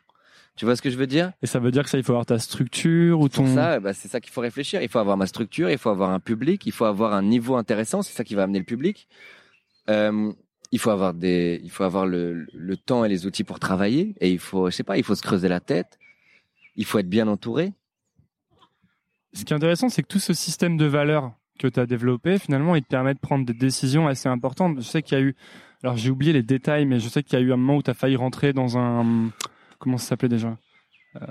[0.58, 1.32] Tu vois ce que je veux dire?
[1.44, 3.46] Et ça veut dire que ça, il faut avoir ta structure ou ton.
[3.46, 4.82] Pour ça, bah, c'est ça qu'il faut réfléchir.
[4.82, 7.56] Il faut avoir ma structure, il faut avoir un public, il faut avoir un niveau
[7.56, 8.02] intéressant.
[8.02, 9.08] C'est ça qui va amener le public.
[9.90, 10.34] Euh,
[10.72, 14.16] il faut avoir des, il faut avoir le, le temps et les outils pour travailler.
[14.20, 16.00] Et il faut, je sais pas, il faut se creuser la tête.
[16.76, 17.74] Il faut être bien entouré.
[19.34, 22.40] Ce qui est intéressant, c'est que tout ce système de valeurs que tu as développé,
[22.40, 24.78] finalement, il te permet de prendre des décisions assez importantes.
[24.78, 25.36] Je sais qu'il y a eu,
[25.84, 27.84] alors j'ai oublié les détails, mais je sais qu'il y a eu un moment où
[27.84, 29.30] tu as failli rentrer dans un,
[29.80, 30.58] comment ça s'appelait déjà
[31.22, 31.26] Euh,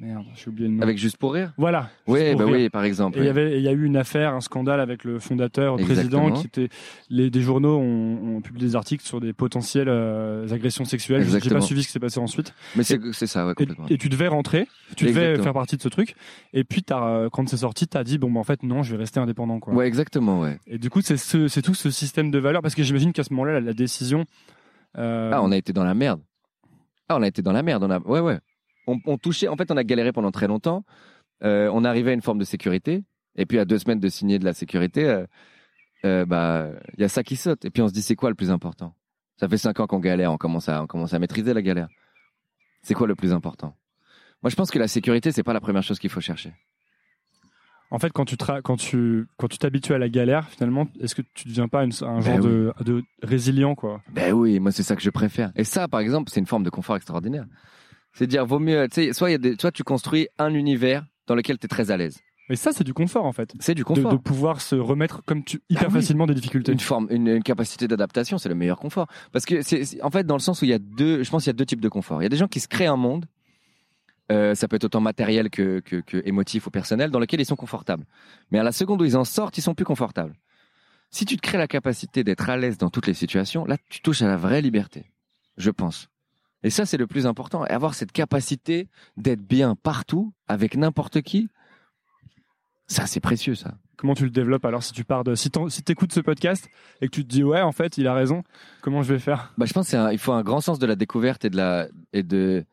[0.00, 0.82] Merde, j'ai oublié le nom.
[0.82, 1.88] Avec Juste pour rire Voilà.
[2.08, 2.54] Oui, bah rire.
[2.54, 3.18] oui, par exemple.
[3.18, 6.30] Et il y y a eu une affaire, un scandale avec le fondateur, le président,
[6.32, 6.68] qui était,
[7.08, 11.20] les, des journaux ont, ont publié des articles sur des potentielles euh, agressions sexuelles.
[11.20, 11.60] J'ai Exactement.
[11.60, 12.52] pas suivi ce qui s'est passé ensuite.
[12.76, 13.86] Mais c'est ça, ouais, Et, complètement.
[13.88, 14.66] et tu devais rentrer,
[14.96, 15.44] tu devais Exactement.
[15.44, 16.16] faire partie de ce truc.
[16.52, 18.90] Et puis, t'as, euh, quand c'est sorti, t'as dit, bon, bah, en fait, non, je
[18.92, 19.72] vais rester indépendant, quoi.
[19.72, 20.58] Ouais, exactement, ouais.
[20.66, 23.32] Et du coup, c'est ce, tout ce système de valeurs, parce que j'imagine qu'à ce
[23.32, 24.24] moment-là, la, la décision,
[24.98, 26.20] euh, Ah, on a été dans la merde.
[27.08, 27.84] Ah, on a été dans la merde.
[27.84, 28.38] On a, ouais, ouais.
[28.86, 29.48] On, touchait.
[29.48, 30.84] En fait, on a galéré pendant très longtemps.
[31.42, 33.04] Euh, on arrivait à une forme de sécurité.
[33.36, 35.26] Et puis, à deux semaines de signer de la sécurité, euh,
[36.04, 37.64] euh, bah, il y a ça qui saute.
[37.64, 38.94] Et puis, on se dit, c'est quoi le plus important?
[39.38, 40.32] Ça fait cinq ans qu'on galère.
[40.32, 41.88] On commence à, on commence à maîtriser la galère.
[42.82, 43.74] C'est quoi le plus important?
[44.42, 46.52] Moi, je pense que la sécurité, c'est pas la première chose qu'il faut chercher.
[47.90, 51.22] En fait, quand tu, quand tu, quand tu t'habitues à la galère, finalement, est-ce que
[51.34, 52.46] tu deviens pas une- un genre Ben oui.
[52.50, 54.02] de, de résilient, quoi?
[54.12, 55.52] Ben oui, moi c'est ça que je préfère.
[55.56, 57.44] Et ça, par exemple, c'est une forme de confort extraordinaire.
[58.12, 60.54] C'est dire, vaut mieux, tu sais, soit il y a des, soit tu construis un
[60.54, 62.18] univers dans lequel tu es très à l'aise.
[62.50, 63.54] Mais ça, c'est du confort, en fait.
[63.58, 64.12] C'est du De, confort.
[64.12, 65.94] de pouvoir se remettre comme tu, hyper Ah oui.
[65.94, 66.72] facilement des difficultés.
[66.72, 69.06] Une forme, une, une capacité d'adaptation, c'est le meilleur confort.
[69.32, 71.30] Parce que c'est, c'est- en fait, dans le sens où il y a deux, je
[71.30, 72.20] pense qu'il y a deux types de confort.
[72.20, 73.24] Il y a des gens qui se créent un monde,
[74.32, 77.46] euh, ça peut être autant matériel que, que, que émotif ou personnel, dans lequel ils
[77.46, 78.04] sont confortables.
[78.50, 80.34] Mais à la seconde où ils en sortent, ils sont plus confortables.
[81.10, 84.00] Si tu te crées la capacité d'être à l'aise dans toutes les situations, là, tu
[84.00, 85.12] touches à la vraie liberté.
[85.56, 86.08] Je pense.
[86.62, 87.64] Et ça, c'est le plus important.
[87.66, 91.48] Et avoir cette capacité d'être bien partout, avec n'importe qui,
[92.86, 93.74] ça, c'est précieux, ça.
[93.96, 96.68] Comment tu le développes alors si tu pars de si t'en- si ce podcast
[97.00, 98.42] et que tu te dis ouais en fait il a raison
[98.82, 99.54] comment je vais faire?
[99.56, 102.24] Bah, je pense qu'il faut un grand sens de la découverte et de la et
[102.24, 102.64] de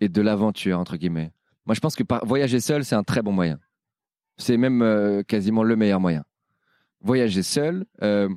[0.00, 1.32] et de l'aventure entre guillemets.
[1.66, 3.58] Moi, je pense que voyager seul, c'est un très bon moyen.
[4.38, 6.24] C'est même euh, quasiment le meilleur moyen.
[7.02, 8.28] Voyager seul, euh,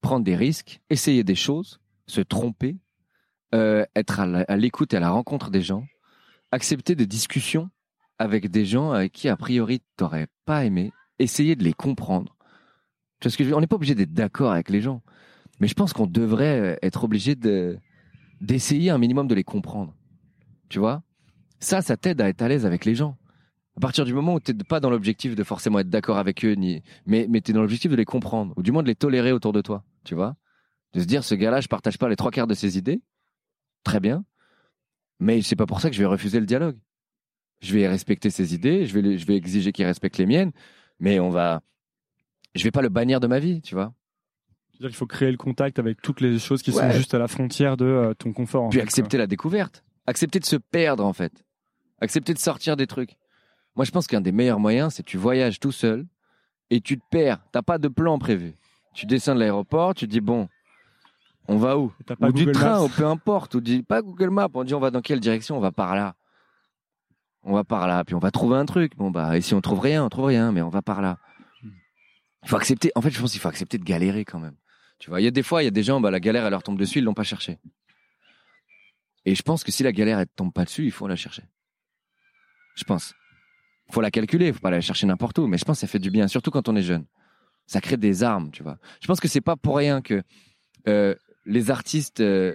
[0.00, 2.78] prendre des risques, essayer des choses, se tromper,
[3.54, 5.84] euh, être à l'écoute et à la rencontre des gens,
[6.50, 7.70] accepter des discussions
[8.18, 12.36] avec des gens avec qui a priori t'aurais pas aimé, essayer de les comprendre.
[13.20, 15.02] Tu vois ce que On n'est pas obligé d'être d'accord avec les gens.
[15.60, 17.78] Mais je pense qu'on devrait être obligé de
[18.40, 19.94] d'essayer un minimum de les comprendre.
[20.68, 21.02] Tu vois?
[21.60, 23.16] Ça, ça t'aide à être à l'aise avec les gens.
[23.76, 26.44] À partir du moment où tu n'es pas dans l'objectif de forcément être d'accord avec
[26.44, 28.88] eux, ni mais, mais tu es dans l'objectif de les comprendre, ou du moins de
[28.88, 29.84] les tolérer autour de toi.
[30.04, 30.36] Tu vois
[30.94, 33.00] De se dire, ce gars-là, je partage pas les trois quarts de ses idées.
[33.84, 34.24] Très bien.
[35.20, 36.76] Mais c'est pas pour ça que je vais refuser le dialogue.
[37.60, 40.52] Je vais respecter ses idées, je vais, les- je vais exiger qu'il respecte les miennes,
[41.00, 41.60] mais on va.
[42.54, 43.92] Je vais pas le bannir de ma vie, tu vois
[44.72, 47.26] C'est-à-dire qu'il faut créer le contact avec toutes les choses qui sont juste à la
[47.28, 48.68] frontière de euh, ton confort.
[48.70, 49.84] Puis fait, accepter la découverte.
[50.06, 51.44] Accepter de se perdre, en fait.
[52.00, 53.16] Accepter de sortir des trucs.
[53.76, 56.06] Moi, je pense qu'un des meilleurs moyens, c'est tu voyages tout seul
[56.70, 57.40] et tu te perds.
[57.52, 58.54] T'as pas de plan prévu.
[58.94, 60.48] Tu descends de l'aéroport, tu dis, bon,
[61.48, 61.92] on va où?
[62.20, 62.82] Ou du train, Maps.
[62.82, 63.54] ou peu importe.
[63.54, 64.48] Ou du, pas Google Maps.
[64.52, 65.56] On dit, on va dans quelle direction?
[65.56, 66.14] On va par là.
[67.42, 68.04] On va par là.
[68.04, 68.96] Puis on va trouver un truc.
[68.96, 71.18] Bon, bah, et si on trouve rien, on trouve rien, mais on va par là.
[72.42, 72.92] Il faut accepter.
[72.94, 74.56] En fait, je pense qu'il faut accepter de galérer quand même.
[74.98, 76.44] Tu vois, il y a des fois, il y a des gens, bah, la galère,
[76.44, 77.58] elle leur tombe dessus, ils l'ont pas cherché.
[79.24, 81.44] Et je pense que si la galère, elle tombe pas dessus, il faut la chercher.
[82.78, 83.14] Je pense.
[83.90, 85.98] faut la calculer, faut pas la chercher n'importe où, mais je pense que ça fait
[85.98, 87.04] du bien, surtout quand on est jeune.
[87.66, 88.78] Ça crée des armes, tu vois.
[89.00, 90.22] Je pense que c'est pas pour rien que
[90.86, 91.14] euh,
[91.44, 92.54] les artistes, euh,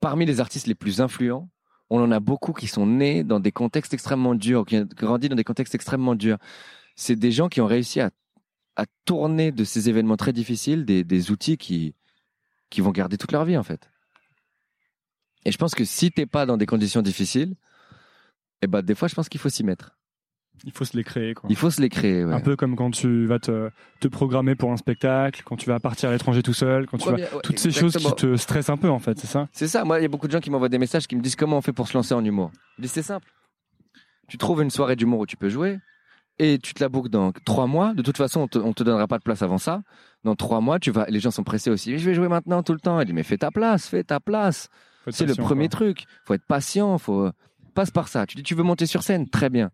[0.00, 1.48] parmi les artistes les plus influents,
[1.88, 5.28] on en a beaucoup qui sont nés dans des contextes extrêmement durs, qui ont grandi
[5.28, 6.38] dans des contextes extrêmement durs.
[6.94, 8.10] C'est des gens qui ont réussi à,
[9.04, 11.94] tourner de ces événements très difficiles des, des outils qui,
[12.70, 13.88] qui vont garder toute leur vie, en fait.
[15.44, 17.54] Et je pense que si t'es pas dans des conditions difficiles,
[18.64, 19.96] eh ben, des fois, je pense qu'il faut s'y mettre.
[20.64, 21.34] Il faut se les créer.
[21.34, 21.48] Quoi.
[21.50, 22.32] Il faut se les créer, ouais.
[22.32, 25.80] Un peu comme quand tu vas te, te programmer pour un spectacle, quand tu vas
[25.80, 27.12] partir à l'étranger tout seul, quand tu vas...
[27.14, 29.48] Premier- ouais, Toutes ces choses qui te stressent un peu en fait, c'est ça?
[29.52, 29.84] C'est ça.
[29.84, 31.58] Moi, il y a beaucoup de gens qui m'envoient des messages qui me disent comment
[31.58, 32.52] on fait pour se lancer en humour.
[32.78, 33.28] Je dis c'est simple.
[34.28, 35.78] Tu trouves une soirée d'humour où tu peux jouer
[36.38, 37.92] et tu te la bookes dans trois mois.
[37.92, 39.82] De toute façon, on te, on te donnera pas de place avant ça.
[40.22, 41.04] Dans trois mois, tu vas.
[41.08, 41.98] Les gens sont pressés aussi.
[41.98, 42.98] Je vais jouer maintenant tout le temps.
[42.98, 44.68] Elle dit mais fais ta place, fais ta place.
[45.10, 45.78] C'est le premier quoi.
[45.78, 46.04] truc.
[46.24, 46.96] Faut être patient.
[46.96, 47.30] Faut
[47.74, 48.26] passe par ça.
[48.26, 49.70] Tu dis tu veux monter sur scène, très bien.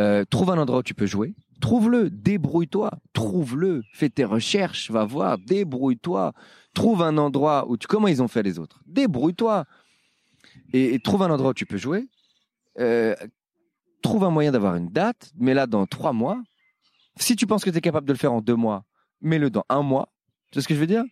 [0.00, 1.34] Euh, trouve un endroit où tu peux jouer.
[1.60, 6.32] Trouve-le, débrouille-toi, trouve-le, fais tes recherches, va voir, débrouille-toi.
[6.74, 8.82] Trouve un endroit où tu comment ils ont fait les autres?
[8.86, 9.64] Débrouille-toi
[10.74, 12.08] et, trouve un endroit où tu peux jouer.
[12.78, 13.14] Euh,
[14.02, 16.42] trouve un moyen d'avoir une date, mets-la dans trois mois.
[17.16, 18.84] Si tu penses que tu es capable de le faire en deux mois,
[19.22, 20.12] mets-le dans un mois.
[20.50, 21.04] Tu sais ce que je veux dire?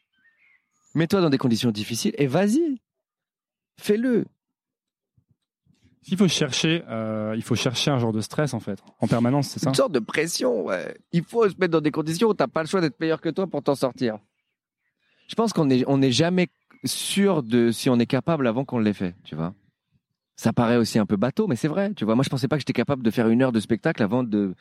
[0.94, 2.80] Mets-toi dans des conditions difficiles et vas-y.
[3.80, 4.26] Fais-le.
[6.08, 9.48] Il faut chercher, euh, il faut chercher un genre de stress en fait, en permanence,
[9.48, 10.96] c'est ça Une sorte de pression, ouais.
[11.12, 13.30] Il faut se mettre dans des conditions où t'as pas le choix d'être meilleur que
[13.30, 14.18] toi pour t'en sortir.
[15.28, 16.48] Je pense qu'on est, on n'est jamais
[16.84, 19.54] sûr de si on est capable avant qu'on l'ait fait, tu vois.
[20.36, 21.94] Ça paraît aussi un peu bateau, mais c'est vrai.
[21.94, 24.02] Tu vois, moi, je pensais pas que j'étais capable de faire une heure de spectacle
[24.02, 24.54] avant de,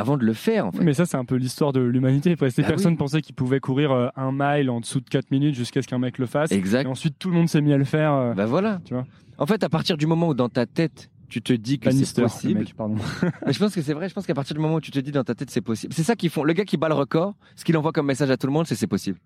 [0.00, 0.82] avant de le faire, en fait.
[0.82, 2.34] Mais ça, c'est un peu l'histoire de l'humanité.
[2.34, 2.98] Que Bah personne oui.
[2.98, 5.98] pensait qu'il pouvait courir euh, un mile en dessous de 4 minutes jusqu'à ce qu'un
[5.98, 6.50] mec le fasse.
[6.52, 6.84] Exact.
[6.84, 8.12] Et ensuite, tout le monde s'est mis à le faire.
[8.12, 8.80] euh, Bah voilà.
[8.84, 9.06] Tu vois.
[9.38, 12.22] En fait, à partir du moment où dans ta tête, tu te dis que c'est
[12.22, 12.60] possible.
[12.60, 12.96] mec, pardon.
[13.46, 14.08] Mais je pense que c'est vrai.
[14.08, 15.92] Je pense qu'à partir du moment où tu te dis dans ta tête c'est possible,
[15.94, 16.42] c'est ça qu'ils font.
[16.42, 18.66] Le gars qui bat le record, ce qu'il envoie comme message à tout le monde,
[18.66, 19.18] c'est c'est possible.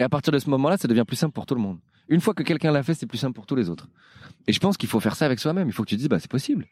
[0.00, 1.78] Et à partir de ce moment-là, ça devient plus simple pour tout le monde.
[2.08, 3.88] Une fois que quelqu'un l'a fait, c'est plus simple pour tous les autres.
[4.48, 5.68] Et je pense qu'il faut faire ça avec soi-même.
[5.68, 6.66] Il faut que tu te dises bah c'est possible.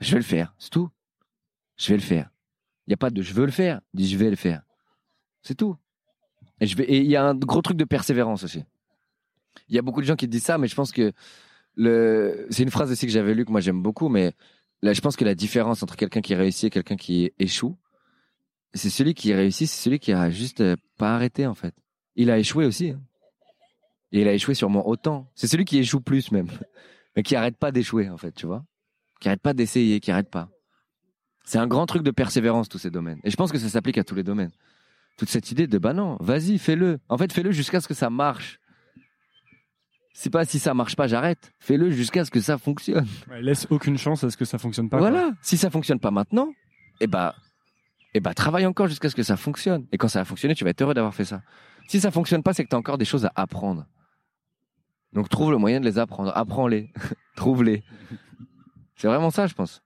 [0.00, 0.88] Je vais le faire, c'est tout.
[1.76, 2.30] Je vais le faire.
[2.86, 4.62] Il n'y a pas de je veux le faire, dis je vais le faire.
[5.42, 5.76] C'est tout.
[6.60, 8.64] Et il y a un gros truc de persévérance aussi.
[9.68, 11.12] Il y a beaucoup de gens qui disent ça, mais je pense que.
[11.76, 14.32] C'est une phrase aussi que j'avais lue que moi j'aime beaucoup, mais
[14.84, 17.74] Là, je pense que la différence entre quelqu'un qui réussit et quelqu'un qui échoue,
[18.74, 21.74] c'est celui qui réussit, c'est celui qui a juste euh, pas arrêté en fait.
[22.16, 22.90] Il a échoué aussi.
[22.90, 23.00] hein.
[24.12, 25.30] Et il a échoué sûrement autant.
[25.34, 26.48] C'est celui qui échoue plus même,
[27.16, 28.62] mais qui arrête pas d'échouer en fait, tu vois.
[29.20, 30.50] Qui arrête pas d'essayer, qui arrête pas.
[31.44, 33.20] C'est un grand truc de persévérance tous ces domaines.
[33.22, 34.50] Et je pense que ça s'applique à tous les domaines.
[35.16, 36.98] Toute cette idée de bah non, vas-y, fais-le.
[37.08, 38.58] En fait, fais-le jusqu'à ce que ça marche.
[40.12, 41.52] C'est pas si ça marche pas, j'arrête.
[41.58, 43.06] Fais-le jusqu'à ce que ça fonctionne.
[43.28, 44.98] Ouais, laisse aucune chance à ce que ça fonctionne pas.
[44.98, 45.10] quoi.
[45.10, 45.32] Voilà.
[45.42, 46.52] Si ça fonctionne pas maintenant,
[47.00, 47.34] eh bah,
[48.14, 49.86] eh bah, travaille encore jusqu'à ce que ça fonctionne.
[49.92, 51.42] Et quand ça va fonctionner, tu vas être heureux d'avoir fait ça.
[51.88, 53.86] Si ça fonctionne pas, c'est que tu as encore des choses à apprendre.
[55.12, 56.32] Donc trouve le moyen de les apprendre.
[56.34, 56.92] Apprends-les.
[57.36, 57.82] Trouve-les.
[58.96, 59.82] C'est vraiment ça, je pense.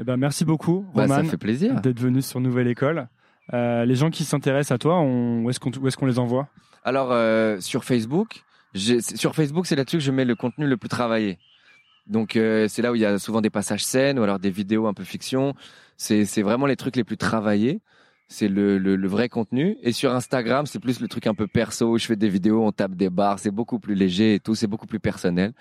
[0.00, 1.80] Eh ben, merci beaucoup, Bah, Roman, ça fait plaisir.
[1.80, 3.08] d'être venu sur Nouvelle École.
[3.52, 5.44] Euh, les gens qui s'intéressent à toi, on...
[5.44, 6.48] où est-ce qu'on les envoie?
[6.82, 8.42] Alors, euh, sur Facebook,
[8.74, 11.38] sur Facebook, c'est là-dessus que je mets le contenu le plus travaillé.
[12.06, 14.50] Donc, euh, c'est là où il y a souvent des passages scènes ou alors des
[14.50, 15.54] vidéos un peu fiction.
[15.96, 17.80] C'est c'est vraiment les trucs les plus travaillés.
[18.28, 19.76] C'est le, le, le vrai contenu.
[19.82, 21.92] Et sur Instagram, c'est plus le truc un peu perso.
[21.92, 23.38] où Je fais des vidéos, on tape des barres.
[23.38, 24.54] C'est beaucoup plus léger et tout.
[24.54, 25.52] C'est beaucoup plus personnel.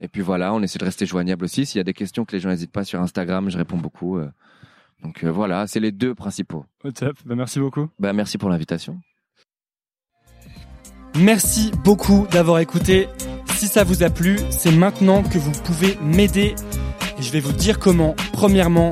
[0.00, 1.66] Et puis voilà, on essaie de rester joignable aussi.
[1.66, 4.18] S'il y a des questions que les gens n'hésitent pas sur Instagram, je réponds beaucoup.
[4.18, 4.30] euh.
[5.02, 6.64] Donc euh, voilà, c'est les deux principaux.
[6.84, 7.16] Au top.
[7.24, 7.88] Ben, merci beaucoup.
[7.98, 9.00] Ben, merci pour l'invitation.
[11.18, 13.08] Merci beaucoup d'avoir écouté.
[13.54, 16.54] Si ça vous a plu, c'est maintenant que vous pouvez m'aider.
[17.18, 18.14] Et je vais vous dire comment.
[18.32, 18.90] Premièrement,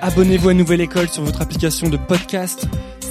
[0.00, 2.66] abonnez-vous à Nouvelle École sur votre application de podcast.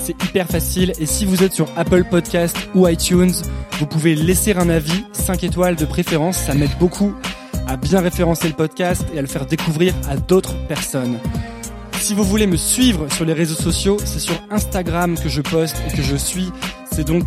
[0.09, 0.93] C'est hyper facile.
[0.99, 3.31] Et si vous êtes sur Apple Podcast ou iTunes,
[3.77, 6.35] vous pouvez laisser un avis, 5 étoiles de préférence.
[6.35, 7.13] Ça m'aide beaucoup
[7.67, 11.19] à bien référencer le podcast et à le faire découvrir à d'autres personnes.
[11.99, 15.77] Si vous voulez me suivre sur les réseaux sociaux, c'est sur Instagram que je poste
[15.87, 16.51] et que je suis.
[16.91, 17.25] C'est donc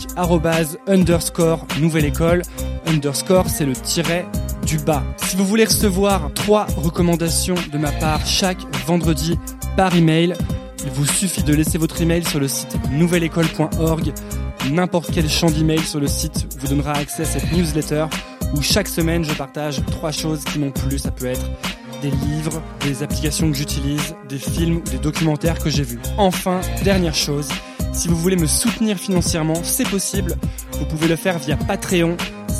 [0.88, 2.42] underscore nouvelle école.
[2.86, 4.26] Underscore, c'est le tiret
[4.66, 5.04] du bas.
[5.18, 9.38] Si vous voulez recevoir trois recommandations de ma part chaque vendredi
[9.76, 10.34] par email,
[10.84, 14.12] il vous suffit de laisser votre email sur le site nouvelleécole.org.
[14.70, 18.06] N'importe quel champ d'email sur le site vous donnera accès à cette newsletter
[18.54, 20.98] où chaque semaine je partage trois choses qui m'ont plu.
[20.98, 21.50] Ça peut être
[22.02, 26.00] des livres, des applications que j'utilise, des films ou des documentaires que j'ai vus.
[26.18, 27.48] Enfin, dernière chose,
[27.92, 30.36] si vous voulez me soutenir financièrement, c'est possible.
[30.78, 32.16] Vous pouvez le faire via Patreon.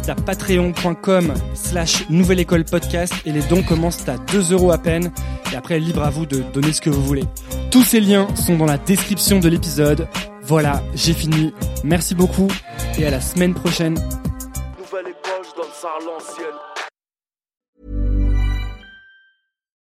[0.08, 5.12] À patreon.com slash nouvelle école podcast et les dons commencent à 2 euros à peine.
[5.52, 7.24] Et après, libre à vous de donner ce que vous voulez.
[7.70, 10.08] Tous ces liens sont dans la description de l'épisode.
[10.42, 11.54] Voilà, j'ai fini.
[11.84, 12.48] Merci beaucoup
[12.98, 13.94] et à la semaine prochaine.
[14.78, 16.71] Nouvelle école.